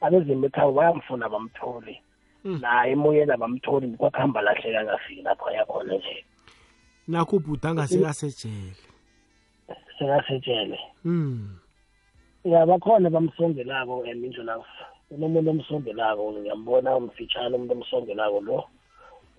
abezimu 0.00 0.42
bekhabo 0.42 0.72
bayamfuna 0.72 1.28
bamthole. 1.28 2.00
Naye 2.44 2.92
emoyeni 2.92 3.32
abamtholi 3.32 3.96
kwakuhamba 3.96 4.42
lahleka 4.42 4.80
angafiki 4.80 5.22
lapho 5.22 5.48
ayakhona 5.48 5.94
nje. 5.94 6.24
Nakho 7.08 7.36
ubhudanga 7.36 7.86
sekasejele. 7.86 8.76
Sekasetshele 9.98 10.78
Hmm. 11.02 11.63
Ya 12.44 12.66
bakhona 12.66 13.10
bamsongelako 13.10 13.98
um 13.98 14.24
injolafu 14.24 14.84
unomuntu 15.10 15.50
omsongelako 15.50 16.32
ngiyambona 16.32 16.96
umfitshane 16.96 17.56
umuntu 17.56 17.72
omsongelako 17.72 18.40
lo 18.40 18.58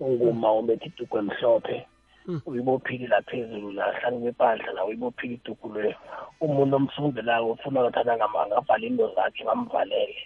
unguma 0.00 0.52
umbethe 0.52 0.86
iduku 0.86 1.18
emhlophe 1.18 1.86
uyibophile 2.46 3.06
la 3.06 3.22
phezulu 3.22 3.70
la 3.72 3.92
hlanu 3.92 4.20
kwepandla 4.20 4.72
la 4.72 4.84
uyibophile 4.84 5.34
iduku 5.34 5.72
leyo 5.74 5.94
umuntu 6.40 6.76
omsongelako 6.76 7.50
ufuna 7.52 7.80
ngathana 7.80 8.12
angavala 8.12 8.86
into 8.86 9.06
zakhe 9.14 9.44
bamvalele. 9.44 10.18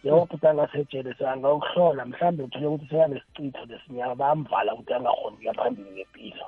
Njengokuthi 0.00 0.46
angasejele 0.46 1.14
angawuhlola 1.32 2.04
mhlawumbe 2.06 2.42
uthole 2.42 2.66
ukuthi 2.66 2.88
sekanesicitho 2.88 3.64
lesinyama 3.68 4.14
bayamvala 4.14 4.74
ukuthi 4.74 4.92
angakhoni 4.94 5.36
ukuya 5.36 5.54
phambili 5.54 5.90
ngempilo 5.90 6.46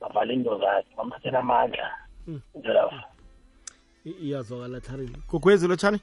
bavale 0.00 0.32
into 0.34 0.58
zakhe 0.58 0.90
bamthathela 0.96 1.38
amandla 1.38 1.88
njolafu 2.54 3.13
I- 4.04 4.18
iyazwakala 4.24 4.80
tlarini 4.80 5.16
lo 5.28 5.66
lotshani 5.68 6.00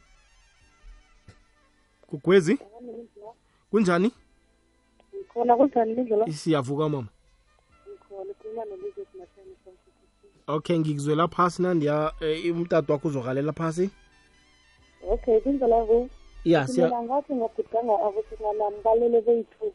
gugwezi 2.09 2.57
kunjani? 3.71 4.11
Khona 5.33 5.55
kunjani 5.57 5.95
lindlela 5.95 6.25
siyavuka 6.31 6.89
mama. 6.89 7.07
Okay 10.47 10.79
ngikuzwela 10.79 11.27
phasi 11.27 11.61
nandiya 11.61 12.11
eh, 12.21 12.55
umtatu 12.55 12.91
wakho 12.91 13.07
uzokalela 13.07 13.53
phasi? 13.53 13.89
Okay 15.09 15.39
kunjala 15.39 15.85
ku 15.85 16.09
Ya, 16.43 16.67
siya- 16.67 16.89
mina 16.89 17.03
ngathi 17.03 17.33
ngabhudanga 17.35 17.93
abosinganami 18.05 18.81
balele 18.83 19.21
beyithu 19.21 19.73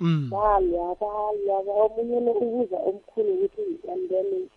Mm. 0.00 0.28
balwa 0.30 0.94
balwa 1.00 1.56
omunye 1.84 2.20
lo 2.20 2.32
ubuza 2.32 2.76
omkhulu 2.76 3.32
ukuthi 3.34 3.80
and 3.88 4.08
then 4.10 4.48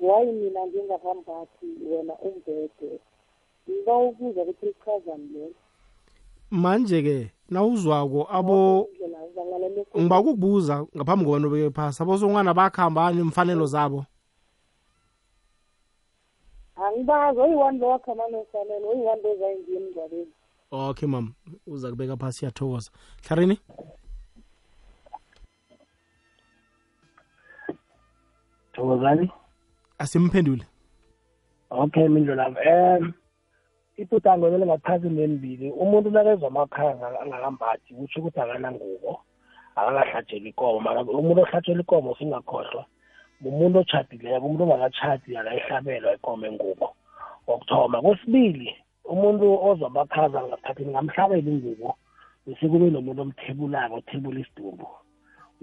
why 0.00 0.24
mina 0.32 0.66
ngingahambathi 0.66 1.66
wena 1.90 2.14
umbhede 2.14 3.00
ngiba 3.68 3.94
ubuza 3.96 4.42
ukuthi 4.42 4.66
lichazani 4.66 5.28
lelo 5.34 5.54
manje-ke 6.50 7.30
nawuzwako 7.50 8.26
abo 8.30 8.88
indlela 8.92 9.18
uzalalela 9.24 9.82
ngiba 9.98 10.20
ukukubuza 10.20 10.86
ngaphambi 10.96 11.24
kobana 11.24 11.46
ubeke 11.46 11.70
phasi. 11.70 12.02
Abosongwana 12.02 12.54
bakhambani 12.54 13.20
imfanelo 13.20 13.66
zabo? 13.66 14.06
Angibazi 16.76 17.40
oyi-one 17.40 17.78
lo 17.78 17.86
wakhama 17.88 18.24
nofanele 18.28 18.86
oyi-one 18.86 19.22
lo 19.22 19.36
zayingiye 19.40 19.78
emngcwabeni 19.78 20.32
okay 20.70 21.08
mama 21.08 21.30
uza 21.66 21.90
kubeka 21.90 22.16
phasi 22.16 22.38
siyathokoza. 22.38 22.90
Tlarini 23.22 23.58
thokozani? 28.72 29.30
Asimphendule. 29.98 30.64
Okay 31.70 32.08
mindlolami 32.08 32.56
um 32.66 33.12
iputango 33.96 34.48
lele 34.48 34.66
ngaphasi 34.66 35.08
nembili 35.08 35.70
umuntu 35.70 36.10
nakezwa 36.10 36.48
amakhaza 36.48 37.20
angakambathi 37.20 37.94
kutsho 37.94 38.20
ukuthi 38.20 38.40
akanangubo 38.40 39.20
akakahlatsheli 39.76 40.48
ikomo. 40.48 40.80
Mara 40.80 41.02
umuntu 41.02 41.42
ohlatshela 41.42 41.80
ikomo 41.80 42.16
singakhohlwa 42.18 42.84
umuntu 43.44 43.78
otshadileko 43.78 44.46
umuntu 44.46 44.62
ongakatshadi 44.64 45.36
akayihlabelwa 45.36 46.14
ikomo 46.14 46.46
engubo. 46.46 46.88
Wokuthoma 47.46 48.02
kwesibili 48.02 48.68
umuntu 49.04 49.44
ozwa 49.68 49.86
amakhaza 49.86 50.42
ngaphathini 50.42 50.90
ngamhlabela 50.90 51.50
ingubo 51.50 51.96
bese 52.46 52.68
kube 52.68 52.90
nomuntu 52.90 53.22
omthebulako 53.22 53.94
othebula 53.96 54.40
isidumbu 54.40 54.86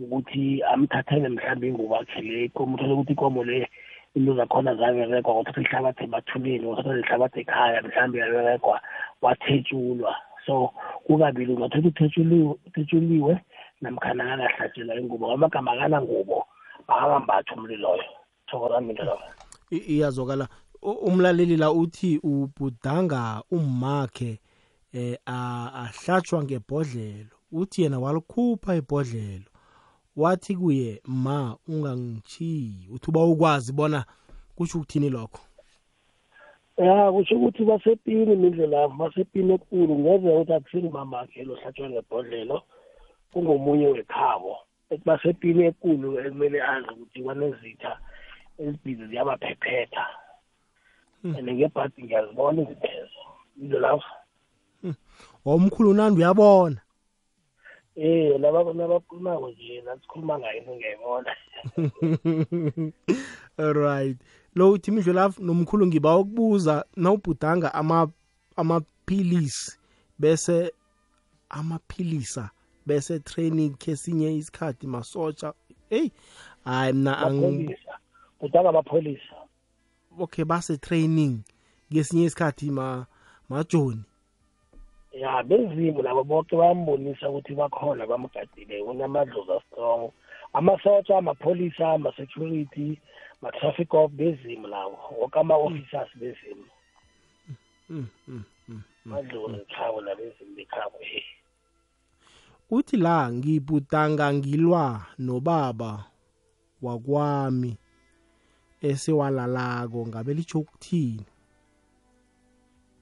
ukuthi 0.01 0.63
amthathele 0.63 1.29
mhlawumbe 1.29 1.67
ingubo 1.67 1.95
akhe 1.95 2.21
le 2.21 2.45
ikomo 2.45 2.75
uthole 2.75 2.93
ukuthi 2.93 3.13
ikomo 3.13 3.43
le 3.43 3.69
into 4.15 4.35
zakhona 4.35 4.75
zaberekwa 4.75 5.33
kwathatha 5.33 5.61
ihlabathi 5.61 6.03
emathuneni 6.03 6.65
kwathatha 6.67 6.99
ihlabathi 6.99 7.39
ekhaya 7.39 7.81
mhlawumbe 7.81 8.19
yaberekwa 8.19 8.81
wathetshulwa 9.21 10.15
so 10.45 10.71
kukabili 11.07 11.53
ungathola 11.53 11.87
uthetsheliwe 11.87 12.55
uthetsheliwe 12.67 13.41
namkhana 13.81 14.33
akakahlatshelwa 14.33 14.95
ingubo 14.95 15.31
amagama 15.31 15.71
akanangubo 15.71 16.45
akakambathi 16.87 17.53
umliloyo 17.53 18.03
thokozani 18.47 18.87
mindlela 18.87 19.17
I- 19.71 19.77
iyazwakala. 19.77 20.47
U- 20.81 20.91
umlaleli 20.91 21.57
la 21.57 21.71
uthi 21.71 22.19
ubhudanga 22.23 23.41
ummakhe 23.51 24.39
eh 24.93 25.17
a- 25.25 25.71
ahlatshwa 25.73 26.43
ngebhodlelo. 26.43 27.33
Uthi 27.51 27.81
yena 27.81 27.99
walikhupha 27.99 28.75
ibhodlelo. 28.75 29.45
Wathi 30.15 30.55
kuye 30.55 31.01
ma 31.05 31.57
ungangitshiyi 31.67 32.87
uthi 32.93 33.09
uba 33.09 33.23
ukwazi 33.23 33.73
bona 33.73 34.05
kusho 34.55 34.77
ukuthini 34.77 35.09
lokho? 35.09 35.41
Ya 36.77 37.11
kusho 37.11 37.35
ukuthi 37.35 37.65
basepini 37.65 38.35
mindlelavo 38.35 38.93
basepini 38.93 39.53
ekulu. 39.53 39.99
Ngeze 39.99 40.29
ukuthi 40.29 40.53
akusini 40.53 40.89
mamakhe 40.89 41.43
lo 41.43 41.55
hlatshwa 41.55 41.89
ngebhodlelo 41.89 42.61
kungomunye 43.33 43.87
wekhabo. 43.87 44.57
Basepini 45.05 45.63
ekulu 45.63 46.19
ekumele 46.19 46.61
azi 46.61 46.87
ukuthi 46.89 47.23
kwanezitha 47.23 47.97
ezibhizi 48.59 49.07
ziyabaphephetha. 49.07 50.05
And 51.23 51.49
ngebhadi 51.49 52.03
ngiyazibona 52.03 52.61
iziphezo 52.61 53.21
mindlelavo 53.57 54.03
omkhulu 55.45 55.93
nandi 55.93 56.19
uyabona? 56.19 56.81
Eh 57.95 58.39
laba 58.39 58.73
nabakhulumako 58.73 59.49
nje 59.49 59.81
nasikhuluma 59.81 60.39
ngayo 60.39 60.57
into 60.57 60.75
ngiyayibona 60.75 61.35
alright 63.57 64.17
lo 64.55 64.71
uthi 64.71 64.91
midlulafu 64.91 65.43
nomkhulu 65.43 65.87
ngiba 65.87 66.17
ukubuza 66.17 66.85
nawubhudanga 66.95 67.73
ama 67.73 68.07
amaphilisi 68.55 69.77
bese 70.19 70.71
amaphilisa 71.49 72.49
bese 72.85 73.19
training 73.19 73.77
kesinye 73.77 74.35
isikhathi 74.35 74.87
masotsha 74.87 75.53
hey 75.89 76.09
hayi 76.63 76.89
amapholisa 76.89 77.99
kudanga 78.39 78.69
amapholisa 78.69 79.35
okay 80.19 80.45
base 80.45 80.77
training 80.77 81.39
ngesinye 81.91 82.23
isikhathi 82.25 82.71
ma 82.71 83.05
majoni 83.49 84.03
ya 85.13 85.43
bezimu 85.43 86.01
labo 86.01 86.23
bonke 86.23 86.55
bayambonisa 86.55 87.29
ukuthi 87.29 87.55
bakhona 87.55 88.07
bamgadile 88.07 88.81
unamadlozi 88.81 89.65
strong 89.67 90.11
amasotsha 90.53 91.17
amapholisa 91.17 91.89
ama-security 91.91 92.97
ma-traffic 93.41 93.93
off 93.93 94.11
bezimu 94.11 94.67
lawo 94.67 94.97
woke 95.19 95.39
ama-officers 95.39 96.09
bezimu 96.15 96.65
Mm, 97.89 98.07
mm, 98.27 98.43
mm. 98.67 98.81
madlozi 99.05 99.65
khabo 99.75 100.01
nabezimu 100.01 100.55
bekhabo 100.55 100.97
uthi 102.71 102.97
la 102.97 103.31
ngibhudanga 103.31 104.33
ngilwa 104.33 105.05
nobaba 105.19 106.05
wakwami 106.81 107.77
esewalalako 108.81 110.07
ngabe 110.07 110.33
litsho 110.33 110.59
ukuthini? 110.59 111.25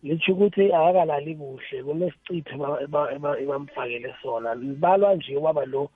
Litsho 0.03 0.31
ukuthi 0.33 0.73
akakalali 0.73 1.35
kuhle 1.35 1.83
kunesicitho 1.83 2.55
eba- 2.55 2.81
eba- 2.83 3.11
eba- 3.15 3.39
ebamfakele 3.39 4.13
sona. 4.21 4.55
Libalwa 4.55 5.15
nje 5.15 5.37
ubaba 5.37 5.65
lo 5.65 5.89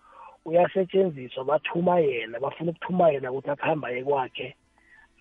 uyasetshenziswa 0.45 1.43
bathuma 1.43 1.99
yena 1.99 2.39
bafuna 2.39 2.71
ukuthuma 2.71 3.09
yena 3.11 3.31
ukuthi 3.31 3.49
akuhamba 3.49 3.87
aye 3.87 4.03
kwakhe 4.03 4.55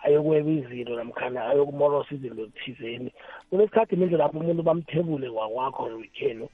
ayokweba 0.04 0.50
izinto 0.50 0.96
namkhana 0.96 1.46
ayokumorosa 1.48 2.14
izinto 2.14 2.46
thizeni. 2.46 3.12
Kunesikhathi 3.50 3.96
mindlu 3.96 4.18
lapho 4.18 4.38
umuntu 4.38 4.62
bamthebule 4.62 5.30
kwakwakho 5.30 5.82
wekhenu 5.84 6.48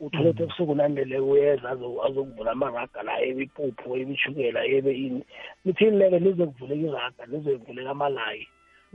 uthole 0.00 0.28
ukuthi 0.30 0.42
ebusuku 0.42 0.74
nandele 0.74 1.18
uyeza 1.18 1.70
azo- 1.70 2.00
azokuvula 2.06 2.50
amaraga 2.52 3.02
la 3.02 3.20
ebe 3.22 3.42
ipuphu 3.42 3.96
ebe 3.96 4.12
ishukela 4.12 4.64
ebe 4.64 4.92
ini. 4.96 5.22
Lithini 5.64 5.96
leke 5.96 6.18
lizokuvuleka 6.18 6.88
iraga 6.88 7.26
lizoyivuleka 7.26 7.90
amalayi. 7.90 8.48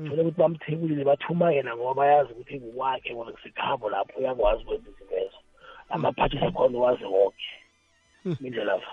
Thole 0.08 0.22
ukuthi 0.22 0.40
bamthebulile 0.42 1.04
bathuma 1.04 1.52
yena 1.52 1.76
ngoba 1.76 1.94
bayazi 1.94 2.32
ukuthi 2.34 2.60
kukwakhe 2.60 3.14
ngoba 3.16 3.32
kusekhabo 3.32 3.90
lapho 3.90 4.20
uyakwazi 4.20 4.64
ukwenza 4.64 4.90
izinto 4.90 5.16
ezo 5.18 5.40
amaphathisi 5.90 6.46
akhona 6.46 6.78
uwazi 6.78 7.04
wonke 7.04 7.48
mindlelafa 8.42 8.92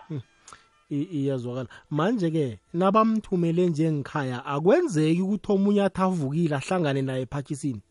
I- 0.90 1.08
iyazwakala. 1.18 1.68
Manje-ke 1.90 2.58
nabamthumele 2.74 3.66
njengikhaya 3.66 4.44
akwenzeki 4.46 5.22
ukuthi 5.22 5.52
omunye 5.52 5.82
athi 5.82 6.02
avukile 6.02 6.54
ahlangane 6.56 7.02
naye 7.02 7.22
ephathisini? 7.22 7.82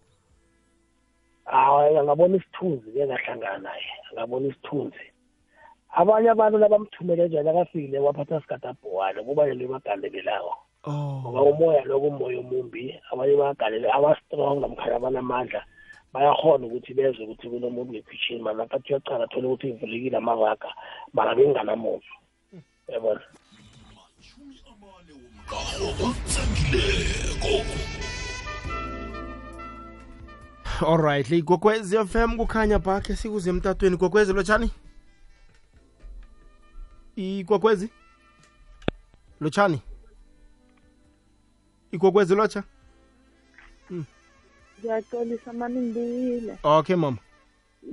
Hayi 1.46 1.98
angabona 1.98 2.38
isithunzi 2.38 2.92
ke 2.92 3.06
ngahlangana 3.06 3.58
naye. 3.58 3.90
Angabona 4.12 4.48
isithunzi. 4.48 5.06
Abanye 5.92 6.30
abantu 6.30 6.58
labamthumele 6.58 7.28
njani 7.28 7.50
akafikile 7.50 8.00
waphatha 8.00 8.42
sikadabhuwane 8.42 9.24
kuba 9.24 9.46
nento 9.46 9.68
bagandelelawo 9.68 10.56
ngoba 10.88 11.42
umoya 11.42 11.82
loko 11.84 12.08
umoya 12.08 12.40
omumbi 12.40 12.94
abanye 13.12 13.36
bayagalele 13.42 13.88
aba-strong 13.98 14.60
namkhana 14.62 14.96
abanamandla 14.96 15.62
bayakhona 16.14 16.66
ukuthi 16.66 16.94
bezwe 16.94 17.24
ukuthi 17.26 17.50
kunomuntu 17.50 17.92
ngekhwitshini 17.92 18.42
mana 18.42 18.58
nakathi 18.64 18.94
uyacala 18.94 19.24
athole 19.26 19.48
ukuthi 19.48 19.68
ivulekile 19.70 20.18
amaraga 20.18 20.70
mara 21.14 21.36
benganamuntu 21.36 22.12
yabona 22.88 23.22
allright 30.82 31.30
le 31.30 31.38
igogwezi 31.38 31.98
fm 31.98 32.38
kukhanya 32.38 32.80
bakhe 32.80 33.16
sikuze 33.16 33.50
emtatweni. 33.50 33.96
Igogwezi 33.96 34.34
lotshani? 34.34 34.72
Igogwezi 37.16 37.90
lotshani 39.42 39.82
igogwezi 41.92 42.36
lotsha 42.36 42.64
ngiyaxolisa 44.80 45.54
mani 45.54 45.80
ngibuyile. 45.82 46.58
Okay 46.64 46.96
mama. 46.96 47.18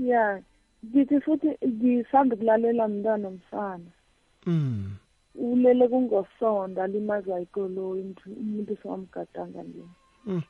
Ya 0.00 0.42
ngithi 0.86 1.20
futhi 1.20 1.48
ngisanda 1.66 2.34
ukulalela 2.36 2.88
mntwana 2.88 3.28
omfana. 3.28 3.90
Mm. 4.46 4.96
ulele 5.34 5.88
kungosonda 5.88 6.84
alimazwa 6.84 7.40
ikoloyi 7.40 8.02
umuntu- 8.02 8.36
umuntu 8.40 8.76
sewamgadanga 8.82 9.62
nje. 9.62 9.84
Mm. 10.26 10.42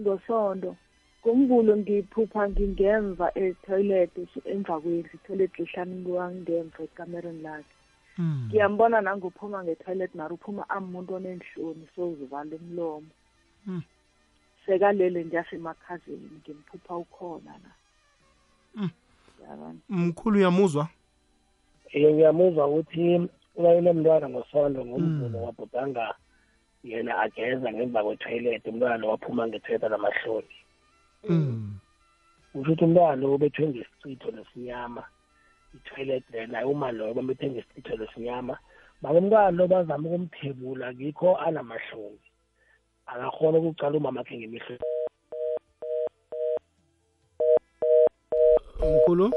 ngosondo 0.00 0.76
ngomvulo 1.20 1.76
ngiphupha 1.76 2.48
ngingemva 2.48 3.26
etoilet 3.38 4.10
emva 4.44 4.80
kwendlu 4.80 5.10
itoilet 5.14 5.58
lihlanu 5.58 6.04
kuwangemva 6.04 6.82
ekamereni 6.84 7.42
lakhe. 7.42 7.74
Ngiyambona 8.18 9.00
nanguphuma 9.00 9.64
ngetoilet 9.64 10.14
mara 10.14 10.34
uphuma 10.34 10.68
amuntu 10.70 11.14
onenhloni 11.14 11.88
sozivala 11.94 12.56
umlomo. 12.56 13.10
Mm. 13.66 13.82
sekalele 14.66 15.24
nje 15.24 15.38
asemakhazeni 15.38 16.30
ngimphupha 16.38 16.96
ukhona 16.96 17.52
la 17.62 17.70
Mm. 18.74 18.90
yabona. 19.42 19.78
Mkhulu 19.88 20.38
uyamuzwa? 20.38 20.88
Eh 21.92 22.14
ngiyamuzwa 22.14 22.66
ukuthi 22.66 23.28
ulayele 23.56 23.92
mntwana 23.92 24.28
ngosondo 24.28 24.84
ngomvulo 24.84 25.42
wabhudanga 25.42 26.14
yena 26.84 27.18
ageza 27.18 27.72
ngemva 27.72 28.04
kwetoilet 28.04 28.66
umntwana 28.66 29.06
waphuma 29.06 29.48
ngetoilet 29.48 29.90
namahloni 29.90 30.54
mm. 31.28 31.78
kusho 32.52 32.72
ukuthi 32.72 32.84
umntwana 32.84 33.16
lo 33.16 33.34
ubethwe 33.34 33.68
ngesicitho 33.68 34.30
lesinyama 34.30 35.02
itoilet 35.74 36.24
lena 36.32 36.66
uma 36.66 36.92
loyo 36.92 37.14
bambethe 37.14 37.50
ngesicitho 37.50 37.96
lesinyama 37.96 38.58
bake 39.02 39.18
umntwana 39.18 39.50
lo 39.50 39.66
bazama 39.68 40.08
ukumthebula 40.08 40.94
ngikho 40.94 41.36
anamahloni 41.36 42.20
akakhona 43.06 43.58
ukucala 43.58 43.96
umama 43.96 44.20
akhe 44.20 44.38
ngemihlo. 44.38 44.76
Mkhulu? 48.80 49.32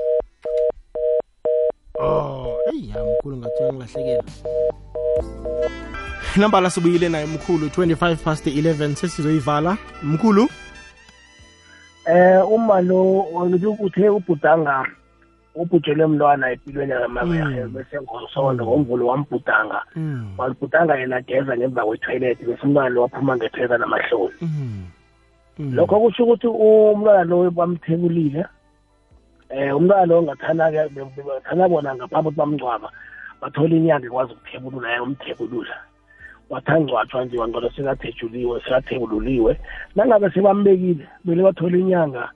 Oh 1.99 2.57
eyi 2.73 2.89
ya 2.89 3.05
mkhulu 3.05 3.37
ngathi 3.37 3.63
ngilahlekela 3.63 4.23
namba 6.37 6.61
lasibuyile 6.61 7.09
naye 7.09 7.25
mkhulu 7.25 7.67
25 7.67 8.15
past 8.15 8.47
11 8.47 8.95
sesizoyivala. 8.95 9.77
Mkhulu? 10.03 10.49
Eh 12.05 12.51
uma 12.51 12.81
lo 12.81 13.21
uthe 13.79 14.09
ubhudanga 14.09 14.85
ubhujelwe 15.55 16.07
mntwana 16.07 16.51
empilweni 16.51 16.91
yakamama 16.91 17.67
bese 17.73 18.01
ngomsondo 18.01 18.65
ngomvulo 18.65 19.07
wambhudanga 19.07 19.81
Mm. 19.95 20.33
walibhudanga 20.37 20.95
yena 20.95 21.15
ageza 21.17 21.57
ngemva 21.57 21.85
kwetoilet 21.85 22.39
bese 22.45 22.63
umntwana 22.63 22.89
lo 22.89 23.01
waphuma 23.01 23.35
ngetoilet 23.35 23.79
namahloni. 23.79 24.33
Lokho 25.59 25.99
kusho 25.99 26.23
ukuthi 26.23 26.47
umntwana 26.47 27.23
lo 27.23 27.51
bamthebulile. 27.51 28.45
Eh 29.49 29.75
umntwana 29.75 30.05
lo 30.05 30.23
ngathana-ke 30.23 30.89
ngathana 30.95 31.69
bona 31.69 31.95
ngaphambi 31.95 32.29
ukuthi 32.29 32.37
bamngcwaba 32.39 32.89
bathola 33.41 33.75
inyanga 33.75 34.07
ekwazi 34.07 34.31
ukuthebulula 34.33 34.89
yena 34.91 35.03
umthebulula. 35.03 35.75
Wathangcwatshwa 36.49 37.25
nje 37.25 37.37
wangcono 37.37 37.69
sekathejuliwe 37.69 38.61
sekathebululiwe 38.63 39.59
nangabe 39.95 40.29
sebambekile 40.31 41.07
bele 41.25 41.43
bathole 41.43 41.79
inyanga 41.79 42.31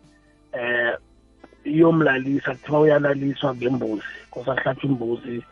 eh 0.53 0.93
iyomlalisa 1.65 2.51
kuthiwa 2.55 2.79
uyalaliswa 2.79 3.55
ngembuzi 3.55 4.03
kusahlatshwa 4.31 4.85
imbuzi 4.89 5.43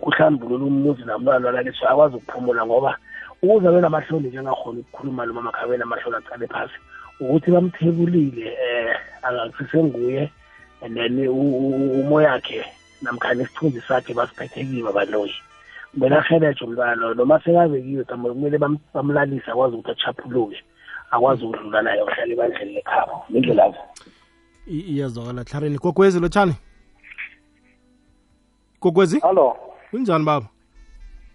kuhlambulula 0.00 0.64
umuzi 0.64 1.02
namntwana 1.04 1.48
alaliswa 1.48 1.90
akwazi 1.90 2.16
ukuphumula 2.16 2.66
ngoba 2.66 2.96
ukuze 3.42 3.68
abe 3.68 3.80
namahloni 3.80 4.28
njengakhona 4.28 4.80
ukukhuluma 4.80 5.26
noma 5.26 5.42
makhabe 5.42 5.76
namahloni 5.76 6.16
aqale 6.16 6.46
phasi 6.46 6.74
ukuthi 7.20 7.50
bamthebulile 7.50 8.46
eh 8.66 8.96
akakusesenguye 9.22 10.30
and 10.82 10.94
then 10.96 11.18
u- 11.28 11.32
u- 11.32 12.00
umoya 12.00 12.32
wakhe 12.32 12.64
namkhani 13.02 13.42
isithunzi 13.42 13.80
sakhe 13.88 14.14
basiphethe 14.14 14.64
kibo 14.64 14.92
baloyi 14.92 15.34
belaheletshe 15.94 16.64
umntwana 16.64 16.94
loyo 16.94 17.14
noma 17.14 17.40
sekabekiwe 17.40 18.04
kambe 18.04 18.28
kumele 18.30 18.58
bam- 18.58 18.78
bamlalise 18.94 19.50
akwazi 19.50 19.76
ukuthi 19.76 19.90
achaphuluke 19.90 20.62
akwazi 21.10 21.44
ukudlula 21.44 21.82
naye 21.82 22.02
ohlala 22.02 22.32
ebandleni 22.32 22.72
lekhabo 22.74 23.24
indlelavo 23.30 23.76
I- 23.76 24.15
iyazwakala 24.66 25.44
tlharini 25.44 25.78
kokwezi 25.78 26.20
lotshani 26.20 26.54
kokwezi? 28.80 29.20
Hallo 29.20 29.56
kunjani 29.90 30.24
baba? 30.24 30.46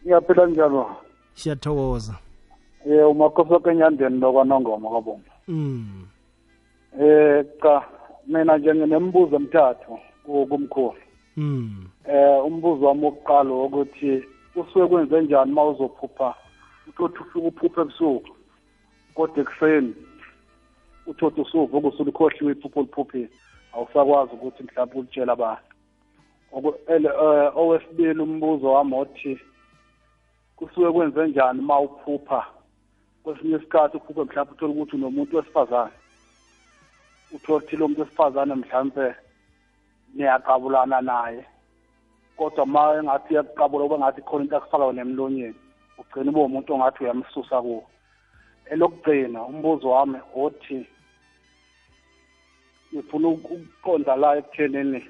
Ngiyaphila 0.04 0.46
njani 0.46 0.74
baba 0.76 0.96
siyathokoza. 1.34 2.16
Um 2.86 2.94
umakhosi 3.12 3.54
wakenyandeni 3.54 4.20
lokwanongoma 4.20 4.90
kabomba 4.90 5.32
mm. 5.48 6.08
um 7.00 7.44
cha 7.62 7.82
mina 8.28 8.58
nje 8.58 8.76
nginembuzo 8.76 9.36
emthathu 9.36 10.00
ku- 10.26 10.46
kumkhulu. 10.50 10.94
Mm. 11.38 11.88
eh 12.06 12.46
umbuzo 12.46 12.86
wami 12.86 13.06
wokuqala 13.06 13.54
ukuthi 13.54 14.24
usuke 14.56 14.88
kwenze 14.88 15.22
njani 15.22 15.52
uma 15.52 15.64
uzophupha 15.70 16.36
uthi 17.00 17.20
ufike 17.20 17.48
uphupha 17.48 17.82
ebusuku? 17.82 18.30
Kodwa 19.16 19.40
ekuseni 19.42 19.94
uthi 21.12 21.42
usuvuka 21.42 21.88
usulukhohliwe 21.88 22.52
iphupho 22.52 22.80
oliphuphile 22.80 23.30
awusakwazi 23.74 24.32
ukuthi 24.34 24.64
mhlawumbe 24.64 25.00
ulitshela 25.00 25.34
abantu. 25.34 25.72
Eh, 26.88 27.58
owesibili 27.58 28.22
umbuzo 28.22 28.72
wami 28.72 28.96
othi 28.96 29.40
kusuke 30.56 30.92
kwenze 30.92 31.28
njani 31.28 31.60
uma 31.60 31.80
uphupha? 31.80 32.46
Kwesinye 33.24 33.56
isikhathi 33.56 33.98
uphuphe 33.98 34.24
mhlawumbe 34.24 34.54
uthole 34.54 34.74
ukuthi 34.74 34.96
unomuntu 34.96 35.38
wesifazane. 35.38 35.92
Lo 37.48 37.88
muntu 37.88 38.02
wesifazane 38.02 38.56
mhlawumbe 38.56 39.16
niyaqabulana 40.16 41.02
naye. 41.02 41.46
Kodwa 42.38 42.66
ma 42.66 42.96
engathi 42.98 43.34
uyakuqabula 43.34 43.84
kuba 43.84 43.98
ngathi 44.00 44.22
khona 44.22 44.44
into 44.44 44.58
akufaka 44.58 44.94
nemlonyeni 44.94 45.56
ugcina 46.00 46.32
ube 46.32 46.42
umuntu 46.42 46.74
ongathi 46.74 47.04
uyamsusa 47.04 47.62
kuwo 47.62 47.84
elokugcina 48.72 49.44
umbuzo 49.44 49.90
wami 49.90 50.20
othi 50.36 50.88
ngifuna 52.94 53.28
uk- 53.28 53.52
ukuqonda 53.52 54.16
la 54.16 54.36
ekuthenini 54.38 55.06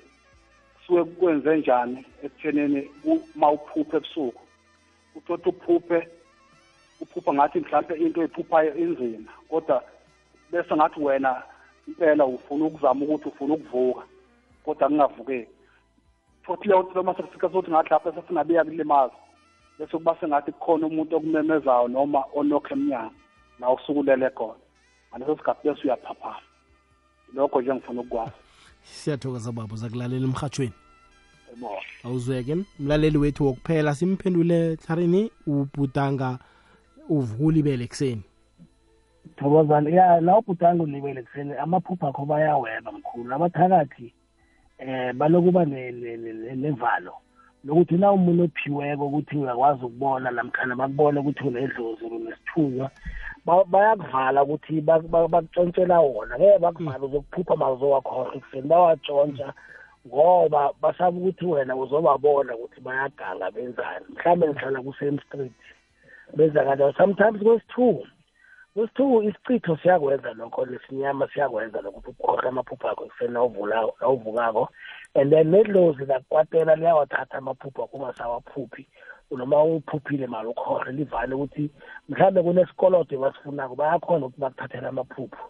kusuke 0.76 1.04
kwenze 1.04 1.58
njani 1.58 2.06
ekuthenini 2.24 2.90
u- 3.06 3.28
ma 3.36 3.52
uphuphe 3.52 3.98
ebusuku. 3.98 4.42
Uthothi 5.16 5.50
uphuphe 5.50 6.08
uphupha 7.02 7.34
ngathi 7.34 7.60
mhlawumbe 7.60 7.96
into 7.96 8.20
oyiphuphayo 8.22 8.76
inzima 8.76 9.32
kodwa 9.50 9.84
bese 10.52 10.76
ngathi 10.76 11.00
wena 11.00 11.44
impela 11.88 12.26
ufuna 12.26 12.66
ukuzama 12.66 13.06
ukuthi 13.06 13.28
ufuna 13.30 13.54
ukuvuka 13.54 14.04
kodwa 14.66 14.88
kungavukeki 14.90 15.52
futhi 16.44 16.68
leyo 16.68 16.84
nto 16.84 16.94
loma 16.96 17.14
sekufika 17.16 17.48
sokuthi 17.50 17.72
ngathi 17.72 17.90
lapho 17.90 18.12
sesingabiya 18.12 18.64
kulimaza 18.64 19.14
bese 19.80 19.98
kuba 19.98 20.16
sengathi 20.20 20.52
kukhona 20.52 20.88
umuntu 20.88 21.16
okumemezayo 21.16 21.88
noma 21.88 22.24
onokho 22.36 22.74
emnyango 22.74 23.14
nawe 23.60 23.76
usukulele 23.76 24.30
khona. 24.30 24.60
Ngaleso 25.10 25.38
sikhathi 25.38 25.68
bese 25.68 25.82
uyaphaphama. 25.84 26.51
Lokho 27.36 27.62
nje 27.62 27.74
ngifuna 27.76 28.02
ukukwazi. 28.02 28.32
Siyathokoza 28.84 29.52
baba. 29.52 29.74
Uzakulalela 29.74 30.26
emhatshweni 30.26 30.74
Yebo. 31.50 31.70
awuzweke. 32.04 32.56
Mlaleli 32.80 33.18
wethu 33.18 33.46
wokuphela 33.46 33.96
simphendule 33.96 34.76
tlharini 34.78 35.32
ubhutanga 35.48 36.40
uvula 37.10 37.58
ibele 37.58 37.84
ekuseni. 37.84 38.24
Thokozana 39.38 39.90
ya 39.90 40.22
la 40.22 40.38
ubhutanga 40.38 40.84
ulibele 40.84 41.20
ekuseni 41.20 41.54
amaphupho 41.54 42.08
akho 42.08 42.26
bayaweba 42.26 42.92
mkhulu. 42.92 43.34
Abathakathi 43.36 44.14
eh 44.80 45.14
balokuba 45.14 45.66
ne- 45.66 45.92
ne- 45.92 46.18
ne- 46.18 46.56
nevalo 46.56 47.14
lokuthi 47.64 47.94
na 47.98 48.12
umuntu 48.12 48.44
ophiweko 48.44 49.08
ukuthi 49.08 49.38
uyakwazi 49.38 49.86
ukubona 49.86 50.32
namkhana 50.32 50.76
bakubone 50.76 51.20
ukuthi 51.20 51.44
unedlozi 51.48 52.06
unesithunywa. 52.06 52.90
ba- 52.90 52.92
bayakuvala 53.46 54.44
ukuthi 54.44 54.82
bak- 54.82 55.10
bak- 55.10 55.30
bakutshontshela 55.30 56.00
wona. 56.02 56.38
Ngeke 56.38 56.60
bakuvala 56.60 57.06
uzokuphupha 57.06 57.56
mawuzowakhohlwa 57.56 58.36
ekuseni 58.38 58.68
bawatshontsha 58.68 59.54
ngoba 60.08 60.70
basaba 60.82 61.18
ukuthi 61.18 61.46
wena 61.46 61.76
uzobabona 61.76 62.56
ukuthi 62.56 62.82
bayaganga 62.82 63.52
benzani. 63.52 64.06
Mhlawumbe 64.14 64.48
ngihlala 64.50 64.82
ku-same 64.82 65.20
street 65.26 65.54
benza 66.36 66.64
kanjalo 66.64 66.94
sometimes 66.98 67.42
kwesithuku 67.44 68.08
kwesithuku 68.74 69.24
isichitho 69.24 69.78
siyakwenza 69.78 70.34
lokho 70.34 70.66
lesinyama 70.66 71.28
siyakwenza 71.34 71.82
lokuthi 71.82 72.10
ukhohle 72.10 72.48
amaphupho 72.50 72.88
akho 72.90 73.06
ekuseni 73.06 73.34
nawuvulako- 73.34 73.96
nawuvukako. 74.02 74.70
And 75.16 75.32
then 75.32 75.52
nedlozi 75.52 76.06
lakwatela 76.06 76.76
liyawathatha 76.76 77.38
amaphupho 77.38 77.84
akho 77.84 77.98
ungasawaphuphi 77.98 78.88
noma 79.38 79.64
uphuphile 79.64 80.28
mali 80.28 80.48
ukhohle 80.48 80.92
livale 80.92 81.36
ukuthi 81.36 81.70
mhlawumbe 82.10 82.44
kunesikolodo 82.44 83.18
basifunako 83.20 83.76
bayakhona 83.76 84.26
ukuthi 84.26 84.42
bakuthathele 84.42 84.88
amaphupho. 84.88 85.44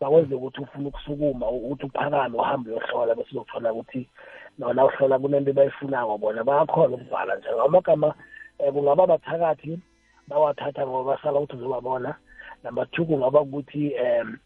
Bakwenze 0.00 0.34
ukuthi 0.34 0.60
ufuna 0.60 0.88
ukusukuma 0.88 1.48
ukuthi 1.48 1.86
uphakame 1.86 2.36
uhambe 2.38 2.70
uyohlola 2.70 3.14
bese 3.14 3.30
uzothola 3.30 3.72
ukuthi 3.72 4.08
nona 4.58 4.84
uhlola 4.84 5.18
kunento 5.18 5.52
bayifunako 5.52 6.18
bona 6.18 6.44
bayakhona 6.44 6.96
ukuvala 6.96 7.36
nje. 7.36 7.48
Amagama 7.48 8.14
um 8.58 8.72
kungaba 8.72 9.06
bathakathi 9.06 9.78
bawathatha 10.28 10.86
ngoba 10.86 11.16
basala 11.16 11.38
ukuthi 11.38 11.56
uzobabona. 11.56 12.14
Number 12.64 12.86
two 12.90 13.04
kungaba 13.04 13.40
ukuthi 13.40 13.92
um 13.96 14.38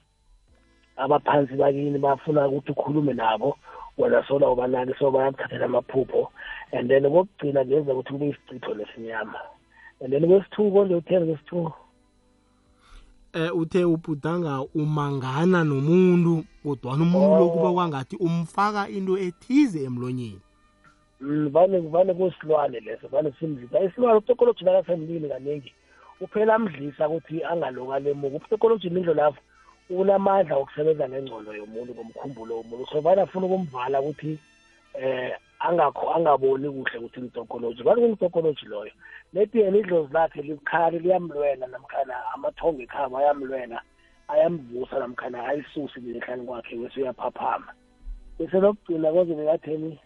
abaphansi 0.96 1.54
bakini 1.54 1.98
bafuna 1.98 2.48
ukuthi 2.48 2.72
ukhulume 2.72 3.12
nabo 3.12 3.58
wena 3.98 4.24
sola 4.28 4.48
ubanaki 4.48 4.94
so 4.98 5.10
bayakuthathela 5.10 5.64
amaphupho. 5.64 6.28
And 6.72 6.88
then 6.88 7.02
kokugcina 7.02 7.64
kuyeza 7.64 7.92
ukuthi 7.92 8.12
kube 8.12 8.28
isicitho 8.28 8.74
lesinyama 8.74 9.38
and 10.02 10.12
then 10.12 10.26
kwesithuku 10.26 10.72
konje 10.72 10.94
utheni 10.94 11.26
kwesithuku 11.26 11.72
eh 13.32 13.56
uthe 13.56 13.84
ubhutanga 13.84 14.60
umangana 14.74 15.64
nomuntu 15.64 16.44
kodwana 16.62 17.02
umuntu 17.02 17.38
lo 17.38 17.50
kuba 17.50 17.72
kwangathi 17.72 18.16
umfaka 18.16 18.88
into 18.88 19.18
ethize 19.18 19.84
emlonyeni. 19.84 20.40
Mm, 21.20 21.48
vane 21.48 21.78
vane 21.78 22.14
kusilwane 22.14 22.80
leso 22.80 23.08
vane 23.08 23.32
simdlisa. 23.38 23.80
Isilwane 23.80 24.18
utekoloji 24.18 24.64
lakasemlini 24.64 25.28
kaningi 25.28 25.72
uphela 26.20 26.54
amdlisa 26.54 27.08
ukuthi 27.08 27.44
angaloku 27.44 27.92
alemuka 27.92 28.36
utekolojini 28.36 29.00
indlo 29.00 29.14
lapho 29.14 29.40
unamandla 29.90 30.56
okusebenza 30.56 31.08
ngengcondo 31.08 31.54
yomuntu 31.54 31.94
ngomkhumbulo 31.94 32.56
womuntu. 32.56 32.86
So 32.92 33.00
vane 33.00 33.22
afuna 33.22 33.46
ukumvala 33.46 34.00
ukuthi 34.00 34.38
eh 34.94 35.36
angakho 35.60 36.14
angaboni 36.14 36.68
kuhle 36.70 36.98
ukuthi 36.98 37.20
ngitokoloji. 37.20 37.82
Vane 37.82 38.00
kungitokoloji 38.00 38.66
loyo. 38.66 38.92
Maybe 39.32 39.60
yena 39.60 39.78
idlozi 39.78 40.12
lakhe 40.12 40.42
likhali 40.42 40.98
liyamlwela 40.98 41.66
namkhana 41.66 42.14
amathongo 42.34 42.82
ekhaba 42.82 43.18
ayamlwela 43.18 43.82
ayamvusa 44.28 44.98
namkhana 44.98 45.46
ayisuse 45.46 46.00
ngehlani 46.00 46.44
kwakhe 46.46 46.76
bese 46.76 47.00
uyaphaphama. 47.00 47.72
Bese 48.38 48.60
lokugcina 48.60 49.12
konje 49.12 49.34
bekatheni 49.34 49.98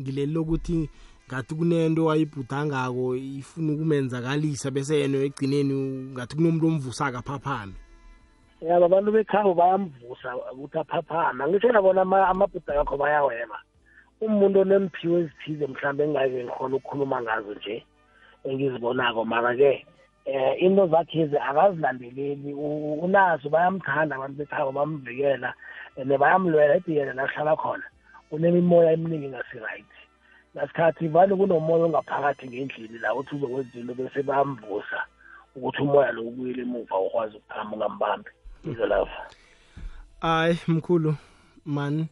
ngileli 0.00 0.32
lokuthi 0.32 0.90
ngathi 1.28 1.54
kunento 1.54 2.10
ayibhudangako 2.10 3.16
ifuna 3.16 3.72
ukumenzakalisa 3.72 4.70
bese 4.70 5.00
yena 5.00 5.18
egcineni 5.18 5.74
ngathi 6.12 6.36
kunomuntu 6.36 6.66
omvusaka 6.66 7.18
aphaphame 7.18 7.83
yaba 8.68 8.86
abantu 8.86 9.12
bekhabo 9.12 9.54
bayamvusa 9.54 10.36
ukuthi 10.52 10.78
aphaphama 10.78 11.48
ngisho 11.48 11.72
nabona 11.72 12.02
ama- 12.02 12.28
amabhuda 12.28 12.74
yakho 12.74 12.96
bayaweba. 12.96 13.58
Umuntu 14.20 14.60
onemphiwo 14.60 15.18
ezithize 15.18 15.66
mhlawumbe 15.66 16.04
engake 16.04 16.44
ngikhona 16.44 16.76
ukukhuluma 16.76 17.22
ngazo 17.22 17.54
nje 17.54 17.84
engizibonako 18.44 19.24
mara-ke 19.24 19.86
eh 20.24 20.62
into 20.62 20.86
zakhe 20.86 21.20
ezi 21.20 21.36
akazilandeleli. 21.38 22.54
U- 22.54 22.98
unazo 23.04 23.48
bayamthanda 23.48 24.16
abantu 24.16 24.36
bekhabo 24.40 24.72
bamvikela 24.72 25.52
and 25.96 26.08
bayamlwela. 26.18 26.76
Ethi 26.76 26.96
yena 26.96 27.12
lahlala 27.12 27.56
khona 27.56 27.84
unemimoya 28.32 28.92
eminingi 28.92 29.26
engasi-right. 29.26 29.92
Nasikhathi 30.54 31.08
vane 31.08 31.36
kunomoya 31.36 31.84
ongaphakathi 31.84 32.48
ngendlini 32.48 32.98
la 32.98 33.14
uthi 33.14 33.36
uzokwenza 33.36 33.78
into 33.78 33.94
bese 33.94 34.22
bayamvusa 34.22 35.04
ukuthi 35.56 35.82
umoya 35.82 36.12
lo 36.12 36.22
ubuyele 36.22 36.62
emuva 36.62 36.98
ukwazi 36.98 37.36
ukuphama 37.36 37.72
ungambambi. 37.76 38.30
Izo 38.70 38.86
lapha 38.86 39.30
ayi 40.20 40.58
mkhulu 40.68 41.14
man 41.64 42.06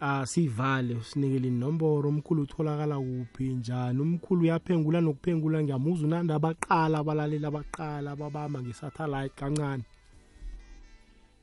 asivale 0.00 0.94
usinikele 0.94 1.48
inomboro. 1.48 2.08
Umkhulu 2.08 2.42
utholakala 2.42 2.96
kuphi 2.96 3.44
njani? 3.44 4.00
Umkhulu 4.00 4.42
uyaphengula 4.42 5.00
nokuphengula 5.00 5.62
ngiyamuza 5.62 6.06
unandi. 6.06 6.32
Abaqala 6.32 6.98
abalaleli 6.98 7.46
abaqala 7.46 8.10
ababamba 8.10 8.60
nge-satellite 8.60 9.34
kancane. 9.34 9.84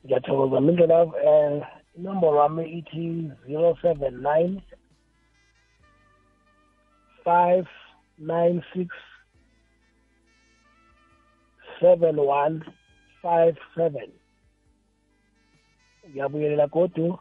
Ngiyathokoza 0.04 0.60
mindlela 0.60 1.02
um 1.04 1.62
inomboro 1.96 2.36
wami 2.38 2.64
ithi 2.78 3.30
zero 3.46 3.76
seven 3.82 4.22
nine 4.22 4.62
five 7.24 7.66
nine 8.18 8.62
six 8.74 8.88
seven 11.80 12.18
one 12.18 12.64
five 13.22 13.56
seven. 13.74 14.10
Ngiyabuyelela 16.12 16.66
godu 16.66 17.18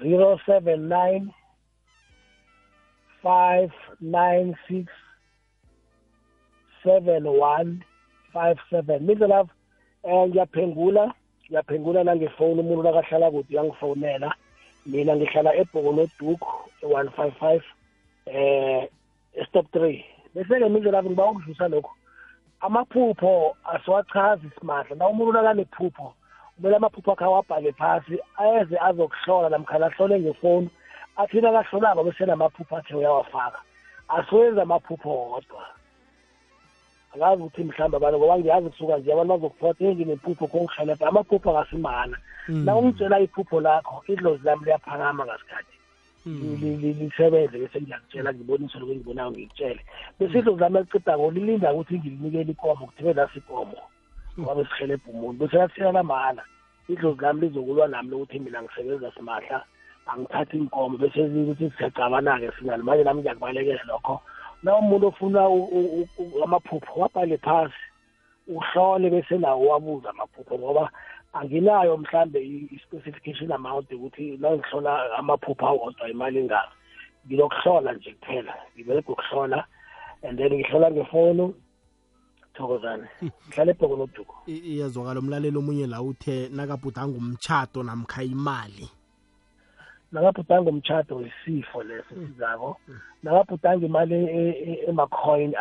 zero 0.00 0.40
seven 0.46 0.88
nine 0.88 1.28
five 3.22 3.72
nine 4.00 4.56
six 4.68 4.88
seven 6.82 7.26
one 7.26 7.84
five 8.32 8.58
seven. 8.70 9.06
Mindlelavu 9.06 9.50
um 10.04 10.28
ngiyaphengula 10.28 11.14
ngiyaphengula 11.48 12.04
nangefoni 12.04 12.60
umuntu 12.60 12.82
nakahlala 12.82 13.30
kude 13.30 13.48
uyangifonela 13.50 14.34
mina 14.86 15.16
ngihlala 15.16 15.54
ebhoko 15.54 15.92
noduku 15.92 16.52
e-one 16.82 17.10
five 17.10 17.34
five 17.38 17.64
eh 18.26 18.88
stop 19.48 19.66
three. 19.72 20.04
Bese-ke 20.34 20.68
mindlelavu 20.68 21.10
ngiba 21.10 21.30
ukudlusa 21.30 21.68
lokho 21.68 21.92
amaphupho 22.60 23.56
asiwachazi 23.64 24.50
simahla. 24.58 24.96
Na 24.96 25.08
umuntu 25.08 25.32
nakanephupho 25.32 26.14
kumele 26.56 26.76
amaphupho 26.76 27.12
akhe 27.12 27.24
awabhale 27.24 27.72
phasi 27.72 28.18
ayeze 28.38 28.76
azokuhlola 28.78 29.48
namkhana 29.48 29.86
ahlole 29.86 30.20
ngefoni. 30.20 30.70
Athi 31.16 31.40
nakahlolako 31.40 32.04
bese 32.04 32.26
namaphupho 32.26 32.76
athe 32.76 32.94
uyawafaka. 32.94 33.60
Asiwenzi 34.08 34.60
amaphupho 34.60 35.08
wodwa. 35.08 35.62
Angazi 37.14 37.42
ukuthi 37.42 37.64
mhlawumbe 37.64 37.96
abantu 37.96 38.18
ngoba 38.18 38.38
ngiyazi 38.38 38.70
kusuka 38.70 38.98
nje 38.98 39.12
abantu 39.12 39.32
bazokuphotha 39.32 39.84
enginephupho 39.84 40.46
kongihelebha 40.46 41.08
amaphupho 41.08 41.50
akasimahana 41.50 42.16
na 42.48 42.76
ungitshela 42.76 43.20
iphupho 43.20 43.60
lakho 43.60 44.02
idlozi 44.12 44.44
lami 44.44 44.64
liyaphakama 44.64 45.26
ngasikhathi. 45.26 45.76
Lisebenze 46.26 47.58
bese 47.58 47.80
ngiyakutshela 47.80 48.34
ngibonise 48.34 48.78
lokhu 48.78 48.92
engibonayo 48.92 49.30
ngikutshele. 49.30 49.82
Bese 50.18 50.38
idlozi 50.38 50.60
lami 50.60 50.78
eliqedako 50.78 51.30
lilinda 51.30 51.72
ukuthi 51.72 51.98
ngilinikele 51.98 52.52
ikomo 52.52 52.86
kuthibe 52.86 53.12
nasi 53.14 53.38
ikomo 53.38 53.78
ngoba 54.38 54.54
besihelebha 54.54 55.10
umuntu 55.10 55.38
bese 55.40 55.56
lakusiyana 55.56 56.02
mahhala 56.02 56.42
idlozi 56.88 57.20
lami 57.22 57.40
lizokulwa 57.40 57.88
nami 57.88 58.10
lokuthi 58.10 58.38
mina 58.40 58.62
ngisebenza 58.62 59.12
simahla 59.12 59.64
angithathi 60.06 60.56
inkomo 60.56 60.98
bese 60.98 61.20
ukuthi 61.22 61.72
siyacabana-ke 61.76 62.50
singani 62.58 62.82
manje 62.82 63.04
nami 63.04 63.20
ngiyakubalekela 63.20 63.84
lokho. 63.88 64.20
Na 64.62 64.76
umuntu 64.76 65.06
ofuna 65.06 65.40
amaphupho 66.44 67.00
wabhale 67.00 67.38
phasi 67.38 67.82
uhlole 68.48 69.10
bese 69.10 69.38
nawo 69.38 69.66
wabuza 69.66 70.10
amaphupho 70.10 70.58
ngoba 70.58 70.90
anginayo 71.32 71.96
mhlambe 71.96 72.38
i-specification 72.74 73.52
amount 73.52 73.92
ukuthi 73.92 74.36
nangihlola 74.40 75.18
amaphupho 75.18 75.66
awodwa 75.66 76.08
imali 76.08 76.38
engaka 76.38 76.72
ngilokuhlola 77.26 77.92
nje 77.92 78.10
kuphela. 78.20 78.54
Ngibereka 78.74 79.12
ukuhlola 79.12 79.64
and 80.22 80.38
then 80.38 80.52
ngihlola 80.52 80.90
ngefoni 80.90 81.54
thokozane. 82.54 83.06
Ngihlala 83.48 83.70
ebhoko 83.70 83.96
noduko. 83.96 84.34
Iyazwakala 84.46 85.20
umlaleli 85.20 85.58
omunye 85.58 85.86
la 85.86 86.02
uthe 86.02 86.48
nakabhudanga 86.48 87.18
umtshato 87.18 87.82
namkha 87.82 88.22
imali. 88.22 88.88
Nakabhudanga 90.12 90.70
umtshato 90.70 91.16
wesifo 91.16 91.82
leso 91.82 92.14
sizako. 92.14 92.76
Nakabhudanga 93.22 93.86
imali 93.86 94.16
emacoin 94.88 95.54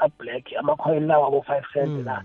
ablack 0.00 0.44
amacoin 0.58 1.06
lawa 1.06 1.28
abo-five 1.28 1.66
cent 1.72 2.06
la 2.06 2.22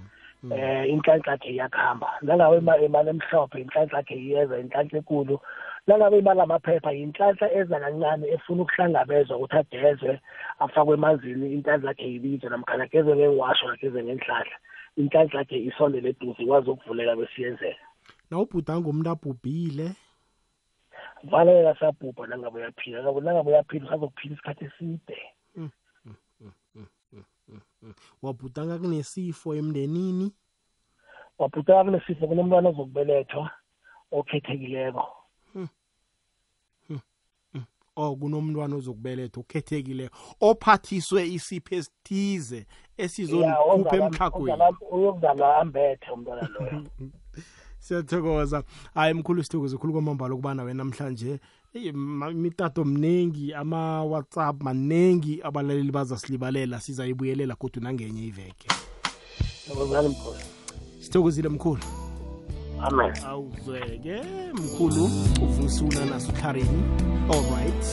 eh 0.52 0.90
inhlanhla 0.90 1.32
yakhe 1.32 1.50
iyakuhamba 1.54 2.08
nangabe 2.22 2.58
imali 2.86 3.10
emhlophe 3.10 3.62
inhlanhla 3.62 3.98
yakhe 3.98 4.16
iyeza 4.16 4.60
inhlanhla 4.60 5.00
ekulu 5.00 5.40
nangabe 5.92 6.20
imali 6.20 6.42
amaphepha 6.42 6.92
yinhlanhla 6.92 7.54
eza 7.54 7.80
kancane 7.80 8.28
efuna 8.36 8.62
ukuhlangabezwa 8.64 9.38
ukuthi 9.38 9.58
agezwe 9.58 10.22
afakwe 10.60 10.94
emanzini 10.94 11.54
inhlanhla 11.54 11.90
yakhe 11.90 12.08
ibizwe 12.16 12.50
namkhana 12.50 12.84
ageze 12.84 13.16
ngengiwasho 13.16 13.70
ageze 13.70 14.04
ngenhlahla. 14.04 14.56
Inhlanhla 14.98 15.40
yakhe 15.40 15.58
isondele 15.70 16.10
eduze 16.10 16.44
ikwazi 16.44 16.70
ukuvuleka 16.70 17.16
besiyenzeka. 17.16 17.86
Nawubhudanga 18.30 18.90
umuntu 18.90 19.10
abhubhile? 19.10 19.88
Valeke 21.24 21.64
kasabhubha 21.68 22.28
nangabe 22.28 22.58
uyaphila 22.60 23.02
nangabe 23.02 23.50
uyaphila 23.52 23.86
usazokuphila 23.86 24.34
isikhathi 24.34 24.66
eside. 24.66 25.18
Wabhudanga 28.22 28.80
kunesifo 28.80 29.56
emndenini? 29.56 30.32
Wabhudanga 31.40 31.84
kunesifo 31.84 32.28
kunomntwana 32.28 32.70
ozokubelethwa 32.70 33.52
okhethekileko. 34.12 35.21
Oh 37.96 38.16
kunomntwana 38.16 38.76
ozokubelethwa 38.76 39.42
okhethekileko 39.42 40.16
ophathiswe 40.42 41.28
isipho 41.28 41.76
esithize 41.76 42.66
esizokhupha 42.98 43.96
emtlhagweni 43.98 44.64
uyokuzalwa 44.92 45.58
ambethe 45.58 46.12
umntwana 46.12 46.50
loyo. 46.54 46.84
Siyathokoza. 47.80 48.64
Hayi 48.94 49.14
mkhulu 49.14 49.44
sithokoze 49.44 49.78
khulu 49.78 49.94
kwamambala 49.94 50.34
ukubana 50.34 50.64
wena 50.64 50.84
namhlanje 50.84 51.40
imitato 52.32 52.84
mningi 52.86 53.54
ama-whatsapp 53.54 54.64
maningi 54.64 55.42
abalaleli 55.44 55.92
bazasilibalela 55.92 56.80
sizayibuyelela 56.80 57.56
kodwa 57.56 57.84
nangenye 57.84 58.26
iveke. 58.26 58.68
Thokozani 59.68 60.10
mkhosi 60.10 60.46
sithokozile 61.00 61.50
mkhulu. 61.50 62.11
Amen. 62.84 63.14
Awuzweke 63.28 64.22
mkhulu 64.54 65.10
uvusula 65.44 66.06
all 67.34 67.44
right 67.58 67.86